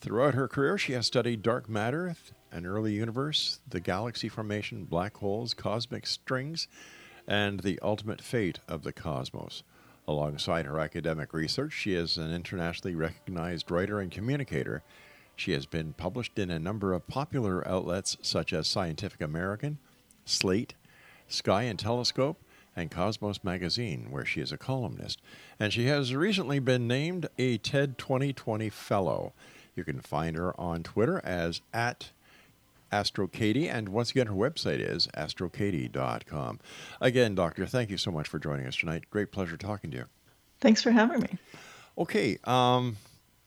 Throughout 0.05 0.35
her 0.35 0.49
career, 0.49 0.77
she 0.77 0.93
has 0.93 1.07
studied 1.07 1.41
dark 1.41 1.67
matter, 1.67 2.15
an 2.53 2.67
early 2.67 2.93
universe, 2.93 3.61
the 3.67 3.81
galaxy 3.81 4.29
formation, 4.29 4.85
black 4.85 5.17
holes, 5.17 5.55
cosmic 5.55 6.07
strings, 6.07 6.69
and 7.27 7.61
the 7.61 7.79
ultimate 7.81 8.21
fate 8.21 8.59
of 8.69 8.83
the 8.83 8.93
cosmos. 8.93 9.63
Alongside 10.07 10.67
her 10.67 10.79
academic 10.79 11.33
research, 11.33 11.73
she 11.73 11.95
is 11.95 12.19
an 12.19 12.35
internationally 12.35 12.95
recognized 12.95 13.71
writer 13.71 13.99
and 13.99 14.13
communicator. 14.13 14.83
She 15.37 15.53
has 15.53 15.65
been 15.65 15.95
published 15.95 16.39
in 16.39 16.51
a 16.51 16.59
number 16.59 16.93
of 16.93 17.09
popular 17.09 17.67
outlets 17.67 18.19
such 18.21 18.53
as 18.53 18.69
Scientific 18.69 19.23
American, 19.23 19.79
Slate, 20.27 20.75
Sky 21.29 21.63
and 21.63 21.79
Telescope, 21.79 22.45
and 22.77 22.91
Cosmos 22.91 23.43
Magazine, 23.43 24.09
where 24.11 24.27
she 24.27 24.43
is 24.43 24.53
a 24.53 24.59
columnist. 24.59 25.23
And 25.59 25.73
she 25.73 25.87
has 25.87 26.15
recently 26.15 26.59
been 26.59 26.87
named 26.87 27.27
a 27.39 27.57
TED 27.57 27.97
2020 27.97 28.69
Fellow. 28.69 29.33
You 29.77 29.85
can 29.85 30.01
find 30.01 30.37
her 30.37 30.59
on 30.61 30.83
Twitter 30.83 31.21
as 31.25 31.61
at 31.73 32.11
AstroKatie, 32.93 33.69
and 33.73 33.89
once 33.89 34.11
again, 34.13 34.29
her 34.29 34.35
website 34.35 34.79
is 34.79 35.09
astrokatie.com. 35.17 36.61
Again, 37.01 37.35
Doctor, 37.35 37.67
thank 37.67 37.91
you 37.91 37.97
so 37.99 38.11
much 38.13 38.29
for 38.29 38.39
joining 38.39 38.67
us 38.67 38.77
tonight. 38.77 39.05
Great 39.11 39.33
pleasure 39.33 39.57
talking 39.57 39.91
to 39.91 39.97
you. 39.99 40.05
thanks 40.61 40.83
for 40.83 40.91
having 40.93 41.21
me. 41.21 41.39
Okay, 41.99 42.39
um, 42.45 42.97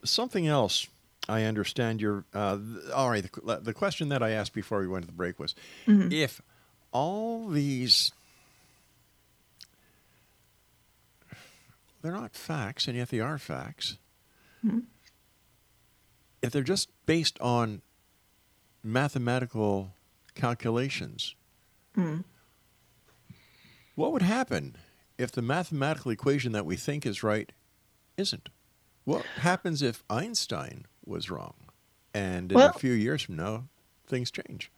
something 0.04 0.48
else. 0.48 0.88
I 1.30 1.44
understand 1.44 2.00
your. 2.02 2.24
Uh, 2.34 2.58
th- 2.58 2.92
all 2.94 3.10
right, 3.10 3.24
the, 3.24 3.58
the 3.62 3.74
question 3.74 4.10
that 4.10 4.22
I 4.24 4.32
asked 4.32 4.54
before 4.54 4.80
we 4.80 4.88
went 4.88 5.04
to 5.04 5.08
the 5.08 5.16
break 5.16 5.40
was 5.40 5.56
if 5.88 6.42
all 6.92 7.48
these. 7.48 8.12
They're 12.02 12.12
not 12.14 12.34
facts, 12.36 12.88
and 12.88 12.96
yet 12.96 13.10
they 13.10 13.20
are 13.20 13.38
facts. 13.38 13.98
If 16.42 16.52
they're 16.52 16.62
just 16.64 16.90
based 17.06 17.40
on 17.42 17.82
mathematical 18.84 19.94
calculations, 20.36 21.36
what 23.96 24.12
would 24.14 24.22
happen 24.22 24.78
if 25.18 25.32
the 25.32 25.42
mathematical 25.42 26.12
equation 26.12 26.52
that 26.52 26.66
we 26.66 26.76
think 26.76 27.06
is 27.06 27.24
right 27.24 27.52
isn't? 28.18 28.50
What 29.06 29.26
happens 29.40 29.82
if 29.82 30.04
Einstein 30.10 30.86
was 31.06 31.30
wrong? 31.32 31.54
And 32.14 32.52
in 32.52 32.56
Well- 32.56 32.70
a 32.76 32.80
few 32.80 32.94
years 32.94 33.22
from 33.24 33.36
now, 33.36 33.68
things 34.06 34.30
change. 34.32 34.72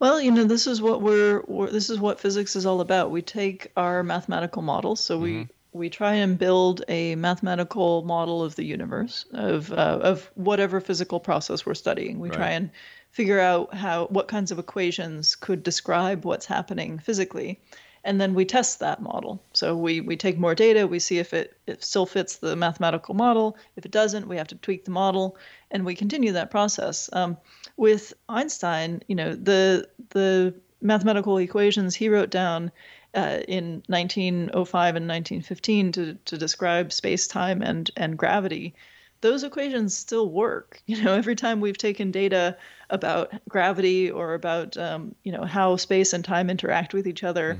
Well, 0.00 0.20
you 0.20 0.30
know, 0.30 0.44
this 0.44 0.66
is 0.68 0.80
what 0.80 1.02
we're, 1.02 1.42
we're 1.48 1.70
this 1.70 1.90
is 1.90 1.98
what 1.98 2.20
physics 2.20 2.54
is 2.54 2.64
all 2.66 2.80
about. 2.80 3.10
We 3.10 3.20
take 3.20 3.72
our 3.76 4.02
mathematical 4.04 4.62
models, 4.62 5.00
so 5.00 5.16
Mm-hmm. 5.16 5.22
we 5.24 5.48
try 5.88 6.14
and 6.14 6.38
build 6.38 6.82
a 6.88 7.14
mathematical 7.14 8.02
model 8.02 8.42
of 8.42 8.56
the 8.56 8.64
universe 8.64 9.24
of 9.32 9.70
uh, 9.72 10.00
of 10.02 10.30
whatever 10.34 10.80
physical 10.80 11.20
process 11.20 11.64
we're 11.64 11.74
studying. 11.74 12.18
We 12.18 12.30
try 12.30 12.50
and 12.50 12.70
figure 13.10 13.40
out 13.40 13.74
how 13.74 14.06
what 14.06 14.28
kinds 14.28 14.50
of 14.50 14.58
equations 14.58 15.36
could 15.36 15.62
describe 15.62 16.24
what's 16.24 16.46
happening 16.46 16.98
physically, 16.98 17.60
and 18.04 18.20
then 18.20 18.34
we 18.34 18.44
test 18.44 18.80
that 18.80 19.02
model. 19.02 19.42
So 19.52 19.76
we 19.76 20.00
we 20.00 20.16
take 20.16 20.38
more 20.38 20.54
data, 20.54 20.86
we 20.86 20.98
see 20.98 21.18
if 21.18 21.32
it, 21.32 21.56
it 21.66 21.84
still 21.84 22.06
fits 22.06 22.36
the 22.36 22.56
mathematical 22.56 23.14
model. 23.14 23.56
If 23.76 23.84
it 23.84 23.92
doesn't, 23.92 24.28
we 24.28 24.36
have 24.36 24.48
to 24.48 24.56
tweak 24.56 24.84
the 24.84 24.90
model, 24.90 25.36
and 25.70 25.84
we 25.84 25.94
continue 25.94 26.32
that 26.32 26.50
process. 26.50 27.08
Um, 27.12 27.36
with 27.76 28.12
Einstein, 28.28 29.02
you 29.08 29.14
know, 29.14 29.34
the 29.34 29.88
the 30.10 30.54
mathematical 30.80 31.38
equations 31.38 31.94
he 31.94 32.08
wrote 32.08 32.30
down 32.30 32.70
uh, 33.14 33.40
in 33.48 33.82
1905 33.86 34.96
and 34.96 35.08
1915 35.08 35.92
to, 35.92 36.14
to 36.24 36.38
describe 36.38 36.92
space, 36.92 37.26
time, 37.26 37.62
and 37.62 37.90
and 37.96 38.18
gravity, 38.18 38.74
those 39.20 39.42
equations 39.44 39.96
still 39.96 40.28
work. 40.28 40.82
You 40.86 41.02
know, 41.02 41.14
every 41.14 41.36
time 41.36 41.60
we've 41.60 41.78
taken 41.78 42.10
data 42.10 42.56
about 42.90 43.32
gravity 43.48 44.10
or 44.10 44.34
about 44.34 44.76
um, 44.76 45.14
you 45.22 45.32
know 45.32 45.44
how 45.44 45.76
space 45.76 46.12
and 46.12 46.24
time 46.24 46.50
interact 46.50 46.94
with 46.94 47.06
each 47.06 47.24
other, 47.24 47.58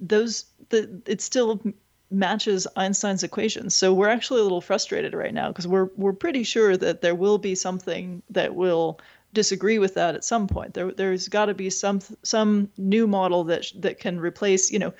those 0.00 0.44
the 0.70 1.00
it 1.06 1.20
still 1.20 1.60
matches 2.10 2.66
Einstein's 2.76 3.22
equations. 3.22 3.74
So 3.74 3.92
we're 3.92 4.08
actually 4.08 4.40
a 4.40 4.42
little 4.42 4.60
frustrated 4.60 5.14
right 5.14 5.34
now 5.34 5.48
because 5.48 5.66
we're 5.66 5.90
we're 5.96 6.12
pretty 6.12 6.42
sure 6.42 6.76
that 6.76 7.00
there 7.00 7.14
will 7.14 7.38
be 7.38 7.54
something 7.54 8.22
that 8.30 8.54
will 8.54 9.00
disagree 9.32 9.78
with 9.78 9.94
that 9.94 10.14
at 10.14 10.24
some 10.24 10.46
point. 10.46 10.74
There 10.74 10.92
there's 10.92 11.28
got 11.28 11.46
to 11.46 11.54
be 11.54 11.70
some 11.70 12.00
some 12.22 12.70
new 12.76 13.06
model 13.06 13.44
that 13.44 13.66
that 13.76 13.98
can 13.98 14.18
replace, 14.20 14.70
you 14.70 14.78
know, 14.78 14.92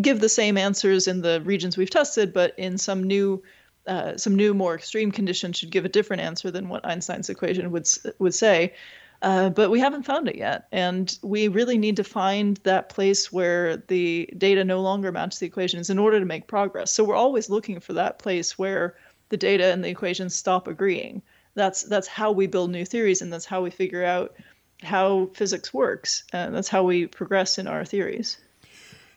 give 0.00 0.20
the 0.20 0.28
same 0.28 0.56
answers 0.56 1.08
in 1.08 1.22
the 1.22 1.40
regions 1.42 1.76
we've 1.76 1.90
tested, 1.90 2.32
but 2.32 2.54
in 2.58 2.78
some 2.78 3.02
new 3.02 3.42
uh, 3.86 4.16
some 4.16 4.34
new 4.34 4.54
more 4.54 4.74
extreme 4.74 5.10
conditions 5.10 5.56
should 5.56 5.70
give 5.70 5.84
a 5.84 5.88
different 5.88 6.22
answer 6.22 6.50
than 6.50 6.68
what 6.68 6.86
Einstein's 6.86 7.30
equation 7.30 7.70
would 7.70 7.88
would 8.18 8.34
say. 8.34 8.74
Uh, 9.22 9.50
but 9.50 9.70
we 9.70 9.78
haven't 9.78 10.04
found 10.04 10.28
it 10.28 10.36
yet, 10.36 10.66
and 10.72 11.18
we 11.22 11.48
really 11.48 11.76
need 11.76 11.96
to 11.96 12.04
find 12.04 12.56
that 12.62 12.88
place 12.88 13.30
where 13.30 13.76
the 13.88 14.26
data 14.38 14.64
no 14.64 14.80
longer 14.80 15.12
match 15.12 15.38
the 15.38 15.46
equations 15.46 15.90
in 15.90 15.98
order 15.98 16.18
to 16.18 16.24
make 16.24 16.46
progress. 16.46 16.90
So 16.90 17.04
we're 17.04 17.16
always 17.16 17.50
looking 17.50 17.80
for 17.80 17.92
that 17.92 18.18
place 18.18 18.58
where 18.58 18.96
the 19.28 19.36
data 19.36 19.72
and 19.72 19.84
the 19.84 19.88
equations 19.88 20.34
stop 20.34 20.66
agreeing. 20.66 21.20
That's 21.54 21.82
that's 21.82 22.08
how 22.08 22.32
we 22.32 22.46
build 22.46 22.70
new 22.70 22.84
theories, 22.84 23.22
and 23.22 23.32
that's 23.32 23.44
how 23.44 23.62
we 23.62 23.70
figure 23.70 24.04
out 24.04 24.34
how 24.82 25.30
physics 25.34 25.74
works. 25.74 26.24
And 26.32 26.54
that's 26.54 26.68
how 26.68 26.84
we 26.84 27.06
progress 27.06 27.58
in 27.58 27.66
our 27.66 27.84
theories. 27.84 28.38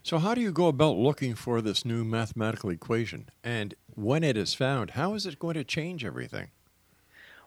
So, 0.05 0.17
how 0.17 0.35
do 0.35 0.41
you 0.41 0.51
go 0.51 0.67
about 0.67 0.97
looking 0.97 1.33
for 1.33 1.61
this 1.61 1.85
new 1.85 2.03
mathematical 2.03 2.69
equation? 2.69 3.29
And 3.43 3.73
when 3.95 4.23
it 4.23 4.35
is 4.35 4.53
found, 4.53 4.91
how 4.91 5.13
is 5.13 5.25
it 5.25 5.39
going 5.39 5.55
to 5.55 5.63
change 5.63 6.03
everything? 6.03 6.49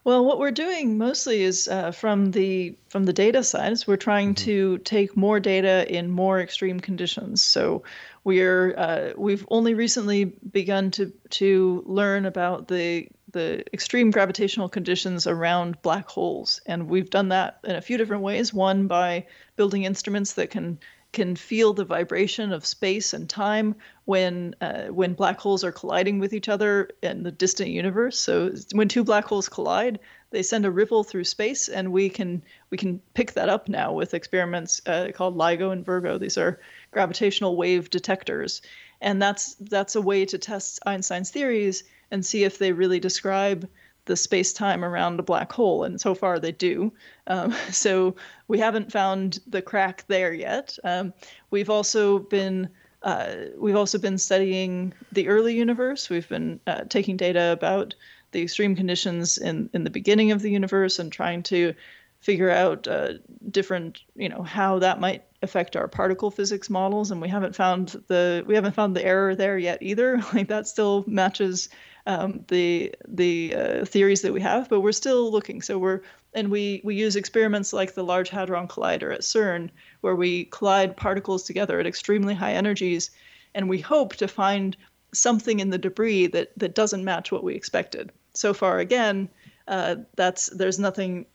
Well, 0.05 0.25
what 0.25 0.39
we're 0.39 0.53
doing 0.53 0.99
mostly 0.99 1.43
is 1.43 1.67
uh, 1.67 1.91
from 1.91 2.31
the 2.31 2.77
from 2.89 3.05
the 3.05 3.13
data 3.13 3.43
side 3.43 3.73
is 3.73 3.89
we're 3.89 3.97
trying 3.97 4.37
to 4.37 4.79
take 4.79 5.17
more 5.17 5.41
data 5.41 5.85
in 5.93 6.13
more 6.13 6.41
extreme 6.41 6.79
conditions. 6.79 7.43
So 7.43 7.83
we're 8.23 8.73
uh, 8.79 9.13
we've 9.17 9.45
only 9.51 9.75
recently 9.75 10.25
begun 10.25 10.93
to 10.93 11.13
to 11.31 11.83
learn 11.87 12.25
about 12.25 12.69
the 12.69 13.09
the 13.33 13.65
extreme 13.73 14.11
gravitational 14.11 14.69
conditions 14.69 15.27
around 15.27 15.83
black 15.83 16.09
holes, 16.09 16.61
and 16.67 16.89
we've 16.89 17.11
done 17.11 17.29
that 17.31 17.59
in 17.65 17.77
a 17.77 17.81
few 17.81 17.99
different 17.99 18.23
ways. 18.23 18.55
One 18.55 18.87
by 18.87 19.27
building 19.57 19.85
instruments 19.85 20.35
that 20.35 20.51
can 20.51 20.79
can 21.13 21.35
feel 21.35 21.73
the 21.73 21.85
vibration 21.85 22.53
of 22.53 22.67
space 22.67 23.15
and 23.15 23.29
time 23.29 23.75
when 24.05 24.55
uh, 24.61 24.89
when 24.89 25.15
black 25.15 25.41
holes 25.41 25.65
are 25.65 25.73
colliding 25.73 26.19
with 26.19 26.35
each 26.35 26.49
other 26.49 26.91
in 27.03 27.23
the 27.23 27.33
distant 27.33 27.71
universe. 27.71 28.21
So 28.21 28.53
when 28.73 28.89
two 28.89 29.03
black 29.03 29.25
holes 29.25 29.49
collide, 29.49 29.99
they 30.31 30.43
send 30.43 30.67
a 30.67 30.71
ripple 30.71 31.05
through 31.05 31.25
space, 31.25 31.69
and 31.69 31.91
we 31.91 32.11
can 32.11 32.43
we 32.71 32.77
can 32.77 33.01
pick 33.15 33.33
that 33.33 33.49
up 33.49 33.69
now 33.69 33.95
with 33.95 34.15
experiments 34.15 34.83
uh, 34.87 35.09
called 35.15 35.37
LIGO 35.37 35.73
and 35.73 35.87
Virgo. 35.87 36.19
These 36.19 36.37
are 36.37 36.61
gravitational 36.91 37.57
wave 37.57 37.89
detectors, 37.89 38.61
and 39.01 39.21
that's 39.21 39.55
that's 39.55 39.97
a 39.97 40.01
way 40.01 40.25
to 40.27 40.39
test 40.39 40.81
Einstein's 40.87 41.31
theories 41.31 41.85
and 42.11 42.25
see 42.25 42.45
if 42.45 42.59
they 42.59 42.73
really 42.73 43.01
describe 43.01 43.69
the 44.07 44.17
space 44.17 44.53
time 44.53 44.85
around 44.85 45.19
a 45.19 45.25
black 45.25 45.53
hole, 45.53 45.85
and 45.85 46.01
so 46.01 46.15
far 46.15 46.39
they 46.39 46.53
do. 46.53 46.93
Um, 47.27 47.53
so 47.71 48.17
we 48.49 48.59
haven't 48.59 48.93
found 48.93 49.41
the 49.47 49.63
crack 49.63 50.05
there 50.07 50.33
yet. 50.33 50.79
Um, 50.85 51.13
we've 51.51 51.71
also 51.71 52.21
been 52.21 52.69
uh, 53.03 53.35
we've 53.57 53.77
also 53.77 53.99
been 53.99 54.19
studying 54.19 54.93
the 55.13 55.29
early 55.29 55.55
universe. 55.55 56.09
We've 56.09 56.29
been 56.29 56.59
uh, 56.67 56.85
taking 56.89 57.17
data 57.17 57.53
about 57.53 57.95
the 58.33 58.43
extreme 58.43 58.75
conditions 58.75 59.39
in 59.39 59.71
in 59.73 59.85
the 59.85 59.91
beginning 59.91 60.33
of 60.33 60.43
the 60.43 60.51
universe 60.51 60.99
and 60.99 61.13
trying 61.13 61.43
to 61.45 61.75
figure 62.21 62.51
out 62.51 62.89
uh, 62.89 63.15
different 63.51 64.03
you 64.15 64.29
know 64.29 64.43
how 64.43 64.79
that 64.79 65.01
might 65.01 65.25
affect 65.43 65.77
our 65.77 65.89
particle 65.89 66.31
physics 66.31 66.69
models 66.71 67.11
and 67.11 67.21
we 67.21 67.29
haven't 67.29 67.55
found 67.55 68.03
the 68.09 68.43
we 68.47 68.55
haven't 68.55 68.75
found 68.75 68.97
the 68.97 69.05
error 69.05 69.35
there 69.35 69.59
yet 69.59 69.79
either. 69.83 70.21
Like 70.35 70.49
that 70.49 70.67
still 70.67 71.05
matches 71.07 71.69
um, 72.07 72.45
the 72.49 72.95
the 73.07 73.55
uh, 73.55 73.85
theories 73.85 74.23
that 74.23 74.33
we 74.33 74.41
have 74.41 74.69
but 74.69 74.81
we're 74.81 74.93
still 74.93 75.31
looking. 75.31 75.63
So 75.63 75.79
we're 75.79 76.01
and 76.35 76.51
we 76.51 76.81
we 76.85 76.95
use 76.95 77.17
experiments 77.17 77.73
like 77.73 77.95
the 77.95 78.05
large 78.05 78.31
hadron 78.31 78.69
collider 78.69 79.13
at 79.15 79.21
CERN 79.21 79.71
where 80.01 80.17
we 80.17 80.45
collide 80.47 80.97
particles 80.97 81.45
together 81.45 81.79
at 81.81 81.87
extremely 81.87 82.35
high 82.35 82.55
energies 82.55 83.11
and 83.55 83.69
we 83.69 83.81
hope 83.81 84.17
to 84.17 84.29
find 84.29 84.77
something 85.15 85.61
in 85.61 85.71
the 85.71 85.79
debris 85.79 86.27
that 86.29 86.51
that 86.59 86.75
doesn't 86.75 87.05
match 87.05 87.31
what 87.31 87.45
we 87.45 87.55
expected. 87.55 88.11
So 88.35 88.53
far 88.53 88.79
again 88.79 89.29
uh, 89.69 89.97
that's 90.17 90.47
there's 90.47 90.79
nothing 90.79 91.27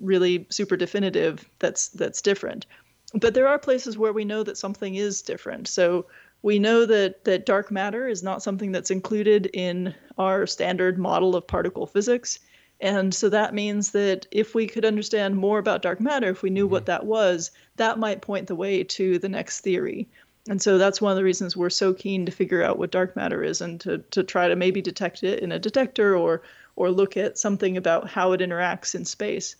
really 0.00 0.46
super 0.50 0.76
definitive 0.76 1.48
that's 1.58 1.88
that's 1.88 2.22
different. 2.22 2.66
But 3.14 3.34
there 3.34 3.48
are 3.48 3.58
places 3.58 3.96
where 3.96 4.12
we 4.12 4.24
know 4.24 4.42
that 4.42 4.58
something 4.58 4.94
is 4.94 5.22
different. 5.22 5.66
So 5.68 6.06
we 6.42 6.58
know 6.58 6.86
that 6.86 7.24
that 7.24 7.46
dark 7.46 7.70
matter 7.70 8.06
is 8.06 8.22
not 8.22 8.42
something 8.42 8.70
that's 8.72 8.90
included 8.90 9.50
in 9.52 9.94
our 10.18 10.46
standard 10.46 10.98
model 10.98 11.34
of 11.34 11.46
particle 11.46 11.86
physics. 11.86 12.38
And 12.80 13.12
so 13.12 13.28
that 13.28 13.54
means 13.54 13.90
that 13.90 14.26
if 14.30 14.54
we 14.54 14.66
could 14.66 14.84
understand 14.84 15.36
more 15.36 15.58
about 15.58 15.82
dark 15.82 16.00
matter 16.00 16.28
if 16.28 16.42
we 16.42 16.50
knew 16.50 16.66
what 16.66 16.82
mm-hmm. 16.82 16.92
that 16.92 17.06
was 17.06 17.50
that 17.76 17.98
might 17.98 18.22
point 18.22 18.46
the 18.46 18.54
way 18.54 18.84
to 18.84 19.18
the 19.18 19.28
next 19.28 19.60
theory. 19.60 20.08
And 20.48 20.62
so 20.62 20.78
that's 20.78 21.00
one 21.00 21.10
of 21.10 21.16
the 21.16 21.24
reasons 21.24 21.56
we're 21.56 21.70
so 21.70 21.92
keen 21.92 22.24
to 22.24 22.32
figure 22.32 22.62
out 22.62 22.78
what 22.78 22.90
dark 22.90 23.16
matter 23.16 23.42
is 23.42 23.60
and 23.60 23.80
to, 23.80 23.98
to 23.98 24.22
try 24.22 24.48
to 24.48 24.56
maybe 24.56 24.80
detect 24.80 25.22
it 25.22 25.40
in 25.40 25.52
a 25.52 25.58
detector 25.58 26.16
or 26.16 26.42
or 26.78 26.92
look 26.92 27.16
at 27.16 27.36
something 27.36 27.76
about 27.76 28.08
how 28.08 28.30
it 28.30 28.40
interacts 28.40 28.94
in 28.94 29.04
space. 29.04 29.56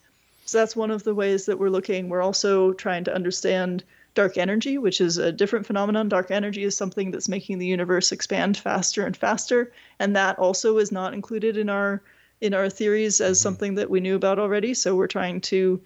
So 0.47 0.59
that's 0.59 0.77
one 0.77 0.93
of 0.93 1.03
the 1.03 1.17
ways 1.17 1.47
that 1.47 1.59
we're 1.59 1.69
looking. 1.69 2.09
We're 2.09 2.23
also 2.23 2.73
trying 2.73 3.03
to 3.05 3.15
understand 3.15 3.83
dark 4.15 4.39
energy, 4.39 4.79
which 4.79 5.01
is 5.01 5.19
a 5.19 5.33
different 5.33 5.67
phenomenon. 5.67 6.09
Dark 6.09 6.31
energy 6.31 6.63
is 6.63 6.77
something 6.77 7.11
that's 7.11 7.29
making 7.29 7.59
the 7.59 7.67
universe 7.67 8.13
expand 8.13 8.57
faster 8.57 9.05
and 9.05 9.17
faster, 9.17 9.73
and 9.99 10.15
that 10.15 10.39
also 10.39 10.79
is 10.79 10.93
not 10.93 11.13
included 11.13 11.57
in 11.57 11.69
our 11.69 12.03
in 12.41 12.55
our 12.55 12.71
theories 12.71 13.21
as 13.21 13.37
mm-hmm. 13.37 13.43
something 13.43 13.75
that 13.75 13.91
we 13.91 13.99
knew 13.99 14.15
about 14.15 14.39
already. 14.39 14.73
So 14.73 14.95
we're 14.95 15.09
trying 15.09 15.41
to 15.53 15.81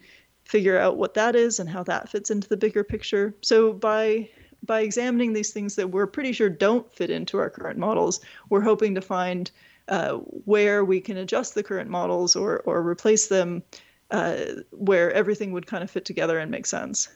figure 0.45 0.77
out 0.77 0.97
what 0.97 1.15
that 1.15 1.35
is 1.35 1.59
and 1.59 1.67
how 1.67 1.81
that 1.85 2.09
fits 2.09 2.29
into 2.29 2.47
the 2.47 2.57
bigger 2.57 2.83
picture. 2.83 3.33
So 3.41 3.73
by 3.73 4.29
by 4.61 4.81
examining 4.81 5.33
these 5.33 5.51
things 5.51 5.75
that 5.77 5.89
we're 5.89 6.05
pretty 6.05 6.31
sure 6.31 6.49
don't 6.49 6.93
fit 6.93 7.09
into 7.09 7.39
our 7.39 7.49
current 7.49 7.79
models, 7.79 8.21
we're 8.49 8.61
hoping 8.61 8.93
to 8.93 9.01
find 9.01 9.49
uh, 9.87 10.13
where 10.45 10.83
we 10.85 10.99
can 11.01 11.17
adjust 11.17 11.55
the 11.55 11.63
current 11.63 11.89
models 11.89 12.35
or, 12.35 12.59
or 12.61 12.81
replace 12.81 13.27
them 13.27 13.63
uh, 14.11 14.37
where 14.71 15.11
everything 15.11 15.51
would 15.51 15.65
kind 15.67 15.83
of 15.83 15.89
fit 15.91 16.05
together 16.05 16.37
and 16.39 16.49
make 16.51 16.65
sense. 16.65 17.09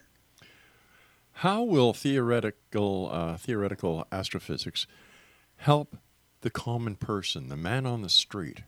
How 1.34 1.63
will 1.63 1.93
theoretical 1.93 3.09
uh, 3.11 3.38
theoretical 3.38 4.07
astrophysics 4.11 4.88
help 5.57 5.95
the 6.41 6.49
common 6.49 6.95
person, 6.95 7.49
the 7.49 7.57
man 7.57 7.86
on 7.86 8.01
the 8.01 8.09
street? 8.09 8.63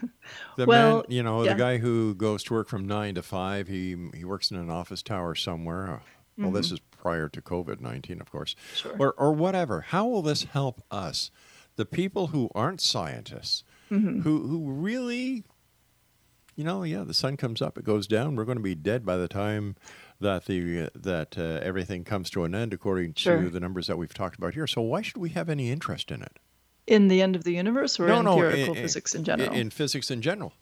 The 0.56 0.66
Well, 0.66 0.96
man, 0.98 1.02
you 1.08 1.22
know, 1.22 1.42
yeah. 1.42 1.52
the 1.52 1.58
guy 1.58 1.78
who 1.78 2.14
goes 2.14 2.42
to 2.44 2.54
work 2.54 2.68
from 2.68 2.86
nine 2.86 3.14
to 3.16 3.22
five. 3.22 3.66
He 3.68 3.96
he 4.14 4.24
works 4.24 4.50
in 4.50 4.56
an 4.56 4.70
office 4.70 5.02
tower 5.02 5.34
somewhere. 5.34 5.88
Uh, 5.94 5.98
Well, 6.38 6.50
this 6.52 6.68
Mhm. 6.70 6.72
is 6.74 6.80
prior 6.80 7.28
to 7.28 7.40
COVID 7.42 7.80
nineteen, 7.80 8.20
of 8.20 8.30
course, 8.30 8.54
Sure. 8.74 8.94
or 8.98 9.12
or 9.12 9.32
whatever. 9.32 9.80
How 9.82 10.06
will 10.06 10.22
this 10.22 10.44
help 10.44 10.82
us, 10.90 11.30
the 11.76 11.84
people 11.86 12.28
who 12.28 12.50
aren't 12.54 12.80
scientists, 12.80 13.64
Mhm. 13.90 14.22
who 14.22 14.46
who 14.46 14.70
really, 14.72 15.44
you 16.56 16.64
know, 16.64 16.82
yeah, 16.84 17.02
the 17.04 17.14
sun 17.14 17.36
comes 17.36 17.60
up, 17.60 17.76
it 17.78 17.84
goes 17.84 18.06
down. 18.06 18.36
We're 18.36 18.44
going 18.44 18.58
to 18.58 18.62
be 18.62 18.74
dead 18.74 19.04
by 19.04 19.16
the 19.16 19.28
time 19.28 19.76
that 20.20 20.46
the 20.46 20.88
that 20.94 21.36
uh, 21.36 21.60
everything 21.62 22.04
comes 22.04 22.30
to 22.30 22.44
an 22.44 22.54
end, 22.54 22.72
according 22.72 23.14
to 23.14 23.20
Sure. 23.20 23.48
the 23.50 23.60
numbers 23.60 23.86
that 23.88 23.98
we've 23.98 24.14
talked 24.14 24.36
about 24.38 24.54
here. 24.54 24.66
So 24.66 24.80
why 24.82 25.02
should 25.02 25.16
we 25.18 25.30
have 25.30 25.48
any 25.48 25.70
interest 25.70 26.10
in 26.10 26.22
it? 26.22 26.38
In 26.86 27.08
the 27.08 27.22
end 27.22 27.34
of 27.34 27.44
the 27.44 27.52
universe 27.54 27.98
or 27.98 28.06
no, 28.06 28.18
in 28.20 28.24
no, 28.24 28.34
theoretical 28.36 28.74
physics 28.74 29.14
in 29.14 29.24
general? 29.24 29.52
In 29.52 29.70
physics 29.70 30.10
in 30.10 30.22
general. 30.22 30.52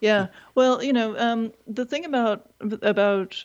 Yeah. 0.00 0.28
Well, 0.54 0.82
you 0.82 0.92
know, 0.92 1.18
um, 1.18 1.52
the 1.66 1.84
thing 1.84 2.04
about 2.04 2.50
about 2.82 3.44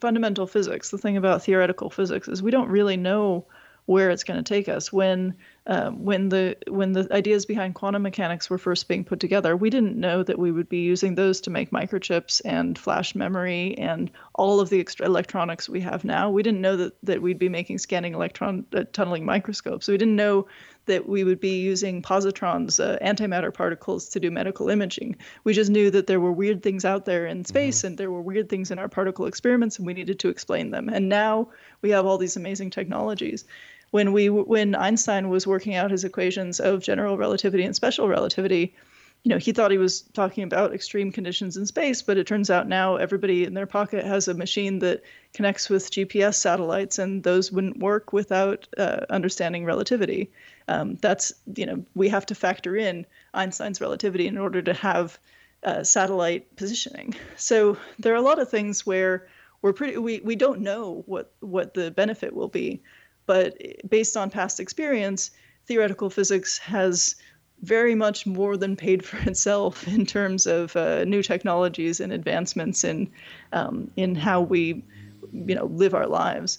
fundamental 0.00 0.46
physics, 0.46 0.90
the 0.90 0.98
thing 0.98 1.16
about 1.16 1.42
theoretical 1.42 1.90
physics 1.90 2.28
is 2.28 2.42
we 2.42 2.50
don't 2.50 2.68
really 2.68 2.96
know 2.96 3.44
where 3.86 4.10
it's 4.10 4.24
going 4.24 4.42
to 4.42 4.48
take 4.48 4.68
us. 4.68 4.92
When 4.92 5.34
um, 5.66 6.04
when 6.04 6.30
the 6.30 6.56
when 6.68 6.92
the 6.92 7.06
ideas 7.12 7.46
behind 7.46 7.74
quantum 7.74 8.02
mechanics 8.02 8.48
were 8.48 8.58
first 8.58 8.88
being 8.88 9.04
put 9.04 9.20
together, 9.20 9.56
we 9.56 9.70
didn't 9.70 9.96
know 9.96 10.22
that 10.22 10.38
we 10.38 10.50
would 10.50 10.68
be 10.68 10.80
using 10.80 11.14
those 11.14 11.40
to 11.42 11.50
make 11.50 11.70
microchips 11.70 12.40
and 12.44 12.78
flash 12.78 13.14
memory 13.14 13.76
and 13.78 14.10
all 14.34 14.60
of 14.60 14.70
the 14.70 14.80
extra 14.80 15.06
electronics 15.06 15.68
we 15.68 15.80
have 15.80 16.04
now. 16.04 16.30
We 16.30 16.42
didn't 16.42 16.62
know 16.62 16.76
that 16.76 16.94
that 17.02 17.22
we'd 17.22 17.38
be 17.38 17.48
making 17.48 17.78
scanning 17.78 18.14
electron 18.14 18.64
uh, 18.74 18.84
tunneling 18.92 19.24
microscopes. 19.24 19.86
We 19.86 19.98
didn't 19.98 20.16
know 20.16 20.46
that 20.86 21.08
we 21.08 21.24
would 21.24 21.40
be 21.40 21.60
using 21.60 22.02
positrons, 22.02 22.80
uh, 22.82 22.98
antimatter 23.04 23.52
particles, 23.52 24.08
to 24.08 24.20
do 24.20 24.30
medical 24.30 24.70
imaging. 24.70 25.16
We 25.44 25.52
just 25.52 25.70
knew 25.70 25.90
that 25.90 26.06
there 26.06 26.20
were 26.20 26.32
weird 26.32 26.62
things 26.62 26.84
out 26.84 27.04
there 27.04 27.26
in 27.26 27.44
space 27.44 27.78
mm-hmm. 27.78 27.88
and 27.88 27.98
there 27.98 28.10
were 28.10 28.22
weird 28.22 28.48
things 28.48 28.70
in 28.70 28.78
our 28.78 28.88
particle 28.88 29.26
experiments, 29.26 29.78
and 29.78 29.86
we 29.86 29.94
needed 29.94 30.18
to 30.20 30.28
explain 30.28 30.70
them. 30.70 30.88
And 30.88 31.08
now 31.08 31.50
we 31.82 31.90
have 31.90 32.06
all 32.06 32.18
these 32.18 32.36
amazing 32.36 32.70
technologies. 32.70 33.44
When 33.90 34.12
we 34.12 34.28
when 34.30 34.74
Einstein 34.74 35.28
was 35.28 35.46
working 35.46 35.74
out 35.74 35.90
his 35.90 36.04
equations 36.04 36.60
of 36.60 36.82
general 36.82 37.16
relativity 37.16 37.64
and 37.64 37.74
special 37.74 38.08
relativity, 38.08 38.74
you 39.22 39.28
know, 39.28 39.38
he 39.38 39.52
thought 39.52 39.70
he 39.70 39.78
was 39.78 40.00
talking 40.00 40.44
about 40.44 40.72
extreme 40.72 41.12
conditions 41.12 41.56
in 41.56 41.66
space, 41.66 42.00
but 42.00 42.16
it 42.16 42.26
turns 42.26 42.48
out 42.48 42.68
now 42.68 42.96
everybody 42.96 43.44
in 43.44 43.52
their 43.52 43.66
pocket 43.66 44.04
has 44.04 44.28
a 44.28 44.34
machine 44.34 44.78
that 44.78 45.02
connects 45.34 45.68
with 45.68 45.90
GPS 45.90 46.36
satellites, 46.36 46.98
and 46.98 47.22
those 47.22 47.52
wouldn't 47.52 47.78
work 47.78 48.14
without 48.14 48.66
uh, 48.78 49.00
understanding 49.10 49.66
relativity. 49.66 50.32
Um, 50.68 50.96
that's, 51.02 51.34
you 51.54 51.66
know, 51.66 51.84
we 51.94 52.08
have 52.08 52.24
to 52.26 52.34
factor 52.34 52.76
in 52.76 53.04
Einstein's 53.34 53.80
relativity 53.80 54.26
in 54.26 54.38
order 54.38 54.62
to 54.62 54.72
have 54.72 55.18
uh, 55.64 55.82
satellite 55.82 56.56
positioning. 56.56 57.14
So 57.36 57.76
there 57.98 58.14
are 58.14 58.16
a 58.16 58.22
lot 58.22 58.38
of 58.38 58.48
things 58.48 58.86
where 58.86 59.28
we're 59.60 59.74
pretty, 59.74 59.98
we, 59.98 60.20
we 60.20 60.36
don't 60.36 60.60
know 60.60 61.02
what, 61.04 61.34
what 61.40 61.74
the 61.74 61.90
benefit 61.90 62.34
will 62.34 62.48
be, 62.48 62.82
but 63.30 63.56
based 63.88 64.16
on 64.16 64.28
past 64.28 64.58
experience, 64.58 65.30
theoretical 65.64 66.10
physics 66.10 66.58
has 66.58 67.14
very 67.62 67.94
much 67.94 68.26
more 68.26 68.56
than 68.56 68.74
paid 68.74 69.04
for 69.04 69.18
itself 69.30 69.86
in 69.86 70.04
terms 70.04 70.48
of 70.48 70.74
uh, 70.74 71.04
new 71.04 71.22
technologies 71.22 72.00
and 72.00 72.12
advancements 72.12 72.82
in 72.82 73.08
um, 73.52 73.88
in 73.94 74.16
how 74.16 74.40
we 74.40 74.84
you 75.32 75.54
know 75.54 75.66
live 75.66 75.94
our 75.94 76.08
lives. 76.08 76.58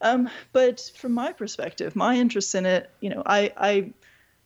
Um, 0.00 0.28
but 0.52 0.90
from 0.96 1.12
my 1.12 1.30
perspective, 1.32 1.94
my 1.94 2.16
interest 2.16 2.56
in 2.56 2.66
it, 2.66 2.90
you 3.00 3.10
know, 3.10 3.22
I, 3.24 3.52
I 3.56 3.92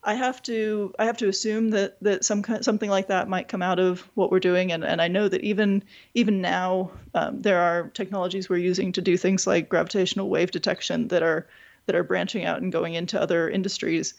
I 0.05 0.15
have 0.15 0.43
to 0.43 0.95
I 0.99 1.07
have 1.07 1.17
to 1.19 1.29
assume 1.29 1.71
that 1.71 1.97
that 2.03 2.25
some 2.25 2.45
something 2.61 2.91
like 2.91 3.09
that 3.09 3.29
might 3.29 3.49
come 3.49 3.63
out 3.63 3.79
of 3.79 4.01
what 4.15 4.31
we're 4.31 4.41
doing, 4.41 4.71
and, 4.71 4.85
and 4.85 5.01
I 5.01 5.09
know 5.09 5.29
that 5.29 5.41
even 5.43 5.83
even 6.13 6.41
now 6.43 6.91
um, 7.15 7.41
there 7.41 7.59
are 7.59 7.89
technologies 7.95 8.49
we're 8.49 8.59
using 8.59 8.93
to 8.93 9.01
do 9.01 9.17
things 9.17 9.47
like 9.47 9.69
gravitational 9.69 10.29
wave 10.29 10.51
detection 10.51 11.09
that 11.09 11.23
are 11.23 11.47
that 11.87 11.97
are 11.97 12.05
branching 12.05 12.45
out 12.45 12.61
and 12.61 12.71
going 12.71 12.95
into 12.95 13.21
other 13.21 13.49
industries. 13.49 14.15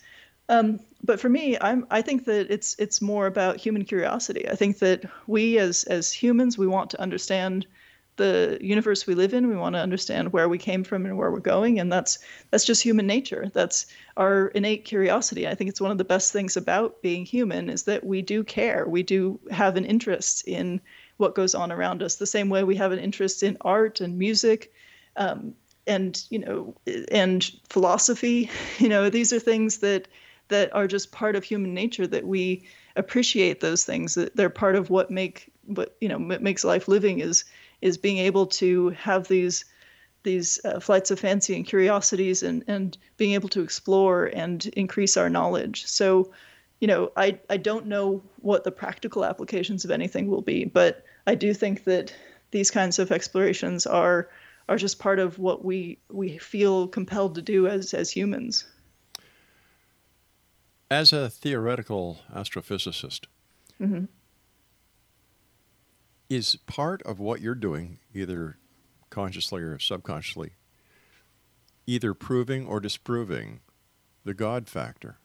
Um, 0.49 0.79
but 1.03 1.19
for 1.19 1.29
me, 1.29 1.57
I'm 1.59 1.85
I 1.91 2.01
think 2.01 2.25
that 2.25 2.51
it's 2.51 2.75
it's 2.79 3.01
more 3.01 3.27
about 3.27 3.57
human 3.57 3.85
curiosity. 3.85 4.49
I 4.49 4.55
think 4.55 4.79
that 4.79 5.05
we 5.27 5.59
as 5.59 5.83
as 5.83 6.11
humans 6.11 6.57
we 6.57 6.67
want 6.67 6.89
to 6.91 7.01
understand 7.01 7.67
the 8.17 8.57
universe 8.61 9.05
we 9.05 9.15
live 9.15 9.33
in. 9.33 9.47
We 9.47 9.55
want 9.55 9.75
to 9.75 9.81
understand 9.81 10.33
where 10.33 10.47
we 10.49 10.57
came 10.57 10.83
from 10.83 11.05
and 11.05 11.17
where 11.17 11.31
we're 11.31 11.39
going, 11.39 11.79
and 11.79 11.91
that's 11.91 12.19
that's 12.51 12.65
just 12.65 12.83
human 12.83 13.07
nature. 13.07 13.49
That's 13.53 13.85
our 14.17 14.47
innate 14.49 14.85
curiosity. 14.85 15.47
I 15.47 15.55
think 15.55 15.69
it's 15.69 15.81
one 15.81 15.91
of 15.91 15.97
the 15.97 16.03
best 16.03 16.31
things 16.31 16.57
about 16.57 17.01
being 17.01 17.25
human 17.25 17.69
is 17.69 17.83
that 17.83 18.05
we 18.05 18.21
do 18.21 18.43
care. 18.43 18.87
We 18.87 19.03
do 19.03 19.39
have 19.51 19.75
an 19.75 19.85
interest 19.85 20.47
in 20.47 20.81
what 21.17 21.35
goes 21.35 21.55
on 21.55 21.71
around 21.71 22.03
us. 22.03 22.15
The 22.15 22.25
same 22.25 22.49
way 22.49 22.63
we 22.63 22.75
have 22.75 22.91
an 22.91 22.99
interest 22.99 23.43
in 23.43 23.57
art 23.61 24.01
and 24.01 24.17
music. 24.17 24.73
Um, 25.17 25.55
and 25.87 26.25
you 26.29 26.39
know 26.39 26.75
and 27.11 27.51
philosophy 27.69 28.49
you 28.79 28.89
know 28.89 29.09
these 29.09 29.31
are 29.31 29.39
things 29.39 29.77
that 29.77 30.07
that 30.47 30.73
are 30.75 30.87
just 30.87 31.11
part 31.11 31.35
of 31.35 31.43
human 31.43 31.73
nature 31.73 32.07
that 32.07 32.25
we 32.25 32.67
appreciate 32.95 33.59
those 33.59 33.83
things 33.83 34.15
that 34.15 34.35
they're 34.35 34.49
part 34.49 34.75
of 34.75 34.89
what 34.89 35.11
make 35.11 35.51
what 35.65 35.95
you 35.99 36.07
know 36.07 36.19
makes 36.19 36.63
life 36.63 36.87
living 36.87 37.19
is 37.19 37.43
is 37.81 37.97
being 37.97 38.17
able 38.17 38.45
to 38.47 38.89
have 38.89 39.27
these 39.27 39.65
these 40.23 40.59
uh, 40.65 40.79
flights 40.79 41.11
of 41.11 41.19
fancy 41.19 41.55
and 41.55 41.65
curiosities 41.65 42.43
and 42.43 42.63
and 42.67 42.97
being 43.17 43.33
able 43.33 43.49
to 43.49 43.61
explore 43.61 44.25
and 44.25 44.65
increase 44.75 45.17
our 45.17 45.29
knowledge 45.29 45.85
so 45.85 46.31
you 46.79 46.87
know 46.87 47.11
i 47.15 47.37
i 47.49 47.57
don't 47.57 47.85
know 47.85 48.21
what 48.41 48.63
the 48.63 48.71
practical 48.71 49.23
applications 49.23 49.85
of 49.85 49.91
anything 49.91 50.27
will 50.27 50.41
be 50.41 50.65
but 50.65 51.03
i 51.27 51.35
do 51.35 51.53
think 51.53 51.83
that 51.83 52.13
these 52.51 52.71
kinds 52.71 52.99
of 52.99 53.11
explorations 53.11 53.85
are 53.85 54.29
are 54.67 54.77
just 54.77 54.97
part 54.97 55.19
of 55.19 55.37
what 55.37 55.63
we 55.63 55.99
we 56.09 56.37
feel 56.37 56.87
compelled 56.87 57.35
to 57.35 57.41
do 57.41 57.67
as 57.67 57.93
as 57.93 58.09
humans 58.09 58.65
as 60.91 61.11
a 61.11 61.29
theoretical 61.29 62.19
astrophysicist, 62.33 63.25
mm-hmm. 63.81 64.05
Is 66.29 66.55
part 66.65 67.01
of 67.03 67.19
what 67.19 67.41
you're 67.41 67.55
doing, 67.55 67.99
either 68.13 68.57
consciously 69.09 69.61
or 69.61 69.77
subconsciously, 69.79 70.53
either 71.85 72.13
proving 72.13 72.65
or 72.65 72.79
disproving 72.79 73.61
the 74.23 74.33
God 74.33 74.67
factor? 74.67 75.17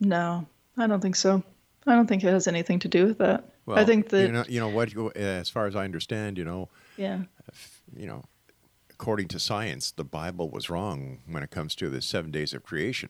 No, 0.00 0.46
I 0.76 0.86
don't 0.86 1.00
think 1.00 1.16
so. 1.16 1.42
I 1.86 1.94
don't 1.94 2.06
think 2.06 2.22
it 2.22 2.28
has 2.28 2.46
anything 2.46 2.78
to 2.80 2.88
do 2.88 3.06
with 3.06 3.18
that. 3.18 3.44
Well, 3.66 3.78
I 3.78 3.84
think 3.84 4.08
that 4.10 4.26
you 4.26 4.32
know, 4.32 4.44
you 4.48 4.60
know 4.60 4.68
what, 4.68 5.16
as 5.16 5.48
far 5.48 5.66
as 5.66 5.76
I 5.76 5.84
understand, 5.84 6.38
you 6.38 6.44
know, 6.44 6.68
yeah, 6.96 7.22
you 7.96 8.06
know, 8.06 8.24
according 8.90 9.28
to 9.28 9.38
science, 9.38 9.90
the 9.90 10.04
Bible 10.04 10.48
was 10.50 10.70
wrong 10.70 11.20
when 11.26 11.42
it 11.42 11.50
comes 11.50 11.74
to 11.76 11.88
the 11.88 12.00
seven 12.00 12.30
days 12.30 12.52
of 12.52 12.62
creation. 12.62 13.08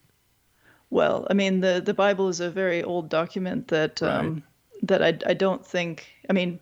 Well, 0.91 1.27
I 1.31 1.35
mean, 1.35 1.61
the 1.61 1.83
the 1.85 1.95
Bible 1.95 2.29
is 2.29 2.41
a 2.41 2.51
very 2.51 2.83
old 2.83 3.09
document 3.09 3.69
that 3.69 4.01
right. 4.01 4.11
um, 4.11 4.43
that 4.83 5.03
I 5.03 5.19
I 5.27 5.35
don't 5.35 5.65
think. 5.65 6.07
I 6.29 6.35
mean, 6.35 6.61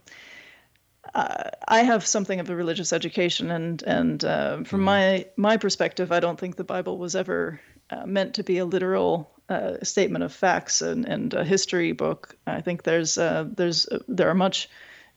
uh, 1.14 1.50
I 1.66 1.82
have 1.82 2.06
something 2.06 2.40
of 2.40 2.50
a 2.50 2.56
religious 2.56 2.92
education, 2.92 3.50
and 3.50 3.82
and 3.82 4.24
uh, 4.24 4.62
from 4.64 4.80
mm. 4.80 4.84
my 4.84 5.26
my 5.36 5.56
perspective, 5.56 6.12
I 6.12 6.20
don't 6.20 6.38
think 6.38 6.56
the 6.56 6.64
Bible 6.64 6.98
was 6.98 7.16
ever 7.16 7.60
uh, 7.90 8.06
meant 8.06 8.34
to 8.34 8.44
be 8.44 8.58
a 8.58 8.64
literal 8.64 9.30
uh, 9.48 9.82
statement 9.82 10.24
of 10.24 10.32
facts 10.32 10.82
and, 10.82 11.06
and 11.06 11.34
a 11.34 11.44
history 11.44 11.92
book. 11.92 12.36
I 12.46 12.60
think 12.60 12.84
there's 12.84 13.18
uh, 13.18 13.46
there's 13.56 13.86
uh, 13.88 13.98
there 14.08 14.28
are 14.28 14.34
much 14.34 14.68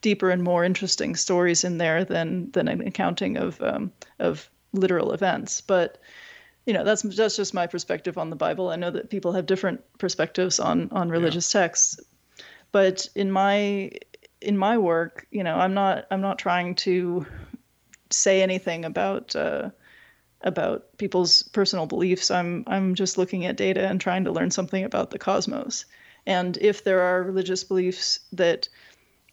deeper 0.02 0.30
and 0.30 0.44
more 0.44 0.64
interesting 0.64 1.16
stories 1.16 1.64
in 1.64 1.78
there 1.78 2.04
than 2.04 2.52
than 2.52 2.68
an 2.68 2.82
accounting 2.88 3.38
of 3.38 3.62
um, 3.62 3.92
of 4.20 4.50
literal 4.74 5.12
events, 5.14 5.62
but 5.62 6.00
you 6.66 6.74
know 6.74 6.84
that's 6.84 7.04
that's 7.04 7.36
just 7.36 7.54
my 7.54 7.68
perspective 7.68 8.18
on 8.18 8.30
the 8.30 8.38
bible 8.38 8.70
i 8.70 8.78
know 8.78 8.90
that 8.90 9.10
people 9.10 9.34
have 9.34 9.46
different 9.46 9.82
perspectives 9.98 10.62
on 10.62 10.88
on 10.94 11.10
religious 11.10 11.54
yeah. 11.54 11.62
texts 11.62 12.00
but 12.72 13.08
in 13.16 13.30
my 13.30 13.92
in 14.44 14.58
my 14.58 14.78
work 14.78 15.28
you 15.32 15.44
know 15.44 15.56
i'm 15.56 15.74
not 15.74 16.06
i'm 16.12 16.22
not 16.22 16.38
trying 16.38 16.76
to 16.76 17.26
say 18.14 18.42
anything 18.42 18.86
about 18.86 19.36
uh, 19.36 19.70
about 20.42 20.98
people's 20.98 21.44
personal 21.44 21.86
beliefs. 21.86 22.30
I'm 22.32 22.64
i'm 22.68 22.96
just 22.96 23.18
looking 23.18 23.46
at 23.46 23.58
data 23.58 23.88
and 23.88 24.00
trying 24.00 24.26
to 24.26 24.32
learn 24.32 24.52
something 24.52 24.84
about 24.84 25.10
the 25.10 25.20
cosmos. 25.20 25.86
And 26.26 26.58
if 26.58 26.84
there 26.84 27.02
are 27.02 27.24
religious 27.24 27.64
beliefs 27.64 28.20
that 28.34 28.70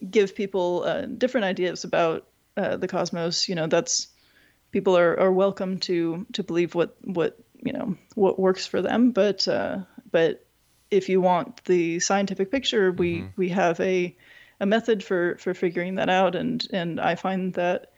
give 0.08 0.34
people 0.34 0.84
uh, 0.84 1.06
different 1.06 1.44
ideas 1.44 1.84
about 1.84 2.26
uh, 2.56 2.76
the 2.76 2.88
cosmos 2.88 3.48
you 3.48 3.54
know 3.54 3.66
that's 3.66 4.08
people 4.72 4.96
are, 4.96 5.18
are 5.18 5.32
welcome 5.32 5.78
to 5.78 6.26
to 6.32 6.42
believe 6.42 6.74
what 6.74 6.96
what 7.02 7.38
you 7.62 7.72
know 7.72 7.96
what 8.14 8.38
works 8.38 8.66
for 8.66 8.80
them. 8.82 9.10
But 9.10 9.46
uh, 9.46 9.80
but 10.10 10.46
if 10.90 11.08
you 11.08 11.20
want 11.20 11.64
the 11.64 12.00
scientific 12.00 12.50
picture 12.50 12.90
we 12.90 13.18
mm-hmm. 13.18 13.28
we 13.36 13.48
have 13.50 13.78
a 13.80 14.16
a 14.60 14.66
method 14.66 15.02
for 15.02 15.36
for 15.38 15.54
figuring 15.54 15.96
that 15.96 16.08
out. 16.08 16.34
And 16.34 16.66
and 16.72 17.00
I 17.00 17.14
find 17.14 17.54
that 17.54 17.92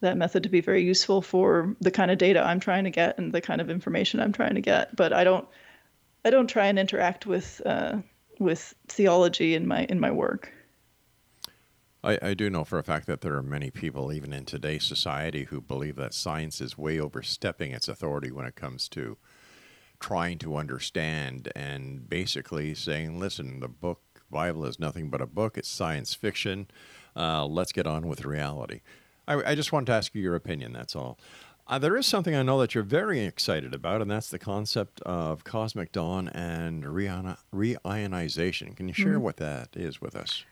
that 0.00 0.16
method 0.16 0.42
to 0.42 0.48
be 0.48 0.60
very 0.60 0.82
useful 0.82 1.22
for 1.22 1.76
the 1.80 1.90
kind 1.90 2.10
of 2.10 2.18
data 2.18 2.44
I'm 2.44 2.60
trying 2.60 2.84
to 2.84 2.90
get 2.90 3.18
and 3.18 3.32
the 3.32 3.40
kind 3.40 3.60
of 3.60 3.70
information 3.70 4.20
I'm 4.20 4.32
trying 4.32 4.54
to 4.54 4.60
get. 4.60 4.94
But 4.94 5.12
I 5.12 5.24
don't 5.24 5.46
I 6.24 6.30
don't 6.30 6.48
try 6.48 6.66
and 6.66 6.78
interact 6.78 7.26
with 7.26 7.60
uh, 7.64 7.98
with 8.38 8.74
theology 8.88 9.54
in 9.54 9.66
my 9.66 9.84
in 9.84 9.98
my 9.98 10.10
work. 10.10 10.52
I, 12.04 12.18
I, 12.20 12.34
do 12.34 12.50
know 12.50 12.64
for 12.64 12.80
a 12.80 12.82
fact 12.82 13.06
that 13.06 13.20
there 13.20 13.36
are 13.36 13.44
many 13.44 13.70
people, 13.70 14.12
even 14.12 14.32
in 14.32 14.44
today's 14.44 14.82
society, 14.82 15.44
who 15.44 15.60
believe 15.60 15.94
that 15.96 16.14
science 16.14 16.60
is 16.60 16.76
way 16.76 16.98
overstepping 16.98 17.70
its 17.70 17.86
authority 17.86 18.32
when 18.32 18.44
it 18.44 18.56
comes 18.56 18.88
to 18.88 19.18
trying 20.00 20.38
to 20.38 20.56
understand 20.56 21.48
and 21.54 22.10
basically 22.10 22.74
saying, 22.74 23.20
listen, 23.20 23.60
the 23.60 23.68
book, 23.68 24.11
Bible, 24.32 24.64
is 24.64 24.80
nothing 24.80 25.08
but 25.10 25.20
a 25.20 25.26
book, 25.26 25.56
it's 25.56 25.68
science 25.68 26.14
fiction. 26.14 26.66
Uh, 27.14 27.46
let's 27.46 27.70
get 27.70 27.86
on 27.86 28.08
with 28.08 28.24
reality. 28.24 28.80
I, 29.28 29.52
I, 29.52 29.54
just 29.54 29.70
wanted 29.70 29.86
to 29.86 29.92
ask 29.92 30.14
you 30.14 30.22
your 30.22 30.34
opinion, 30.34 30.72
that's 30.72 30.96
all. 30.96 31.18
Uh, 31.68 31.78
there 31.78 31.96
is 31.96 32.06
something 32.06 32.34
I 32.34 32.42
know 32.42 32.58
that 32.60 32.74
you're 32.74 32.82
very 32.82 33.20
excited 33.20 33.72
about, 33.72 34.02
and 34.02 34.10
that's 34.10 34.30
the 34.30 34.38
concept 34.38 35.00
of 35.02 35.44
cosmic 35.44 35.92
dawn 35.92 36.28
and 36.28 36.82
reionization. 36.84 38.74
Can 38.76 38.88
you 38.88 38.94
share 38.94 39.14
mm-hmm. 39.14 39.22
what 39.22 39.36
that 39.36 39.68
is 39.74 40.00
with 40.00 40.16
us? 40.16 40.44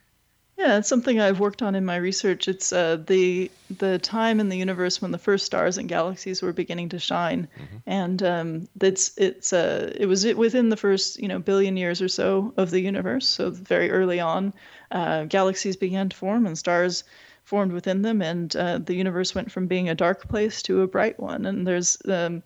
Yeah, 0.60 0.76
it's 0.76 0.88
something 0.88 1.18
I've 1.18 1.40
worked 1.40 1.62
on 1.62 1.74
in 1.74 1.86
my 1.86 1.96
research. 1.96 2.46
It's 2.46 2.70
uh, 2.70 2.98
the 3.06 3.50
the 3.78 3.98
time 3.98 4.40
in 4.40 4.50
the 4.50 4.58
universe 4.58 5.00
when 5.00 5.10
the 5.10 5.16
first 5.16 5.46
stars 5.46 5.78
and 5.78 5.88
galaxies 5.88 6.42
were 6.42 6.52
beginning 6.52 6.90
to 6.90 6.98
shine, 6.98 7.48
and 7.86 8.22
um, 8.22 8.68
it's 8.78 9.16
it's 9.16 9.54
uh, 9.54 9.90
it 9.96 10.04
was 10.04 10.26
within 10.34 10.68
the 10.68 10.76
first 10.76 11.18
you 11.18 11.28
know 11.28 11.38
billion 11.38 11.78
years 11.78 12.02
or 12.02 12.08
so 12.08 12.52
of 12.58 12.70
the 12.70 12.80
universe. 12.80 13.26
So 13.26 13.48
very 13.48 13.90
early 13.90 14.20
on, 14.20 14.52
uh, 14.90 15.24
galaxies 15.24 15.76
began 15.76 16.10
to 16.10 16.16
form 16.16 16.44
and 16.44 16.58
stars 16.58 17.04
formed 17.44 17.72
within 17.72 18.02
them, 18.02 18.20
and 18.20 18.54
uh, 18.54 18.80
the 18.84 18.94
universe 18.94 19.34
went 19.34 19.50
from 19.50 19.66
being 19.66 19.88
a 19.88 19.94
dark 19.94 20.28
place 20.28 20.60
to 20.64 20.82
a 20.82 20.86
bright 20.86 21.18
one. 21.18 21.46
And 21.46 21.66
there's 21.66 21.96
um, 22.06 22.42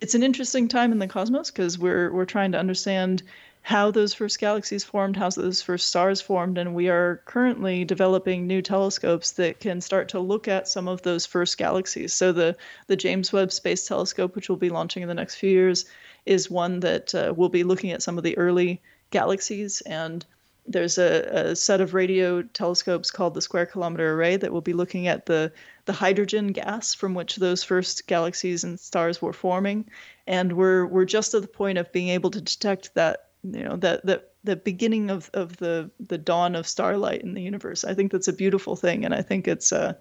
it's 0.00 0.16
an 0.16 0.24
interesting 0.24 0.66
time 0.66 0.90
in 0.90 0.98
the 0.98 1.06
cosmos 1.06 1.52
because 1.52 1.78
we're 1.78 2.12
we're 2.12 2.24
trying 2.24 2.50
to 2.52 2.58
understand 2.58 3.22
how 3.62 3.90
those 3.92 4.12
first 4.12 4.40
galaxies 4.40 4.82
formed, 4.82 5.16
how 5.16 5.30
those 5.30 5.62
first 5.62 5.88
stars 5.88 6.20
formed, 6.20 6.58
and 6.58 6.74
we 6.74 6.88
are 6.88 7.22
currently 7.26 7.84
developing 7.84 8.46
new 8.46 8.60
telescopes 8.60 9.32
that 9.32 9.60
can 9.60 9.80
start 9.80 10.08
to 10.08 10.18
look 10.18 10.48
at 10.48 10.66
some 10.66 10.88
of 10.88 11.02
those 11.02 11.26
first 11.26 11.56
galaxies. 11.56 12.12
So 12.12 12.32
the 12.32 12.56
the 12.88 12.96
James 12.96 13.32
Webb 13.32 13.52
Space 13.52 13.86
Telescope, 13.86 14.34
which 14.34 14.48
will 14.48 14.56
be 14.56 14.70
launching 14.70 15.02
in 15.02 15.08
the 15.08 15.14
next 15.14 15.36
few 15.36 15.50
years, 15.50 15.84
is 16.26 16.50
one 16.50 16.80
that 16.80 17.14
uh, 17.14 17.32
will 17.36 17.48
be 17.48 17.62
looking 17.62 17.92
at 17.92 18.02
some 18.02 18.18
of 18.18 18.24
the 18.24 18.36
early 18.36 18.82
galaxies 19.10 19.80
and 19.82 20.26
there's 20.66 20.96
a, 20.96 21.50
a, 21.50 21.56
set 21.56 21.80
of 21.80 21.92
radio 21.92 22.42
telescopes 22.42 23.10
called 23.10 23.34
the 23.34 23.42
Square 23.42 23.66
Kilometer 23.66 24.14
Array 24.14 24.36
that 24.36 24.52
will 24.52 24.60
be 24.60 24.72
looking 24.72 25.08
at 25.08 25.26
the 25.26 25.52
the 25.86 25.92
hydrogen 25.92 26.48
gas 26.48 26.94
from 26.94 27.14
which 27.14 27.36
those 27.36 27.64
first 27.64 28.06
galaxies 28.06 28.62
and 28.62 28.78
stars 28.78 29.20
were 29.20 29.32
forming, 29.32 29.90
and 30.26 30.52
we're 30.52 30.86
we're 30.86 31.04
just 31.04 31.34
at 31.34 31.42
the 31.42 31.48
point 31.48 31.78
of 31.78 31.90
being 31.90 32.08
able 32.08 32.30
to 32.30 32.40
detect 32.40 32.94
that 32.94 33.30
you 33.42 33.64
know 33.64 33.76
that 33.76 34.04
that 34.06 34.32
the 34.44 34.56
beginning 34.56 35.10
of, 35.10 35.30
of 35.34 35.56
the 35.58 35.90
the 36.00 36.18
dawn 36.18 36.54
of 36.54 36.66
starlight 36.66 37.22
in 37.22 37.34
the 37.34 37.42
universe. 37.42 37.84
I 37.84 37.94
think 37.94 38.12
that's 38.12 38.28
a 38.28 38.32
beautiful 38.32 38.76
thing, 38.76 39.04
and 39.04 39.14
I 39.14 39.22
think 39.22 39.48
it's 39.48 39.72
uh, 39.72 39.94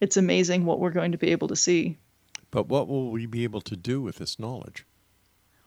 it's 0.00 0.16
amazing 0.16 0.64
what 0.64 0.80
we're 0.80 0.90
going 0.90 1.12
to 1.12 1.18
be 1.18 1.32
able 1.32 1.48
to 1.48 1.56
see. 1.56 1.98
But 2.50 2.68
what 2.68 2.88
will 2.88 3.10
we 3.10 3.26
be 3.26 3.44
able 3.44 3.60
to 3.62 3.76
do 3.76 4.00
with 4.00 4.16
this 4.16 4.38
knowledge? 4.38 4.84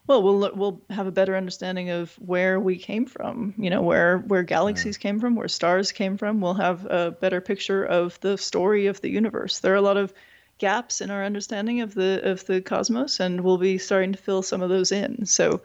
Well, 0.07 0.23
we'll 0.23 0.51
we'll 0.55 0.82
have 0.89 1.07
a 1.07 1.11
better 1.11 1.36
understanding 1.38 1.89
of 1.89 2.13
where 2.15 2.59
we 2.59 2.77
came 2.77 3.05
from. 3.05 3.53
You 3.57 3.69
know, 3.69 3.82
where 3.82 4.19
where 4.19 4.43
galaxies 4.43 4.97
came 4.97 5.19
from, 5.19 5.36
where 5.36 5.47
stars 5.47 5.91
came 5.91 6.17
from. 6.17 6.41
We'll 6.41 6.55
have 6.55 6.86
a 6.86 7.11
better 7.11 7.39
picture 7.39 7.86
of 7.86 8.19
the 8.21 8.38
story 8.38 8.88
of 8.88 9.01
the 9.01 9.09
universe. 9.09 9.59
There 9.59 9.73
are 9.73 9.77
a 9.77 9.82
lot 9.82 9.97
of 9.97 10.13
gaps 10.57 11.01
in 11.01 11.11
our 11.11 11.23
understanding 11.23 11.82
of 11.82 11.93
the 11.93 12.21
of 12.23 12.45
the 12.45 12.61
cosmos, 12.61 13.19
and 13.19 13.41
we'll 13.41 13.57
be 13.57 13.77
starting 13.77 14.11
to 14.13 14.17
fill 14.17 14.41
some 14.41 14.61
of 14.61 14.69
those 14.69 14.91
in. 14.91 15.25
So, 15.25 15.61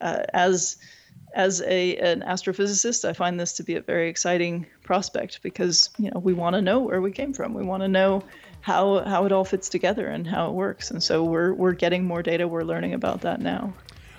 uh, 0.00 0.24
as 0.32 0.78
as 1.36 1.60
a 1.62 1.96
an 1.98 2.22
astrophysicist, 2.22 3.06
I 3.06 3.12
find 3.12 3.38
this 3.38 3.52
to 3.54 3.62
be 3.62 3.76
a 3.76 3.82
very 3.82 4.08
exciting 4.08 4.66
prospect 4.82 5.42
because 5.42 5.90
you 5.98 6.10
know 6.10 6.18
we 6.18 6.32
want 6.32 6.56
to 6.56 6.62
know 6.62 6.80
where 6.80 7.00
we 7.00 7.12
came 7.12 7.32
from. 7.32 7.54
We 7.54 7.62
want 7.62 7.82
to 7.82 7.88
know 7.88 8.24
how 8.62 9.04
how 9.04 9.26
it 9.26 9.32
all 9.32 9.44
fits 9.44 9.68
together 9.68 10.08
and 10.08 10.26
how 10.26 10.48
it 10.48 10.54
works. 10.54 10.90
And 10.90 11.02
so 11.02 11.22
we're 11.22 11.52
we're 11.52 11.74
getting 11.74 12.04
more 12.04 12.22
data. 12.22 12.48
We're 12.48 12.64
learning 12.64 12.94
about 12.94 13.20
that 13.20 13.40
now. 13.40 13.74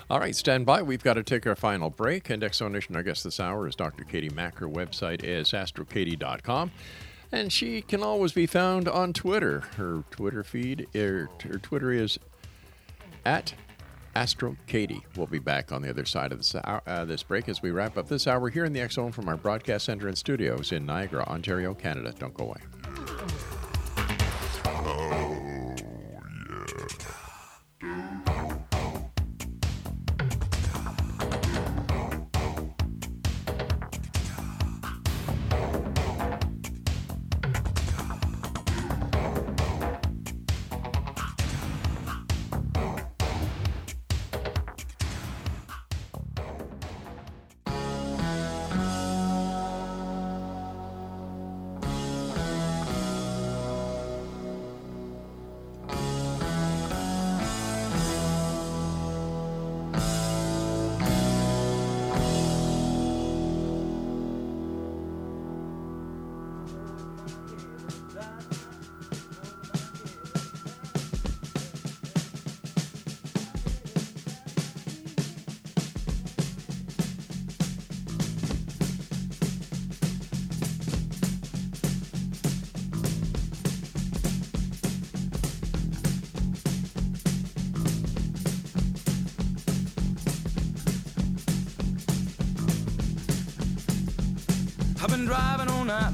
All 0.10 0.20
right, 0.20 0.36
stand 0.36 0.66
by. 0.66 0.84
We've 0.84 1.04
got 1.04 1.16
to 1.16 1.24
take 1.24 1.46
our 1.48 1.56
final 1.56 1.90
break. 1.90 2.30
And 2.30 2.42
Exonation, 2.42 2.96
our 2.96 3.04
guest 3.04 3.26
this 3.26 3.42
hour 3.42 3.68
is 3.68 3.76
Dr. 3.76 4.06
Katie 4.06 4.30
Mack. 4.30 4.60
Her 4.60 4.70
website 4.70 5.22
is 5.22 5.52
astrokatie.com. 5.52 6.72
And 7.34 7.52
she 7.52 7.82
can 7.82 8.04
always 8.04 8.32
be 8.32 8.46
found 8.46 8.88
on 8.88 9.12
Twitter. 9.12 9.64
Her 9.76 10.06
Twitter 10.12 10.46
feed, 10.46 10.88
her, 10.94 11.30
her 11.44 11.58
Twitter 11.58 11.92
is 11.92 12.18
at 13.26 13.54
Astro 14.18 14.58
Katie. 14.66 15.06
We'll 15.16 15.28
be 15.28 15.38
back 15.38 15.72
on 15.72 15.84
the 15.84 15.92
other 15.92 16.04
side 16.04 16.32
of 16.32 16.40
this, 16.40 16.56
hour, 16.56 16.82
uh, 16.88 17.06
this 17.06 17.22
break 17.22 17.48
as 17.48 17.62
we 17.62 17.70
wrap 17.70 18.00
up 18.00 18.08
this 18.08 18.26
hour 18.26 18.50
here 18.50 18.66
in 18.66 18.74
the 18.74 18.88
Zone 18.90 19.12
from 19.12 19.30
our 19.30 19.38
broadcast 19.38 19.86
center 19.86 20.08
and 20.08 20.18
studios 20.18 20.72
in 20.72 20.88
Niagara, 20.88 21.24
Ontario, 21.26 21.76
Canada. 21.76 22.12
Don't 22.18 22.34
go 22.34 22.46
away. 22.46 23.57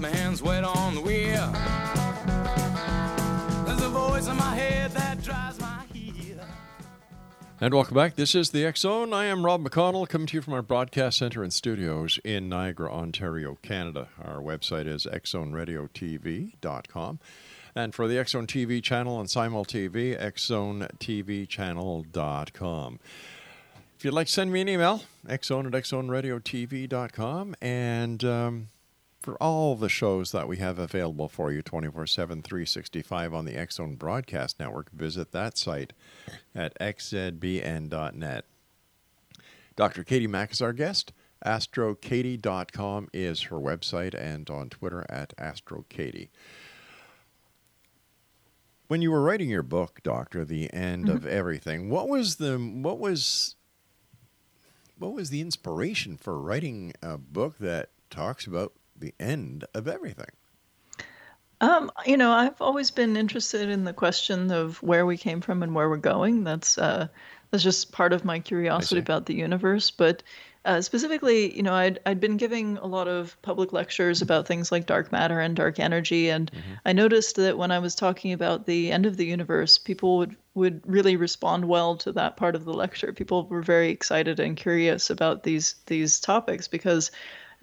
My 0.03 0.09
hands 0.09 0.43
wet 0.43 0.65
on 0.65 0.95
the 0.95 1.01
wheel. 1.01 1.49
There's 3.65 3.81
a 3.81 3.87
voice 3.87 4.27
in 4.27 4.35
my 4.35 4.53
head 4.53 4.91
that 4.91 5.23
drives 5.23 5.61
my 5.61 5.85
heel. 5.93 6.41
And 7.61 7.73
welcome 7.73 7.95
back. 7.95 8.17
This 8.17 8.35
is 8.35 8.49
the 8.49 8.69
Zone. 8.75 9.13
I 9.13 9.27
am 9.27 9.45
Rob 9.45 9.63
McConnell, 9.63 10.09
coming 10.09 10.27
to 10.27 10.35
you 10.35 10.41
from 10.41 10.55
our 10.55 10.61
broadcast 10.61 11.19
center 11.19 11.41
and 11.41 11.53
studios 11.53 12.19
in 12.25 12.49
Niagara, 12.49 12.93
Ontario, 12.93 13.57
Canada. 13.61 14.09
Our 14.21 14.41
website 14.41 14.87
is 14.87 15.05
xzoneradiotv.com. 15.05 17.19
And 17.73 17.95
for 17.95 18.09
the 18.09 18.25
Zone 18.27 18.45
TV 18.45 18.83
channel 18.83 19.15
on 19.15 19.27
SimulTV, 19.27 20.21
xzonetvchannel.com. 20.21 22.99
If 23.97 24.03
you'd 24.03 24.13
like 24.13 24.27
to 24.27 24.33
send 24.33 24.51
me 24.51 24.59
an 24.59 24.67
email, 24.67 25.03
xzone 25.29 25.67
at 25.67 25.71
xzoneradiotv.com. 25.71 27.55
And 27.61 28.25
um, 28.25 28.67
for 29.23 29.41
all 29.41 29.75
the 29.75 29.89
shows 29.89 30.33
that 30.33 30.49
we 30.49 30.57
have 30.57 30.77
available 30.77 31.29
for 31.29 31.51
you 31.51 31.61
24 31.61 32.05
7, 32.05 32.41
365 32.41 33.33
on 33.33 33.45
the 33.45 33.55
X 33.55 33.75
Zone 33.75 33.95
Broadcast 33.95 34.59
Network, 34.59 34.91
visit 34.91 35.31
that 35.31 35.57
site 35.57 35.93
at 36.53 36.77
xzbn.net. 36.79 38.45
Dr. 39.75 40.03
Katie 40.03 40.27
Mack 40.27 40.51
is 40.51 40.61
our 40.61 40.73
guest. 40.73 41.13
AstroKatie.com 41.45 43.09
is 43.13 43.43
her 43.43 43.57
website, 43.57 44.13
and 44.13 44.49
on 44.49 44.69
Twitter 44.69 45.05
at 45.09 45.35
AstroKatie. 45.37 46.29
When 48.87 49.01
you 49.01 49.09
were 49.09 49.21
writing 49.21 49.49
your 49.49 49.63
book, 49.63 50.01
Doctor, 50.03 50.45
The 50.45 50.71
End 50.73 51.09
of 51.09 51.21
mm-hmm. 51.21 51.29
Everything, 51.29 51.89
what 51.89 52.09
was 52.09 52.35
the 52.35 52.57
what 52.57 52.99
was 52.99 53.55
what 54.97 55.13
was 55.13 55.29
the 55.29 55.41
inspiration 55.41 56.17
for 56.17 56.39
writing 56.39 56.93
a 57.01 57.17
book 57.17 57.57
that 57.59 57.89
talks 58.09 58.45
about 58.45 58.73
the 58.97 59.13
end 59.19 59.65
of 59.73 59.87
everything? 59.87 60.29
Um, 61.61 61.91
you 62.05 62.17
know, 62.17 62.31
I've 62.31 62.61
always 62.61 62.91
been 62.91 63.15
interested 63.15 63.69
in 63.69 63.85
the 63.85 63.93
question 63.93 64.51
of 64.51 64.83
where 64.83 65.05
we 65.05 65.17
came 65.17 65.39
from 65.39 65.63
and 65.63 65.73
where 65.73 65.89
we're 65.89 65.97
going. 65.97 66.43
That's 66.43 66.77
uh, 66.77 67.07
that's 67.51 67.63
just 67.63 67.91
part 67.91 68.11
of 68.11 68.25
my 68.25 68.39
curiosity 68.39 68.99
about 68.99 69.27
the 69.27 69.35
universe. 69.35 69.89
But 69.89 70.23
uh, 70.65 70.81
specifically, 70.81 71.55
you 71.55 71.63
know, 71.63 71.73
I'd 71.73 71.99
I'd 72.05 72.19
been 72.19 72.35
giving 72.35 72.77
a 72.79 72.85
lot 72.85 73.07
of 73.07 73.41
public 73.43 73.71
lectures 73.71 74.21
about 74.21 74.47
things 74.47 74.71
like 74.71 74.85
dark 74.85 75.11
matter 75.11 75.39
and 75.39 75.55
dark 75.55 75.79
energy, 75.79 76.29
and 76.29 76.51
I 76.85 76.93
noticed 76.93 77.35
that 77.37 77.57
when 77.57 77.71
I 77.71 77.79
was 77.79 77.95
talking 77.95 78.33
about 78.33 78.65
the 78.65 78.91
end 78.91 79.05
of 79.05 79.15
the 79.17 79.25
universe, 79.25 79.77
people 79.77 80.17
would 80.17 80.35
would 80.55 80.81
really 80.85 81.15
respond 81.15 81.65
well 81.65 81.95
to 81.97 82.11
that 82.13 82.37
part 82.37 82.55
of 82.55 82.65
the 82.65 82.73
lecture. 82.73 83.13
People 83.13 83.45
were 83.47 83.61
very 83.61 83.89
excited 83.89 84.39
and 84.39 84.57
curious 84.57 85.09
about 85.09 85.43
these 85.43 85.75
these 85.85 86.19
topics 86.19 86.67
because 86.67 87.11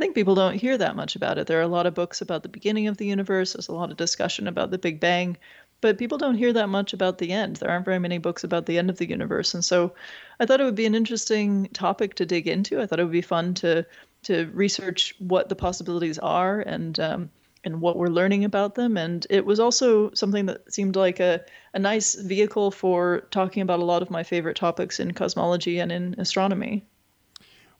I 0.01 0.03
think 0.03 0.15
people 0.15 0.35
don't 0.35 0.55
hear 0.55 0.79
that 0.79 0.97
much 0.97 1.15
about 1.15 1.37
it. 1.37 1.47
There 1.47 1.59
are 1.59 1.63
a 1.63 1.69
lot 1.69 1.85
of 1.85 1.93
books 1.93 2.23
about 2.23 2.43
the 2.43 2.49
beginning 2.49 2.89
of 2.89 2.97
the 2.97 3.05
universe. 3.05 3.53
There's 3.53 3.69
a 3.69 3.75
lot 3.75 3.91
of 3.91 3.99
discussion 3.99 4.49
about 4.49 4.71
the 4.71 4.79
Big 4.79 4.99
Bang, 4.99 5.37
but 5.83 5.99
people 5.99 6.17
don't 6.17 6.39
hear 6.39 6.55
that 6.55 6.71
much 6.71 6.95
about 6.95 7.19
the 7.19 7.33
end. 7.33 7.57
There 7.57 7.69
aren't 7.69 7.85
very 7.85 7.99
many 7.99 8.17
books 8.17 8.43
about 8.43 8.65
the 8.65 8.79
end 8.79 8.89
of 8.89 8.97
the 8.97 9.07
universe, 9.07 9.53
and 9.53 9.63
so 9.63 9.93
I 10.41 10.47
thought 10.47 10.59
it 10.59 10.65
would 10.65 10.75
be 10.75 10.87
an 10.87 10.95
interesting 10.95 11.69
topic 11.75 12.15
to 12.15 12.25
dig 12.25 12.49
into. 12.49 12.81
I 12.81 12.87
thought 12.87 12.99
it 12.99 13.05
would 13.05 13.13
be 13.13 13.21
fun 13.21 13.53
to 13.57 13.85
to 14.23 14.51
research 14.55 15.15
what 15.19 15.51
the 15.51 15.55
possibilities 15.55 16.19
are 16.19 16.61
and 16.61 16.99
um, 16.99 17.31
and 17.65 17.83
what 17.83 17.99
we're 17.99 18.07
learning 18.07 18.47
about 18.47 18.77
them. 18.77 18.97
And 18.97 19.27
it 19.29 19.45
was 19.45 19.61
also 19.61 20.15
something 20.15 20.47
that 20.47 20.73
seemed 20.73 20.97
like 20.97 21.21
a, 21.21 21.45
a 21.75 21.79
nice 21.79 22.15
vehicle 22.15 22.71
for 22.71 23.29
talking 23.31 23.61
about 23.63 23.81
a 23.81 23.85
lot 23.85 24.01
of 24.01 24.11
my 24.11 24.23
favorite 24.23 24.57
topics 24.57 24.99
in 24.99 25.13
cosmology 25.13 25.79
and 25.79 25.93
in 25.93 26.15
astronomy. 26.17 26.87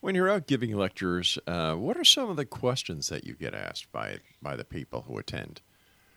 When 0.01 0.14
you're 0.14 0.30
out 0.30 0.46
giving 0.46 0.74
lectures, 0.74 1.38
uh, 1.46 1.74
what 1.74 1.96
are 1.96 2.05
some 2.05 2.30
of 2.30 2.36
the 2.36 2.46
questions 2.46 3.09
that 3.09 3.24
you 3.24 3.34
get 3.34 3.55
asked 3.55 3.92
by 3.92 4.18
by 4.40 4.57
the 4.57 4.64
people 4.64 5.03
who 5.03 5.18
attend? 5.18 5.61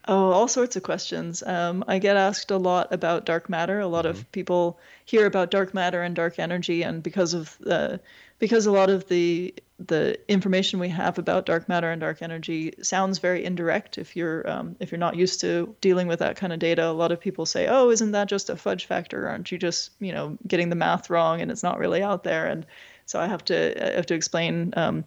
Oh, 0.06 0.32
all 0.32 0.50
sorts 0.50 0.76
of 0.76 0.84
questions. 0.84 1.44
Um, 1.44 1.86
I 1.88 2.00
get 2.00 2.18
asked 2.18 2.52
a 2.52 2.58
lot 2.58 2.92
about 2.92 3.26
dark 3.26 3.50
matter. 3.50 3.80
A 3.80 3.88
lot 3.88 4.06
of 4.06 4.30
people 4.34 4.78
hear 5.06 5.26
about 5.26 5.50
dark 5.50 5.74
matter 5.74 6.02
and 6.02 6.14
dark 6.14 6.40
energy, 6.40 6.82
and 6.84 7.02
because 7.02 7.34
of 7.34 7.58
uh, 7.66 7.98
because 8.38 8.66
a 8.66 8.72
lot 8.72 8.90
of 8.90 9.08
the 9.08 9.54
the 9.80 10.20
information 10.28 10.80
we 10.80 10.90
have 10.90 11.18
about 11.18 11.46
dark 11.46 11.70
matter 11.70 11.90
and 11.90 12.02
dark 12.02 12.22
energy 12.22 12.74
sounds 12.82 13.20
very 13.20 13.46
indirect. 13.46 13.98
If 13.98 14.18
you're 14.18 14.50
um, 14.50 14.76
if 14.82 14.92
you're 14.92 15.00
not 15.00 15.16
used 15.16 15.40
to 15.42 15.74
dealing 15.80 16.08
with 16.08 16.20
that 16.20 16.36
kind 16.36 16.52
of 16.52 16.60
data, 16.60 16.90
a 16.90 16.92
lot 16.92 17.14
of 17.14 17.22
people 17.22 17.46
say, 17.46 17.68
"Oh, 17.68 17.90
isn't 17.90 18.12
that 18.12 18.28
just 18.28 18.50
a 18.50 18.58
fudge 18.58 18.86
factor? 18.86 19.30
Aren't 19.30 19.54
you 19.54 19.58
just 19.58 19.92
you 20.00 20.12
know 20.12 20.38
getting 20.46 20.68
the 20.68 20.76
math 20.76 21.10
wrong 21.10 21.40
and 21.40 21.50
it's 21.50 21.64
not 21.64 21.80
really 21.80 22.04
out 22.04 22.26
there?" 22.26 22.48
And 22.48 22.66
so 23.06 23.20
I 23.20 23.28
have 23.28 23.44
to 23.46 23.92
I 23.92 23.96
have 23.96 24.06
to 24.08 24.16
explain 24.16 24.74
um, 24.76 25.06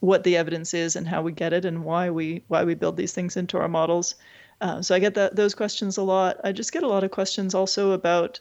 what 0.00 0.24
the 0.24 0.36
evidence 0.36 0.74
is 0.74 0.96
and 0.96 1.06
how 1.06 1.22
we 1.22 1.32
get 1.32 1.52
it 1.52 1.64
and 1.64 1.84
why 1.84 2.10
we 2.10 2.42
why 2.48 2.64
we 2.64 2.74
build 2.74 2.96
these 2.96 3.12
things 3.12 3.36
into 3.36 3.58
our 3.58 3.68
models. 3.68 4.16
Uh, 4.60 4.82
so 4.82 4.94
I 4.94 4.98
get 4.98 5.14
that 5.14 5.36
those 5.36 5.54
questions 5.54 5.96
a 5.96 6.02
lot. 6.02 6.40
I 6.44 6.52
just 6.52 6.72
get 6.72 6.82
a 6.82 6.88
lot 6.88 7.04
of 7.04 7.10
questions 7.10 7.54
also 7.54 7.92
about 7.92 8.40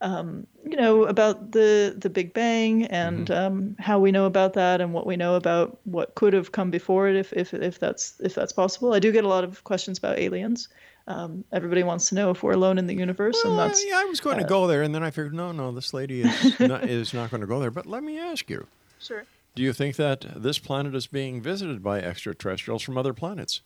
um, 0.00 0.46
you 0.64 0.76
know 0.76 1.04
about 1.04 1.52
the 1.52 1.94
the 1.96 2.10
Big 2.10 2.34
Bang 2.34 2.84
and 2.86 3.30
um, 3.30 3.76
how 3.78 3.98
we 3.98 4.12
know 4.12 4.26
about 4.26 4.54
that 4.54 4.80
and 4.80 4.92
what 4.92 5.06
we 5.06 5.16
know 5.16 5.36
about 5.36 5.78
what 5.84 6.14
could 6.14 6.34
have 6.34 6.52
come 6.52 6.70
before 6.70 7.08
it 7.08 7.16
if 7.16 7.32
if 7.32 7.54
if 7.54 7.78
that's 7.78 8.14
if 8.20 8.34
that's 8.34 8.52
possible. 8.52 8.92
I 8.92 8.98
do 8.98 9.12
get 9.12 9.24
a 9.24 9.28
lot 9.28 9.44
of 9.44 9.64
questions 9.64 9.98
about 9.98 10.18
aliens. 10.18 10.68
Um, 11.08 11.44
everybody 11.52 11.84
wants 11.84 12.08
to 12.08 12.16
know 12.16 12.30
if 12.30 12.42
we're 12.42 12.52
alone 12.52 12.78
in 12.78 12.86
the 12.86 12.94
universe, 12.94 13.40
and 13.44 13.56
that's 13.58 13.84
yeah, 13.86 13.98
I 13.98 14.04
was 14.06 14.20
going 14.20 14.38
to 14.38 14.44
uh, 14.44 14.48
go 14.48 14.66
there, 14.66 14.82
and 14.82 14.92
then 14.94 15.04
I 15.04 15.10
figured, 15.10 15.34
no, 15.34 15.52
no, 15.52 15.70
this 15.70 15.94
lady 15.94 16.22
is 16.22 16.60
not, 16.60 16.84
is 16.84 17.14
not 17.14 17.30
going 17.30 17.42
to 17.42 17.46
go 17.46 17.60
there. 17.60 17.70
But 17.70 17.86
let 17.86 18.02
me 18.02 18.18
ask 18.18 18.50
you: 18.50 18.66
Sure. 18.98 19.24
Do 19.54 19.62
you 19.62 19.72
think 19.72 19.96
that 19.96 20.26
this 20.36 20.58
planet 20.58 20.94
is 20.94 21.06
being 21.06 21.40
visited 21.40 21.82
by 21.82 22.00
extraterrestrials 22.00 22.82
from 22.82 22.98
other 22.98 23.14
planets? 23.14 23.62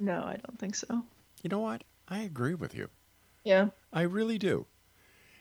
No, 0.00 0.22
I 0.22 0.36
don't 0.44 0.58
think 0.58 0.74
so. 0.74 1.04
You 1.42 1.50
know 1.50 1.60
what? 1.60 1.84
I 2.08 2.20
agree 2.20 2.54
with 2.54 2.74
you. 2.74 2.88
Yeah. 3.44 3.68
I 3.92 4.02
really 4.02 4.36
do. 4.36 4.66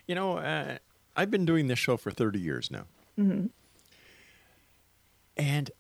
You 0.06 0.16
know, 0.16 0.38
uh, 0.38 0.78
I've 1.16 1.32
been 1.32 1.46
doing 1.46 1.68
this 1.68 1.80
show 1.80 1.98
for 1.98 2.12
30 2.12 2.40
years 2.40 2.70
now. 2.70 2.86
hmm 3.16 3.48
And 5.36 5.72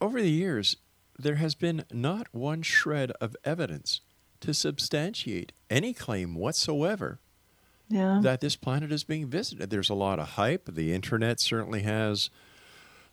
over 0.00 0.20
the 0.20 0.30
years, 0.30 0.76
there 1.18 1.36
has 1.36 1.54
been 1.54 1.84
not 1.90 2.28
one 2.32 2.60
shred 2.62 3.10
of 3.20 3.36
evidence 3.44 4.00
to 4.40 4.54
substantiate 4.54 5.52
any 5.70 5.92
claim 5.92 6.34
whatsoever 6.34 7.20
Yeah. 7.88 8.20
that 8.22 8.40
this 8.40 8.56
planet 8.56 8.92
is 8.92 9.04
being 9.04 9.26
visited. 9.26 9.70
There's 9.70 9.90
a 9.90 9.94
lot 9.94 10.18
of 10.18 10.30
hype. 10.30 10.74
The 10.74 10.92
internet 10.92 11.40
certainly 11.40 11.82
has 11.82 12.30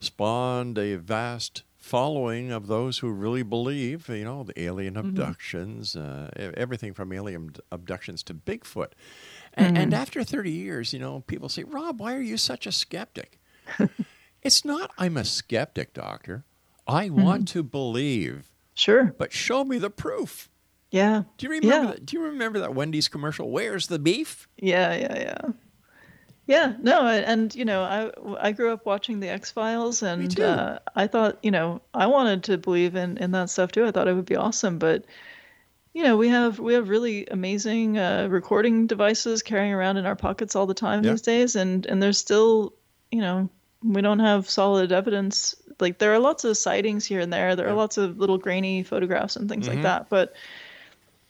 spawned 0.00 0.78
a 0.78 0.96
vast 0.96 1.62
following 1.84 2.50
of 2.50 2.66
those 2.66 2.98
who 2.98 3.10
really 3.10 3.42
believe, 3.42 4.08
you 4.08 4.24
know, 4.24 4.42
the 4.42 4.58
alien 4.58 4.94
mm-hmm. 4.94 5.08
abductions, 5.08 5.94
uh, 5.94 6.30
e- 6.34 6.56
everything 6.56 6.94
from 6.94 7.12
alien 7.12 7.54
abductions 7.70 8.22
to 8.22 8.32
Bigfoot. 8.32 8.92
And, 9.52 9.76
and 9.76 9.92
after 9.92 10.24
30 10.24 10.50
years, 10.50 10.94
you 10.94 10.98
know, 10.98 11.20
people 11.26 11.50
say, 11.50 11.62
Rob, 11.62 12.00
why 12.00 12.14
are 12.14 12.22
you 12.22 12.38
such 12.38 12.66
a 12.66 12.72
skeptic? 12.72 13.38
it's 14.42 14.64
not, 14.64 14.92
I'm 14.96 15.18
a 15.18 15.24
skeptic, 15.24 15.92
doctor. 15.92 16.44
I 16.86 17.08
mm-hmm. 17.08 17.22
want 17.22 17.48
to 17.48 17.62
believe. 17.62 18.50
Sure. 18.74 19.14
But 19.16 19.32
show 19.32 19.62
me 19.62 19.78
the 19.78 19.90
proof. 19.90 20.48
Yeah. 20.94 21.24
Do 21.38 21.46
you 21.46 21.50
remember 21.52 21.74
Yeah. 21.76 21.90
that? 21.92 22.06
Do 22.06 22.16
you 22.16 22.22
remember 22.22 22.60
that 22.60 22.72
Wendy's 22.72 23.08
commercial? 23.08 23.50
Where's 23.50 23.88
the 23.88 23.98
beef? 23.98 24.48
Yeah, 24.56 24.94
yeah, 24.94 25.18
yeah. 25.18 25.50
Yeah, 26.46 26.74
no, 26.80 27.04
and 27.06 27.52
you 27.54 27.64
know, 27.64 27.82
I 27.82 28.48
I 28.48 28.52
grew 28.52 28.70
up 28.72 28.86
watching 28.86 29.18
the 29.18 29.28
X 29.28 29.50
Files, 29.50 30.02
and 30.04 30.38
uh, 30.38 30.78
I 30.94 31.06
thought, 31.08 31.38
you 31.42 31.50
know, 31.50 31.80
I 31.94 32.06
wanted 32.06 32.44
to 32.44 32.58
believe 32.58 32.94
in 32.94 33.16
in 33.18 33.32
that 33.32 33.50
stuff 33.50 33.72
too. 33.72 33.84
I 33.86 33.90
thought 33.90 34.06
it 34.08 34.14
would 34.14 34.26
be 34.26 34.36
awesome, 34.36 34.78
but 34.78 35.04
you 35.94 36.02
know, 36.04 36.16
we 36.16 36.28
have 36.28 36.60
we 36.60 36.74
have 36.74 36.88
really 36.90 37.26
amazing 37.26 37.98
uh, 37.98 38.28
recording 38.30 38.86
devices 38.86 39.42
carrying 39.42 39.72
around 39.72 39.96
in 39.96 40.06
our 40.06 40.14
pockets 40.16 40.54
all 40.54 40.66
the 40.66 40.74
time 40.74 41.02
Yeah. 41.02 41.10
these 41.12 41.22
days, 41.22 41.56
and 41.56 41.86
and 41.86 42.00
there's 42.02 42.18
still, 42.18 42.74
you 43.10 43.20
know, 43.22 43.48
we 43.82 44.00
don't 44.02 44.20
have 44.20 44.48
solid 44.48 44.92
evidence. 44.92 45.56
Like 45.80 45.98
there 45.98 46.12
are 46.12 46.20
lots 46.20 46.44
of 46.44 46.56
sightings 46.56 47.04
here 47.04 47.18
and 47.20 47.32
there. 47.32 47.56
There 47.56 47.66
are 47.68 47.74
lots 47.74 47.96
of 47.96 48.18
little 48.18 48.38
grainy 48.38 48.84
photographs 48.84 49.34
and 49.34 49.48
things 49.48 49.66
Mhm. 49.66 49.70
like 49.74 49.82
that, 49.82 50.08
but 50.08 50.34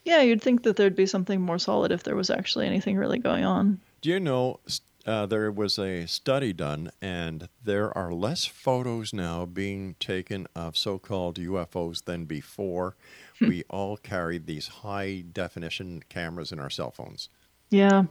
yeah, 0.05 0.21
you'd 0.21 0.41
think 0.41 0.63
that 0.63 0.77
there'd 0.77 0.95
be 0.95 1.05
something 1.05 1.41
more 1.41 1.59
solid 1.59 1.91
if 1.91 2.03
there 2.03 2.15
was 2.15 2.29
actually 2.29 2.67
anything 2.67 2.95
really 2.95 3.19
going 3.19 3.43
on. 3.43 3.81
Do 4.01 4.09
you 4.09 4.19
know 4.19 4.59
uh, 5.05 5.25
there 5.25 5.51
was 5.51 5.77
a 5.77 6.05
study 6.05 6.53
done, 6.53 6.91
and 7.01 7.49
there 7.63 7.95
are 7.97 8.13
less 8.13 8.45
photos 8.45 9.13
now 9.13 9.45
being 9.45 9.95
taken 9.99 10.47
of 10.55 10.77
so 10.77 10.97
called 10.97 11.37
UFOs 11.39 12.05
than 12.05 12.25
before? 12.25 12.95
we 13.41 13.63
all 13.69 13.97
carried 13.97 14.45
these 14.45 14.67
high 14.67 15.23
definition 15.33 16.01
cameras 16.07 16.51
in 16.51 16.59
our 16.59 16.69
cell 16.69 16.91
phones. 16.91 17.29
Yeah. 17.69 18.05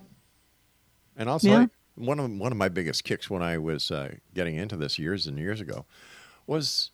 And 1.17 1.31
I'll 1.31 1.39
Yeah. 1.43 1.67
one 1.95 2.19
of, 2.19 2.31
one 2.31 2.53
of 2.53 2.59
my 2.59 2.69
biggest 2.69 3.05
kicks 3.05 3.31
when 3.31 3.43
I 3.43 3.57
was 3.59 3.91
uh, 3.91 4.17
getting 4.35 4.57
into 4.57 4.77
this 4.77 4.99
years 4.99 5.27
and 5.27 5.39
years 5.39 5.61
ago 5.61 5.87
was 6.47 6.91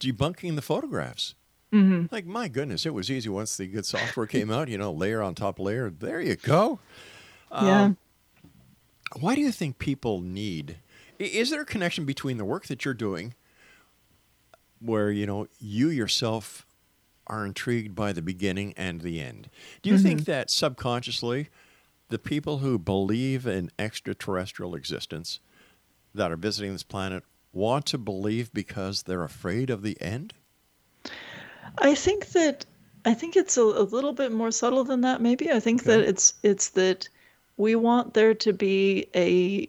debunking 0.00 0.54
the 0.54 0.62
photographs. 0.62 1.34
Hmm 1.70 2.06
Like, 2.10 2.26
my 2.26 2.48
goodness, 2.48 2.86
it 2.86 2.94
was 2.94 3.10
easy 3.10 3.28
once 3.28 3.56
the 3.56 3.66
good 3.66 3.84
software 3.86 4.26
came 4.26 4.50
out, 4.50 4.68
you 4.68 4.78
know, 4.78 4.90
layer 4.90 5.22
on 5.22 5.34
top 5.34 5.58
layer. 5.58 5.90
There 5.90 6.20
you 6.20 6.36
go. 6.36 6.80
Yeah. 7.50 7.84
Um, 7.84 7.96
why 9.18 9.34
do 9.34 9.40
you 9.40 9.50
think 9.50 9.78
people 9.78 10.20
need? 10.20 10.76
Is 11.18 11.48
there 11.48 11.62
a 11.62 11.64
connection 11.64 12.04
between 12.04 12.36
the 12.36 12.44
work 12.44 12.66
that 12.66 12.84
you're 12.84 12.92
doing, 12.92 13.34
where 14.80 15.10
you 15.10 15.26
know 15.26 15.48
you 15.58 15.88
yourself 15.88 16.66
are 17.26 17.44
intrigued 17.44 17.94
by 17.94 18.12
the 18.12 18.20
beginning 18.22 18.74
and 18.76 19.00
the 19.00 19.20
end? 19.20 19.48
Do 19.82 19.88
you 19.90 19.96
think 19.98 20.24
that 20.26 20.50
subconsciously, 20.50 21.48
the 22.10 22.18
people 22.18 22.58
who 22.58 22.78
believe 22.78 23.46
in 23.46 23.70
extraterrestrial 23.78 24.74
existence 24.74 25.40
that 26.14 26.30
are 26.30 26.36
visiting 26.36 26.72
this 26.72 26.82
planet 26.82 27.24
want 27.52 27.86
to 27.86 27.98
believe 27.98 28.52
because 28.52 29.02
they're 29.04 29.24
afraid 29.24 29.70
of 29.70 29.82
the 29.82 30.00
end? 30.02 30.34
I 31.76 31.94
think 31.94 32.26
that 32.28 32.64
I 33.04 33.14
think 33.14 33.36
it's 33.36 33.56
a, 33.56 33.62
a 33.62 33.84
little 33.84 34.12
bit 34.12 34.32
more 34.32 34.50
subtle 34.50 34.84
than 34.84 35.02
that. 35.02 35.20
Maybe 35.20 35.50
I 35.50 35.60
think 35.60 35.84
that 35.84 36.00
it's 36.00 36.34
it's 36.42 36.70
that 36.70 37.08
we 37.56 37.74
want 37.74 38.14
there 38.14 38.34
to 38.34 38.52
be 38.52 39.08
a 39.14 39.68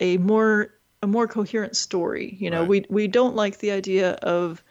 a 0.00 0.18
more 0.18 0.74
a 1.02 1.06
more 1.06 1.26
coherent 1.26 1.76
story. 1.76 2.36
You 2.38 2.50
know, 2.50 2.64
we 2.64 2.84
we 2.88 3.08
don't 3.08 3.36
like 3.36 3.58
the 3.58 3.70
idea 3.70 4.12
of 4.12 4.62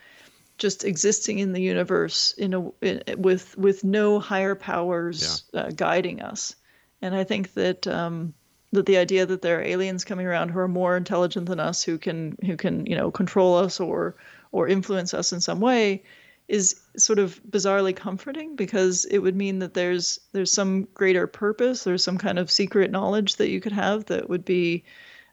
just 0.57 0.83
existing 0.83 1.39
in 1.39 1.53
the 1.53 1.61
universe 1.61 2.33
in 2.37 2.53
a 2.53 2.69
in, 2.81 3.01
with 3.17 3.57
with 3.57 3.83
no 3.83 4.19
higher 4.19 4.55
powers 4.55 5.43
uh, 5.53 5.69
guiding 5.75 6.21
us. 6.21 6.55
And 7.01 7.15
I 7.15 7.23
think 7.23 7.53
that 7.53 7.87
um, 7.87 8.33
that 8.71 8.85
the 8.85 8.97
idea 8.97 9.25
that 9.25 9.41
there 9.41 9.59
are 9.59 9.63
aliens 9.63 10.05
coming 10.05 10.27
around 10.27 10.49
who 10.49 10.59
are 10.59 10.67
more 10.67 10.97
intelligent 10.97 11.47
than 11.47 11.59
us, 11.59 11.83
who 11.83 11.97
can 11.97 12.37
who 12.45 12.57
can 12.57 12.85
you 12.85 12.95
know 12.95 13.09
control 13.09 13.55
us 13.55 13.79
or 13.79 14.15
or 14.51 14.67
influence 14.67 15.13
us 15.13 15.31
in 15.31 15.41
some 15.41 15.59
way, 15.59 16.03
is 16.49 16.81
sort 16.97 17.19
of 17.19 17.39
bizarrely 17.49 17.95
comforting 17.95 18.55
because 18.55 19.05
it 19.05 19.19
would 19.19 19.35
mean 19.35 19.59
that 19.59 19.75
there's 19.75 20.19
there's 20.33 20.51
some 20.51 20.87
greater 20.93 21.27
purpose, 21.27 21.83
there's 21.83 22.03
some 22.03 22.17
kind 22.17 22.39
of 22.39 22.51
secret 22.51 22.91
knowledge 22.91 23.35
that 23.37 23.49
you 23.49 23.61
could 23.61 23.71
have 23.71 24.05
that 24.05 24.29
would 24.29 24.43
be 24.43 24.83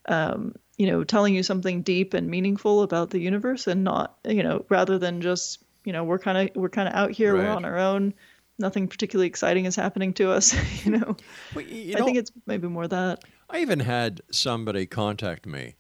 um, 0.09 0.55
you 0.77 0.87
know, 0.87 1.03
telling 1.03 1.35
you 1.35 1.43
something 1.43 1.83
deep 1.83 2.15
and 2.15 2.29
meaningful 2.29 2.83
about 2.83 3.11
the 3.11 3.19
universe 3.19 3.67
and 3.67 3.83
not, 3.83 4.19
you 4.25 4.43
know, 4.43 4.65
rather 4.69 4.99
than 4.99 5.21
just, 5.21 5.65
you 5.85 5.93
know, 5.93 6.05
we're 6.05 6.19
kind 6.19 6.51
of 6.51 6.55
we're 6.55 6.69
kind 6.69 6.87
of 6.89 6.95
out 6.95 7.11
here, 7.11 7.35
we're 7.35 7.49
on 7.49 7.65
our 7.65 7.79
own, 7.79 8.15
nothing 8.59 8.87
particularly 8.87 9.27
exciting 9.27 9.65
is 9.65 9.75
happening 9.75 10.13
to 10.15 10.31
us, 10.31 10.55
you 10.85 10.93
know. 10.93 11.17
you 11.57 11.97
I 11.97 12.03
think 12.03 12.19
it's 12.19 12.31
maybe 12.47 12.69
more 12.69 12.87
that. 12.87 13.25
I 13.49 13.61
even 13.61 13.81
had 13.81 14.21
somebody 14.31 14.87
contact 14.87 15.47
me 15.47 15.75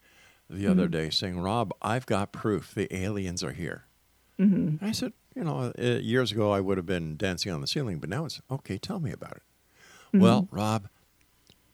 the 0.48 0.66
other 0.66 0.88
Mhm. 0.88 0.92
day 0.92 1.10
saying, 1.10 1.40
Rob, 1.40 1.72
I've 1.82 2.06
got 2.06 2.32
proof 2.32 2.74
the 2.74 2.88
aliens 2.94 3.44
are 3.44 3.52
here. 3.52 3.85
Hmm 4.38 4.76
And 4.80 4.80
I 4.82 4.92
said, 4.92 5.12
you 5.34 5.44
know, 5.44 5.72
uh, 5.78 5.82
years 5.82 6.32
ago 6.32 6.50
I 6.50 6.60
would 6.60 6.76
have 6.76 6.86
been 6.86 7.16
dancing 7.16 7.52
on 7.52 7.60
the 7.60 7.66
ceiling, 7.66 7.98
but 7.98 8.08
now 8.08 8.24
it's 8.24 8.40
okay, 8.50 8.78
tell 8.78 9.00
me 9.00 9.12
about 9.12 9.32
it. 9.36 9.42
Well, 10.12 10.48
Rob, 10.50 10.88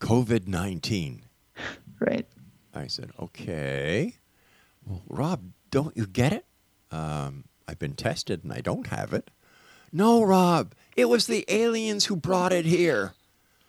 COVID 0.00 0.46
19. 0.46 1.22
Right. 2.00 2.26
I 2.74 2.88
said, 2.88 3.10
okay. 3.20 4.16
Well, 4.84 5.02
Rob, 5.08 5.52
don't 5.70 5.96
you 5.96 6.04
get 6.04 6.32
it? 6.32 6.44
Um, 6.90 7.44
I've 7.68 7.78
been 7.78 7.94
tested 7.94 8.42
and 8.42 8.52
I 8.52 8.60
don't 8.60 8.88
have 8.88 9.12
it. 9.12 9.30
No, 9.92 10.24
Rob, 10.24 10.74
it 10.96 11.04
was 11.04 11.28
the 11.28 11.44
aliens 11.46 12.06
who 12.06 12.16
brought 12.16 12.52
it 12.52 12.64
here. 12.64 13.12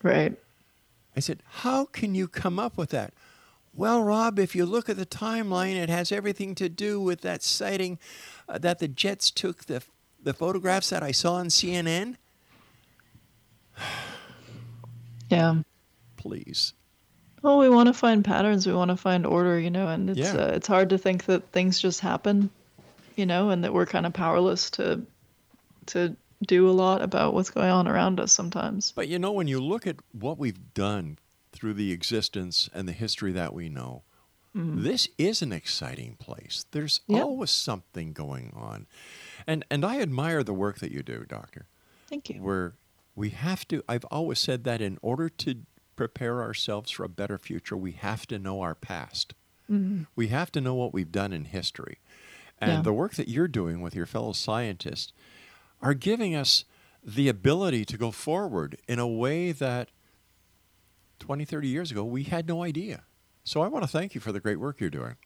Right. 0.02 0.36
I 1.16 1.20
said, 1.20 1.44
how 1.46 1.84
can 1.84 2.16
you 2.16 2.26
come 2.26 2.58
up 2.58 2.76
with 2.76 2.90
that? 2.90 3.14
Well, 3.72 4.02
Rob, 4.02 4.38
if 4.38 4.54
you 4.54 4.66
look 4.66 4.88
at 4.88 4.96
the 4.96 5.06
timeline, 5.06 5.76
it 5.76 5.88
has 5.88 6.10
everything 6.10 6.54
to 6.56 6.68
do 6.68 7.00
with 7.00 7.20
that 7.20 7.42
sighting 7.42 7.98
uh, 8.48 8.58
that 8.58 8.78
the 8.78 8.88
jets 8.88 9.30
took 9.30 9.64
the 9.64 9.82
the 10.22 10.32
photographs 10.32 10.88
that 10.90 11.02
I 11.02 11.12
saw 11.12 11.34
on 11.34 11.46
CNN. 11.48 12.16
Yeah. 15.30 15.62
Please. 16.16 16.74
Well, 17.42 17.58
we 17.58 17.68
want 17.68 17.88
to 17.88 17.92
find 17.92 18.24
patterns. 18.24 18.66
We 18.66 18.72
want 18.74 18.90
to 18.90 18.96
find 18.96 19.26
order, 19.26 19.58
you 19.58 19.70
know, 19.70 19.88
and 19.88 20.10
it's 20.10 20.18
Yeah. 20.18 20.34
uh, 20.34 20.46
it's 20.54 20.66
hard 20.66 20.90
to 20.90 20.98
think 20.98 21.24
that 21.26 21.50
things 21.52 21.78
just 21.78 22.00
happen, 22.00 22.50
you 23.16 23.26
know, 23.26 23.50
and 23.50 23.64
that 23.64 23.74
we're 23.74 23.86
kind 23.86 24.06
of 24.06 24.12
powerless 24.12 24.70
to 24.72 25.02
to 25.86 26.16
do 26.46 26.68
a 26.68 26.72
lot 26.72 27.02
about 27.02 27.34
what's 27.34 27.50
going 27.50 27.70
on 27.70 27.86
around 27.88 28.20
us 28.20 28.32
sometimes. 28.32 28.92
But 28.92 29.08
you 29.08 29.18
know, 29.18 29.32
when 29.32 29.48
you 29.48 29.60
look 29.60 29.86
at 29.86 29.96
what 30.12 30.38
we've 30.38 30.72
done 30.74 31.18
through 31.52 31.74
the 31.74 31.92
existence 31.92 32.70
and 32.72 32.88
the 32.88 32.92
history 32.92 33.32
that 33.32 33.52
we 33.52 33.68
know, 33.68 34.02
Mhm. 34.54 34.82
this 34.82 35.08
is 35.18 35.42
an 35.42 35.52
exciting 35.52 36.16
place. 36.16 36.66
There's 36.70 37.00
Yeah. 37.06 37.22
always 37.22 37.50
something 37.50 38.12
going 38.12 38.52
on. 38.54 38.86
And 39.46 39.64
and 39.70 39.84
I 39.84 40.00
admire 40.00 40.44
the 40.44 40.54
work 40.54 40.78
that 40.78 40.92
you 40.92 41.02
do, 41.02 41.24
doctor. 41.26 41.66
Thank 42.08 42.30
you. 42.30 42.40
Where 42.42 42.74
we 43.16 43.30
have 43.30 43.66
to 43.68 43.82
I've 43.88 44.04
always 44.06 44.38
said 44.38 44.64
that 44.64 44.80
in 44.80 44.98
order 45.02 45.28
to 45.28 45.64
prepare 45.96 46.42
ourselves 46.42 46.90
for 46.90 47.04
a 47.04 47.08
better 47.08 47.38
future, 47.38 47.76
we 47.76 47.92
have 47.92 48.26
to 48.28 48.38
know 48.38 48.60
our 48.60 48.74
past. 48.74 49.34
Mhm. 49.70 50.06
We 50.14 50.28
have 50.28 50.50
to 50.52 50.60
know 50.60 50.74
what 50.74 50.92
we've 50.92 51.12
done 51.12 51.32
in 51.32 51.46
history. 51.46 51.98
And 52.60 52.70
Yeah. 52.72 52.82
the 52.82 52.92
work 52.92 53.14
that 53.14 53.28
you're 53.28 53.48
doing 53.48 53.80
with 53.80 53.94
your 53.94 54.06
fellow 54.06 54.32
scientists 54.32 55.12
are 55.80 55.94
giving 55.94 56.34
us 56.34 56.64
the 57.02 57.28
ability 57.28 57.84
to 57.86 57.98
go 57.98 58.10
forward 58.10 58.80
in 58.88 58.98
a 58.98 59.06
way 59.06 59.52
that 59.52 59.90
20, 61.18 61.44
30 61.44 61.68
years 61.68 61.90
ago 61.90 62.04
we 62.04 62.24
had 62.24 62.46
no 62.46 62.62
idea. 62.62 63.04
So 63.44 63.60
I 63.60 63.68
want 63.68 63.84
to 63.84 63.88
thank 63.88 64.14
you 64.14 64.20
for 64.20 64.32
the 64.32 64.40
great 64.40 64.58
work 64.58 64.80
you're 64.80 64.90
doing. 64.90 65.16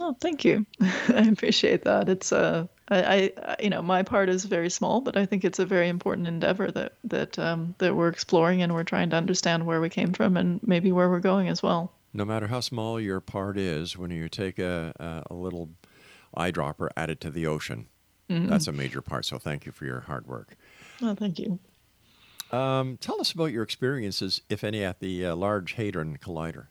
Oh, 0.00 0.16
thank 0.20 0.44
you. 0.44 0.66
I 0.80 1.28
appreciate 1.32 1.84
that. 1.84 2.08
It's 2.08 2.32
uh, 2.32 2.66
I, 2.88 3.32
I, 3.36 3.56
you 3.60 3.70
know, 3.70 3.82
my 3.82 4.02
part 4.02 4.28
is 4.28 4.44
very 4.44 4.70
small, 4.70 5.00
but 5.00 5.16
I 5.16 5.26
think 5.26 5.44
it's 5.44 5.58
a 5.58 5.66
very 5.66 5.88
important 5.88 6.26
endeavor 6.26 6.70
that 6.70 6.94
that 7.04 7.38
um, 7.38 7.74
that 7.78 7.96
we're 7.96 8.08
exploring 8.08 8.62
and 8.62 8.74
we're 8.74 8.84
trying 8.84 9.10
to 9.10 9.16
understand 9.16 9.66
where 9.66 9.80
we 9.80 9.88
came 9.88 10.12
from 10.12 10.36
and 10.36 10.60
maybe 10.66 10.92
where 10.92 11.08
we're 11.08 11.20
going 11.20 11.48
as 11.48 11.62
well. 11.62 11.92
No 12.12 12.24
matter 12.24 12.46
how 12.46 12.60
small 12.60 13.00
your 13.00 13.20
part 13.20 13.58
is, 13.58 13.96
when 13.96 14.10
you 14.10 14.28
take 14.28 14.58
a, 14.58 15.24
a, 15.28 15.34
little 15.34 15.68
eyedropper, 16.36 16.88
add 16.96 17.10
it 17.10 17.20
to 17.20 17.30
the 17.30 17.46
ocean, 17.46 17.86
Mhm. 18.30 18.48
that's 18.48 18.66
a 18.66 18.72
major 18.72 19.02
part. 19.02 19.26
So 19.26 19.38
thank 19.38 19.66
you 19.66 19.72
for 19.72 19.84
your 19.84 20.00
hard 20.00 20.26
work. 20.26 20.56
Oh, 21.02 21.14
thank 21.14 21.38
you. 21.38 21.58
Um, 22.50 22.96
tell 22.96 23.20
us 23.20 23.32
about 23.32 23.52
your 23.52 23.62
experiences, 23.62 24.40
if 24.48 24.64
any, 24.64 24.82
at 24.82 25.00
the 25.00 25.26
uh, 25.26 25.36
Large 25.36 25.74
Hadron 25.74 26.16
Collider. 26.16 26.68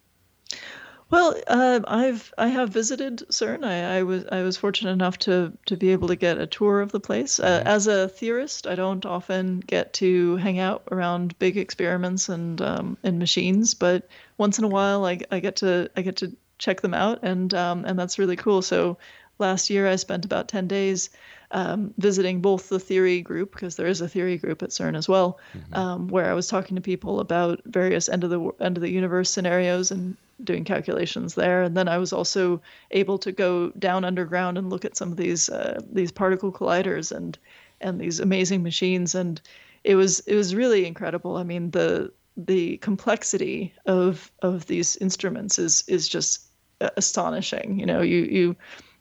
Well, 1.09 1.35
uh, 1.47 1.79
I've 1.87 2.33
I 2.37 2.49
have 2.49 2.69
visited 2.69 3.23
CERN. 3.29 3.63
I, 3.63 3.99
I 3.99 4.03
was 4.03 4.25
I 4.29 4.41
was 4.41 4.57
fortunate 4.57 4.91
enough 4.91 5.17
to 5.19 5.53
to 5.67 5.77
be 5.77 5.91
able 5.93 6.09
to 6.09 6.17
get 6.17 6.37
a 6.37 6.47
tour 6.47 6.81
of 6.81 6.91
the 6.91 6.99
place. 6.99 7.39
Uh, 7.39 7.63
as 7.65 7.87
a 7.87 8.09
theorist, 8.09 8.67
I 8.67 8.75
don't 8.75 9.05
often 9.05 9.61
get 9.61 9.93
to 9.93 10.35
hang 10.37 10.59
out 10.59 10.83
around 10.91 11.39
big 11.39 11.55
experiments 11.57 12.27
and 12.27 12.61
um, 12.61 12.97
and 13.03 13.19
machines, 13.19 13.73
but 13.73 14.09
once 14.37 14.59
in 14.59 14.65
a 14.65 14.67
while, 14.67 15.05
I, 15.05 15.19
I 15.31 15.39
get 15.39 15.55
to 15.57 15.89
I 15.95 16.01
get 16.01 16.17
to 16.17 16.35
check 16.57 16.81
them 16.81 16.93
out, 16.93 17.19
and 17.23 17.53
um, 17.53 17.85
and 17.85 17.97
that's 17.97 18.19
really 18.19 18.35
cool. 18.35 18.61
So 18.61 18.97
last 19.39 19.69
year, 19.69 19.87
I 19.87 19.95
spent 19.95 20.25
about 20.25 20.49
ten 20.49 20.67
days 20.67 21.09
um, 21.51 21.93
visiting 21.97 22.41
both 22.41 22.67
the 22.67 22.81
theory 22.81 23.21
group 23.21 23.53
because 23.53 23.77
there 23.77 23.87
is 23.87 24.01
a 24.01 24.09
theory 24.09 24.37
group 24.37 24.61
at 24.61 24.71
CERN 24.71 24.97
as 24.97 25.07
well, 25.07 25.39
um, 25.71 26.09
where 26.09 26.29
I 26.29 26.33
was 26.33 26.47
talking 26.47 26.75
to 26.75 26.81
people 26.81 27.21
about 27.21 27.61
various 27.63 28.09
end 28.09 28.25
of 28.25 28.29
the 28.29 28.51
end 28.59 28.75
of 28.75 28.81
the 28.81 28.91
universe 28.91 29.29
scenarios 29.29 29.91
and 29.91 30.17
doing 30.43 30.63
calculations 30.63 31.35
there. 31.35 31.63
And 31.63 31.75
then 31.75 31.87
I 31.87 31.97
was 31.97 32.13
also 32.13 32.61
able 32.91 33.17
to 33.19 33.31
go 33.31 33.69
down 33.71 34.05
underground 34.05 34.57
and 34.57 34.69
look 34.69 34.85
at 34.85 34.97
some 34.97 35.11
of 35.11 35.17
these 35.17 35.49
uh, 35.49 35.79
these 35.91 36.11
particle 36.11 36.51
colliders 36.51 37.11
and 37.11 37.37
and 37.81 37.99
these 37.99 38.19
amazing 38.19 38.63
machines. 38.63 39.15
And 39.15 39.41
it 39.83 39.95
was 39.95 40.19
it 40.21 40.35
was 40.35 40.55
really 40.55 40.85
incredible. 40.85 41.37
I 41.37 41.43
mean 41.43 41.71
the 41.71 42.11
the 42.35 42.77
complexity 42.77 43.73
of 43.85 44.31
of 44.41 44.67
these 44.67 44.95
instruments 44.97 45.57
is 45.57 45.83
is 45.87 46.07
just 46.07 46.47
astonishing. 46.79 47.79
You 47.79 47.85
know, 47.85 48.01
you 48.01 48.19
you 48.23 48.55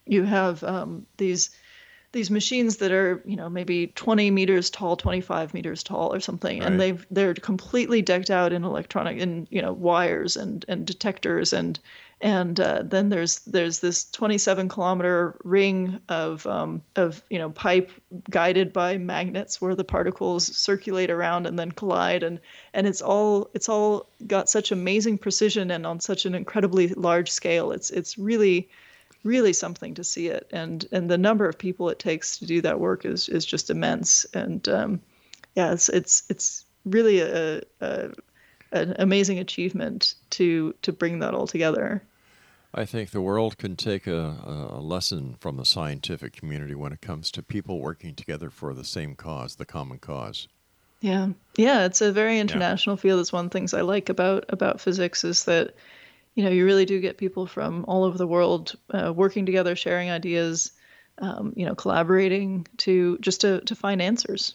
you 0.06 0.22
have 0.24 0.62
um, 0.64 1.06
these 1.16 1.50
these 2.12 2.30
machines 2.30 2.76
that 2.78 2.92
are 2.92 3.22
you 3.26 3.36
know 3.36 3.48
maybe 3.48 3.88
20 3.88 4.30
meters 4.30 4.70
tall 4.70 4.96
25 4.96 5.52
meters 5.54 5.82
tall 5.82 6.12
or 6.14 6.20
something 6.20 6.60
Right. 6.60 6.66
and 6.66 6.80
they've 6.80 7.06
they're 7.10 7.34
completely 7.34 8.02
decked 8.02 8.30
out 8.30 8.52
in 8.52 8.64
electronic 8.64 9.18
in 9.18 9.46
you 9.50 9.60
know 9.62 9.72
wires 9.72 10.36
and 10.36 10.64
and 10.68 10.86
detectors 10.86 11.52
and 11.52 11.78
and 12.22 12.58
uh, 12.60 12.82
then 12.82 13.10
there's 13.10 13.40
there's 13.40 13.80
this 13.80 14.10
27 14.12 14.70
kilometer 14.70 15.36
ring 15.44 16.00
of 16.08 16.46
um, 16.46 16.80
of 16.94 17.22
you 17.28 17.38
know 17.38 17.50
pipe 17.50 17.90
guided 18.30 18.72
by 18.72 18.96
magnets 18.96 19.60
where 19.60 19.74
the 19.74 19.84
particles 19.84 20.46
circulate 20.56 21.10
around 21.10 21.46
and 21.46 21.58
then 21.58 21.70
collide 21.72 22.22
and 22.22 22.40
and 22.72 22.86
it's 22.86 23.02
all 23.02 23.50
it's 23.52 23.68
all 23.68 24.08
got 24.26 24.48
such 24.48 24.72
amazing 24.72 25.18
precision 25.18 25.70
and 25.70 25.84
on 25.86 26.00
such 26.00 26.24
an 26.24 26.34
incredibly 26.34 26.88
large 26.88 27.30
scale 27.30 27.70
it's 27.70 27.90
it's 27.90 28.16
really 28.16 28.66
really 29.26 29.52
something 29.52 29.94
to 29.94 30.04
see 30.04 30.28
it. 30.28 30.48
And 30.52 30.86
and 30.92 31.10
the 31.10 31.18
number 31.18 31.48
of 31.48 31.58
people 31.58 31.88
it 31.90 31.98
takes 31.98 32.38
to 32.38 32.46
do 32.46 32.60
that 32.62 32.80
work 32.80 33.04
is 33.04 33.28
is 33.28 33.44
just 33.44 33.70
immense. 33.70 34.24
And 34.32 34.66
um, 34.68 35.00
yeah 35.54 35.72
it's 35.72 35.88
it's 35.88 36.22
it's 36.30 36.64
really 36.84 37.20
a, 37.20 37.62
a 37.80 38.10
an 38.72 38.94
amazing 38.98 39.38
achievement 39.38 40.14
to 40.30 40.74
to 40.82 40.92
bring 40.92 41.18
that 41.18 41.34
all 41.34 41.46
together. 41.46 42.02
I 42.74 42.84
think 42.84 43.10
the 43.10 43.22
world 43.22 43.56
can 43.56 43.74
take 43.74 44.06
a, 44.06 44.68
a 44.70 44.80
lesson 44.80 45.36
from 45.40 45.56
the 45.56 45.64
scientific 45.64 46.34
community 46.34 46.74
when 46.74 46.92
it 46.92 47.00
comes 47.00 47.30
to 47.30 47.42
people 47.42 47.80
working 47.80 48.14
together 48.14 48.50
for 48.50 48.74
the 48.74 48.84
same 48.84 49.14
cause, 49.14 49.56
the 49.56 49.64
common 49.64 49.98
cause. 49.98 50.46
Yeah, 51.00 51.28
yeah, 51.56 51.86
it's 51.86 52.02
a 52.02 52.12
very 52.12 52.38
international 52.38 52.96
field. 52.96 53.20
It's 53.20 53.32
one 53.32 53.46
of 53.46 53.50
the 53.50 53.58
things 53.58 53.72
I 53.72 53.82
like 53.82 54.08
about 54.08 54.44
about 54.48 54.80
physics 54.80 55.24
is 55.24 55.44
that 55.44 55.74
you 56.36 56.44
know 56.44 56.50
you 56.50 56.64
really 56.64 56.84
do 56.84 57.00
get 57.00 57.18
people 57.18 57.46
from 57.46 57.84
all 57.88 58.04
over 58.04 58.16
the 58.16 58.26
world 58.26 58.76
uh, 58.94 59.12
working 59.12 59.44
together, 59.44 59.74
sharing 59.74 60.10
ideas, 60.10 60.70
um, 61.18 61.52
you 61.56 61.66
know, 61.66 61.74
collaborating 61.74 62.66
to 62.76 63.18
just 63.18 63.40
to 63.40 63.60
to 63.62 63.74
find 63.74 64.00
answers. 64.00 64.54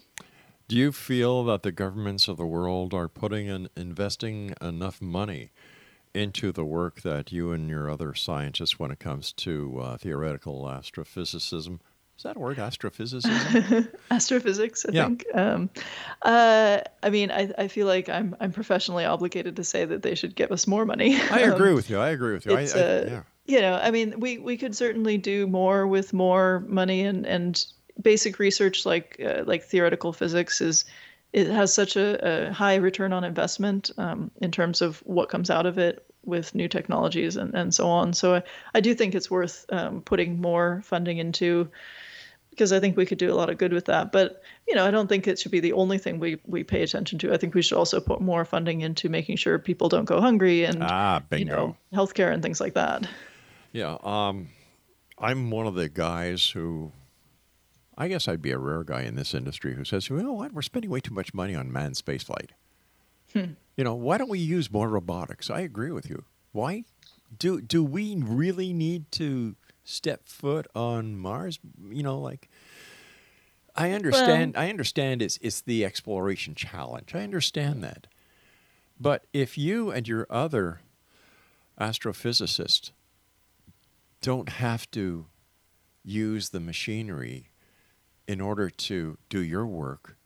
Do 0.68 0.78
you 0.78 0.94
feel 0.94 1.44
that 1.46 1.64
the 1.64 1.72
governments 1.74 2.30
of 2.30 2.38
the 2.38 2.46
world 2.46 2.94
are 2.94 3.10
putting 3.10 3.50
and 3.50 3.68
investing 3.76 4.54
enough 4.62 5.02
money 5.02 5.52
into 6.14 6.52
the 6.52 6.64
work 6.64 7.02
that 7.02 7.32
you 7.32 7.52
and 7.52 7.70
your 7.70 7.90
other 7.90 8.14
scientists, 8.14 8.80
when 8.80 8.92
it 8.92 9.00
comes 9.00 9.34
to 9.34 9.80
uh, 9.82 9.98
theoretical 9.98 10.64
astrophysicism, 10.64 11.80
is 12.22 12.24
that 12.24 12.36
a 12.36 12.40
word, 12.40 12.58
astrophysicism? 12.58 13.88
Astrophysics, 14.12 14.86
I 14.88 14.92
Yeah. 14.92 15.06
think. 15.08 15.26
Um, 15.34 15.72
uh, 16.22 16.82
I 17.02 17.10
mean, 17.10 17.32
I, 17.32 17.52
I 17.58 17.68
feel 17.68 17.88
like 17.88 18.10
I'm 18.10 18.36
I'm 18.40 18.52
professionally 18.52 19.06
obligated 19.06 19.56
to 19.56 19.64
say 19.64 19.86
that 19.86 20.04
they 20.04 20.14
should 20.14 20.36
give 20.36 20.52
us 20.52 20.68
more 20.68 20.86
money. 20.86 21.20
I 21.32 21.40
agree 21.40 21.70
Um, 21.70 21.76
with 21.76 21.90
you. 21.90 21.98
I 21.98 22.10
agree 22.10 22.34
with 22.34 22.46
you. 22.46 22.54
I, 22.56 22.62
I, 22.62 22.64
uh, 22.66 23.06
yeah. 23.10 23.24
you 23.48 23.60
know, 23.60 23.74
I 23.74 23.90
mean, 23.90 24.20
we 24.20 24.38
we 24.38 24.56
could 24.56 24.76
certainly 24.76 25.18
do 25.18 25.48
more 25.48 25.88
with 25.88 26.14
more 26.14 26.64
money 26.68 27.02
and 27.02 27.26
and 27.26 27.66
basic 28.00 28.38
research 28.38 28.86
like 28.86 29.20
uh, 29.26 29.42
like 29.48 29.64
theoretical 29.64 30.14
physics 30.14 30.62
is 30.62 30.86
it 31.34 31.48
has 31.48 31.74
such 31.74 31.96
a, 31.96 32.50
a 32.50 32.54
high 32.54 32.76
return 32.76 33.14
on 33.14 33.24
investment 33.24 33.90
um, 33.98 34.30
in 34.42 34.52
terms 34.52 34.80
of 34.84 35.00
what 35.08 35.30
comes 35.30 35.50
out 35.50 35.66
of 35.66 35.80
it 35.80 36.06
with 36.24 36.54
new 36.54 36.68
technologies 36.68 37.36
and, 37.36 37.56
and 37.56 37.74
so 37.74 37.88
on. 37.88 38.14
So 38.14 38.36
I, 38.36 38.44
I 38.76 38.80
do 38.80 38.94
think 38.94 39.16
it's 39.16 39.32
worth 39.32 39.66
um, 39.72 40.02
putting 40.02 40.40
more 40.40 40.82
funding 40.84 41.18
into 41.18 41.68
because 42.52 42.72
I 42.72 42.80
think 42.80 42.96
we 42.96 43.06
could 43.06 43.18
do 43.18 43.34
a 43.34 43.36
lot 43.36 43.50
of 43.50 43.58
good 43.58 43.74
with 43.74 43.86
that. 43.86 44.12
But 44.12 44.44
you 44.68 44.76
know, 44.76 44.86
I 44.86 44.92
don't 44.92 45.08
think 45.08 45.28
it 45.28 45.40
should 45.40 45.52
be 45.52 45.60
the 45.60 45.74
only 45.74 45.98
thing 45.98 46.20
we, 46.20 46.40
we 46.46 46.64
pay 46.64 46.84
attention 46.84 47.18
to. 47.20 47.34
I 47.34 47.38
think 47.38 47.56
we 47.56 47.62
should 47.62 47.78
also 47.78 48.00
put 48.00 48.22
more 48.22 48.46
funding 48.46 48.82
into 48.82 49.10
making 49.10 49.38
sure 49.38 49.58
people 49.58 49.90
don't 49.90 50.06
go 50.06 50.22
hungry 50.22 50.66
and 50.66 50.84
Ah, 50.84 51.24
you 51.32 51.46
know 51.46 51.76
healthcare 51.94 52.32
and 52.32 52.44
things 52.44 52.62
like 52.62 52.76
that. 52.76 53.08
Yeah, 53.72 53.98
um, 54.04 54.50
I'm 55.18 55.50
one 55.50 55.66
of 55.66 55.76
the 55.76 55.88
guys 55.88 56.50
who, 56.50 56.92
I 57.98 58.10
guess 58.10 58.28
I'd 58.28 58.42
be 58.42 58.52
a 58.52 58.58
rare 58.58 58.84
guy 58.84 59.04
in 59.04 59.16
this 59.16 59.34
industry 59.34 59.76
who 59.76 59.86
says, 59.86 60.10
you 60.10 60.22
know 60.22 60.34
what, 60.34 60.54
we're 60.54 60.62
spending 60.62 60.92
way 60.92 61.00
too 61.00 61.14
much 61.14 61.34
money 61.34 61.56
on 61.56 61.72
manned 61.72 61.96
spaceflight. 61.96 62.50
Hmm. 63.34 63.54
You 63.78 63.86
know, 63.86 63.96
why 63.96 64.18
don't 64.18 64.30
we 64.30 64.40
use 64.40 64.70
more 64.70 64.90
robotics? 64.90 65.50
I 65.50 65.62
agree 65.62 65.92
with 65.92 66.10
you. 66.10 66.26
Why 66.52 66.84
do 67.40 67.62
do 67.62 67.82
we 67.82 68.16
really 68.18 68.74
need 68.74 69.10
to 69.14 69.56
step 69.84 70.28
foot 70.28 70.68
on 70.76 71.16
Mars? 71.18 71.60
You 71.90 72.04
know, 72.04 72.20
like 72.20 72.50
I 73.76 73.92
understand. 73.92 74.56
I 74.58 74.70
understand 74.70 75.22
it's 75.22 75.38
it's 75.42 75.62
the 75.62 75.86
exploration 75.86 76.56
challenge. 76.56 77.14
I 77.16 77.24
understand 77.24 77.84
that, 77.84 78.08
but 79.00 79.26
if 79.34 79.58
you 79.58 79.92
and 79.92 80.08
your 80.08 80.28
other 80.30 80.82
astrophysicists 81.80 82.92
don't 84.22 84.50
have 84.50 84.90
to 84.92 85.26
use 86.04 86.50
the 86.50 86.60
machinery 86.60 87.50
in 88.28 88.40
order 88.42 88.70
to 88.70 89.18
do 89.30 89.40
your 89.42 89.66
work, 89.66 90.18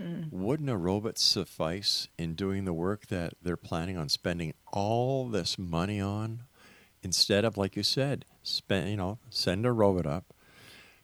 Mm. 0.00 0.32
wouldn't 0.32 0.68
a 0.68 0.76
robot 0.76 1.18
suffice 1.18 2.08
in 2.18 2.34
doing 2.34 2.64
the 2.64 2.72
work 2.72 3.06
that 3.06 3.34
they're 3.40 3.56
planning 3.56 3.96
on 3.96 4.08
spending 4.08 4.52
all 4.72 5.28
this 5.28 5.56
money 5.56 6.00
on 6.00 6.42
instead 7.04 7.44
of, 7.44 7.56
like 7.56 7.76
you 7.76 7.84
said, 7.84 8.24
spend 8.44 8.88
you 8.88 8.96
know, 8.96 9.18
send 9.30 9.66
a 9.66 9.72
robot 9.72 10.06
up, 10.06 10.32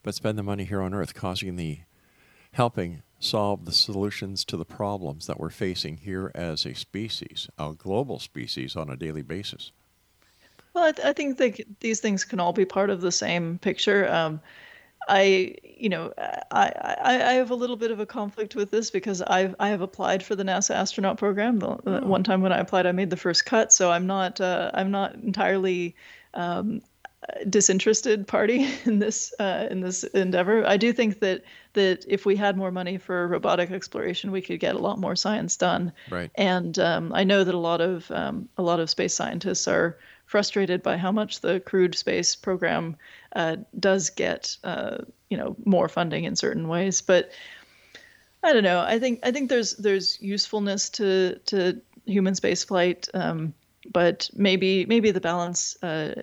but 0.02 0.14
spend 0.14 0.38
the 0.38 0.42
money 0.42 0.64
here 0.64 0.80
on 0.80 0.94
Earth, 0.94 1.14
causing 1.14 1.56
the 1.56 1.80
helping 2.52 3.02
solve 3.18 3.64
the 3.64 3.72
solutions 3.72 4.44
to 4.46 4.56
the 4.56 4.64
problems 4.64 5.26
that 5.26 5.38
we're 5.38 5.50
facing 5.50 5.98
here 5.98 6.30
as 6.34 6.64
a 6.64 6.74
species, 6.74 7.48
a 7.58 7.72
global 7.72 8.18
species, 8.18 8.76
on 8.76 8.88
a 8.88 8.96
daily 8.96 9.22
basis. 9.22 9.72
Well, 10.72 10.84
I, 10.84 10.92
th- 10.92 11.06
I 11.06 11.12
think 11.12 11.38
that 11.38 11.80
these 11.80 12.00
things 12.00 12.24
can 12.24 12.40
all 12.40 12.52
be 12.52 12.64
part 12.64 12.90
of 12.90 13.00
the 13.00 13.12
same 13.12 13.58
picture. 13.58 14.08
Um, 14.10 14.40
I, 15.08 15.56
you 15.62 15.88
know, 15.88 16.12
I, 16.18 16.72
I, 17.02 17.22
I 17.30 17.32
have 17.34 17.50
a 17.50 17.54
little 17.54 17.76
bit 17.76 17.90
of 17.90 18.00
a 18.00 18.06
conflict 18.06 18.54
with 18.54 18.70
this 18.70 18.90
because 18.90 19.22
I've 19.22 19.54
I 19.58 19.68
have 19.70 19.80
applied 19.80 20.22
for 20.22 20.36
the 20.36 20.44
NASA 20.44 20.74
astronaut 20.74 21.18
program. 21.18 21.58
The, 21.58 21.76
the 21.84 22.00
one 22.06 22.22
time 22.22 22.42
when 22.42 22.52
I 22.52 22.58
applied, 22.58 22.86
I 22.86 22.92
made 22.92 23.10
the 23.10 23.16
first 23.16 23.44
cut, 23.44 23.72
so 23.72 23.90
I'm 23.90 24.06
not 24.06 24.40
uh, 24.40 24.70
I'm 24.74 24.90
not 24.90 25.14
entirely 25.14 25.96
um, 26.34 26.82
disinterested 27.48 28.26
party 28.26 28.68
in 28.84 28.98
this 28.98 29.34
uh, 29.38 29.66
in 29.70 29.80
this 29.80 30.04
endeavor. 30.04 30.66
I 30.66 30.76
do 30.76 30.92
think 30.92 31.20
that 31.20 31.42
that 31.74 32.04
if 32.08 32.26
we 32.26 32.36
had 32.36 32.56
more 32.56 32.70
money 32.70 32.98
for 32.98 33.28
robotic 33.28 33.70
exploration, 33.70 34.30
we 34.30 34.40
could 34.40 34.60
get 34.60 34.74
a 34.74 34.78
lot 34.78 34.98
more 34.98 35.16
science 35.16 35.56
done. 35.56 35.92
Right. 36.10 36.30
And 36.34 36.78
um, 36.78 37.12
I 37.14 37.24
know 37.24 37.44
that 37.44 37.54
a 37.54 37.58
lot 37.58 37.80
of 37.80 38.10
um, 38.10 38.48
a 38.56 38.62
lot 38.62 38.80
of 38.80 38.90
space 38.90 39.14
scientists 39.14 39.68
are 39.68 39.98
frustrated 40.24 40.82
by 40.82 40.96
how 40.96 41.12
much 41.12 41.40
the 41.40 41.60
crewed 41.60 41.94
space 41.94 42.36
program 42.36 42.96
uh, 43.34 43.56
does 43.78 44.10
get 44.10 44.56
uh, 44.64 44.98
you 45.28 45.36
know 45.36 45.56
more 45.64 45.88
funding 45.88 46.24
in 46.24 46.36
certain 46.36 46.68
ways, 46.68 47.00
but. 47.00 47.30
I 48.42 48.54
don't 48.54 48.64
know. 48.64 48.80
I 48.80 48.98
think 48.98 49.20
I 49.22 49.32
think 49.32 49.50
there's 49.50 49.76
there's 49.76 50.18
usefulness 50.18 50.88
to 50.90 51.38
to 51.44 51.78
human 52.06 52.34
space 52.34 52.64
flight, 52.64 53.06
um, 53.12 53.52
but 53.92 54.30
maybe 54.32 54.86
maybe 54.86 55.10
the 55.10 55.20
balance 55.20 55.76
uh, 55.82 56.22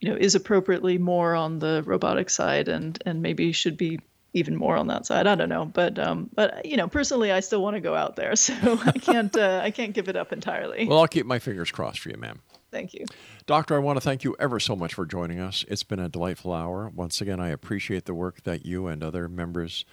you 0.00 0.08
know 0.08 0.16
is 0.16 0.34
appropriately 0.34 0.98
more 0.98 1.34
on 1.34 1.58
the 1.58 1.82
robotic 1.86 2.30
side 2.30 2.68
and 2.68 3.02
and 3.06 3.22
maybe 3.22 3.52
should 3.52 3.76
be 3.76 3.98
even 4.34 4.54
more 4.56 4.76
on 4.76 4.86
that 4.88 5.06
side 5.06 5.26
i 5.26 5.34
don't 5.34 5.48
know 5.48 5.64
but 5.64 5.98
um 5.98 6.28
but 6.34 6.64
you 6.64 6.76
know 6.76 6.86
personally 6.86 7.32
i 7.32 7.40
still 7.40 7.62
want 7.62 7.74
to 7.74 7.80
go 7.80 7.94
out 7.94 8.14
there 8.16 8.36
so 8.46 8.54
i 8.84 8.92
can't 8.92 9.36
uh, 9.36 9.60
i 9.62 9.70
can't 9.70 9.94
give 9.94 10.08
it 10.08 10.16
up 10.16 10.32
entirely 10.32 10.86
Well, 10.86 10.98
I'll 10.98 11.08
keep 11.08 11.26
my 11.26 11.38
fingers 11.38 11.70
crossed 11.70 12.00
for 12.00 12.10
you, 12.10 12.16
ma'am. 12.16 12.40
thank 12.70 12.94
you 12.94 13.04
Doctor, 13.46 13.74
I 13.74 13.78
want 13.78 13.96
to 13.96 14.02
thank 14.02 14.24
you 14.24 14.36
ever 14.38 14.60
so 14.60 14.76
much 14.76 14.92
for 14.92 15.06
joining 15.06 15.40
us. 15.40 15.64
It's 15.68 15.82
been 15.82 15.98
a 15.98 16.10
delightful 16.10 16.52
hour. 16.52 16.92
Once 16.94 17.22
again, 17.22 17.40
I 17.40 17.48
appreciate 17.48 18.04
the 18.04 18.12
work 18.12 18.42
that 18.42 18.66
you 18.66 18.88
and 18.88 19.02
other 19.02 19.26
members 19.26 19.86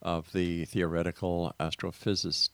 of 0.00 0.30
the 0.32 0.64
theoretical 0.66 1.52
astrophysicist 1.58 2.50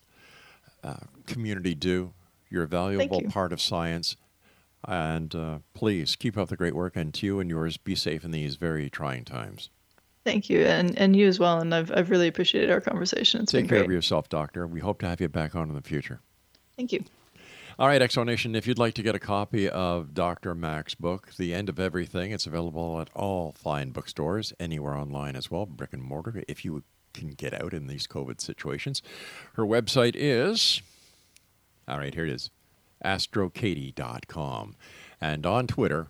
uh, 0.82 0.94
community 1.26 1.74
do. 1.74 2.14
You're 2.48 2.62
a 2.62 2.66
valuable 2.66 3.20
you. 3.20 3.28
part 3.28 3.52
of 3.52 3.60
science. 3.60 4.16
And 4.86 5.34
uh, 5.34 5.58
please 5.74 6.16
keep 6.16 6.38
up 6.38 6.48
the 6.48 6.56
great 6.56 6.74
work. 6.74 6.96
And 6.96 7.12
to 7.14 7.26
you 7.26 7.40
and 7.40 7.50
yours, 7.50 7.76
be 7.76 7.94
safe 7.94 8.24
in 8.24 8.30
these 8.30 8.56
very 8.56 8.88
trying 8.88 9.24
times. 9.24 9.68
thank 10.24 10.48
you 10.50 10.60
and 10.62 10.96
and 10.98 11.14
you 11.14 11.28
as 11.28 11.38
well 11.38 11.60
and 11.60 11.72
i've, 11.74 11.90
I've 11.92 12.10
really 12.10 12.26
appreciated 12.28 12.70
our 12.70 12.80
conversation 12.80 13.42
It's 13.42 13.52
Take 13.52 13.68
care 13.68 13.78
great 13.78 13.86
of 13.86 13.92
yourself, 13.92 14.28
Doctor. 14.28 14.66
We 14.66 14.80
hope 14.80 14.98
to 15.00 15.06
have 15.06 15.20
you 15.20 15.28
back 15.28 15.54
on 15.54 15.68
in 15.68 15.74
the 15.76 15.82
future. 15.82 16.20
thank 16.76 16.92
you 16.92 17.04
All 17.78 17.88
right, 17.88 18.00
Exonation, 18.00 18.56
if 18.56 18.66
you'd 18.66 18.78
like 18.78 18.94
to 18.94 19.02
get 19.02 19.14
a 19.14 19.18
copy 19.20 19.68
of 19.68 20.14
Dr. 20.14 20.54
Mack's 20.54 20.94
book, 20.94 21.34
The 21.36 21.52
End 21.52 21.68
of 21.68 21.78
Everything, 21.78 22.32
it's 22.32 22.46
available 22.46 23.00
at 23.02 23.10
all 23.14 23.52
fine 23.52 23.90
bookstores, 23.90 24.52
anywhere 24.58 24.94
online 24.96 25.36
as 25.36 25.50
well, 25.50 25.66
brick 25.66 25.92
and 25.92 26.02
mortar, 26.02 26.42
if 26.48 26.64
you 26.64 26.82
can 27.12 27.28
get 27.32 27.52
out 27.52 27.74
in 27.74 27.86
these 27.86 28.06
COVID 28.06 28.40
situations. 28.40 29.02
Her 29.56 29.64
website 29.66 30.14
is, 30.16 30.80
all 31.86 31.98
right, 31.98 32.14
here 32.14 32.24
it 32.24 32.32
is, 32.32 32.50
astrokatie.com. 33.04 34.76
And 35.20 35.46
on 35.46 35.66
Twitter, 35.66 36.08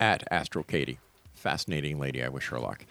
at 0.00 0.28
astrokatie. 0.30 0.98
Fascinating 1.34 1.98
lady. 1.98 2.22
I 2.22 2.28
wish 2.28 2.48
her 2.48 2.58
luck. 2.58 2.84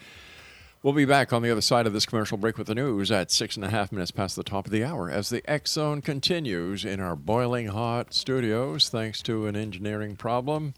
We'll 0.84 0.94
be 0.94 1.06
back 1.06 1.34
on 1.34 1.42
the 1.42 1.50
other 1.50 1.62
side 1.62 1.88
of 1.88 1.94
this 1.94 2.06
commercial 2.06 2.38
break 2.38 2.60
with 2.60 2.68
the 2.68 2.76
news 2.76 3.12
at 3.12 3.32
six 3.32 3.56
and 3.56 3.66
a 3.66 3.70
half 3.70 3.92
minutes 3.92 4.12
past 4.12 4.36
the 4.36 4.44
top 4.44 4.68
of 4.68 4.72
the 4.72 4.84
hour 4.84 5.10
as 5.10 5.30
the 5.30 5.42
X 5.50 5.72
Zone 5.72 6.02
continues 6.02 6.86
in 6.86 7.00
our 7.00 7.16
boiling 7.16 7.68
hot 7.68 8.14
studios 8.14 8.90
thanks 8.90 9.24
to 9.24 9.48
an 9.48 9.56
engineering 9.56 10.16
problem 10.16 10.76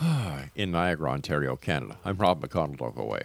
in 0.54 0.70
Niagara, 0.70 1.10
Ontario, 1.10 1.54
Canada. 1.56 1.98
I'm 2.02 2.16
Rob 2.16 2.40
McConnell. 2.40 2.96
Away. 2.96 3.24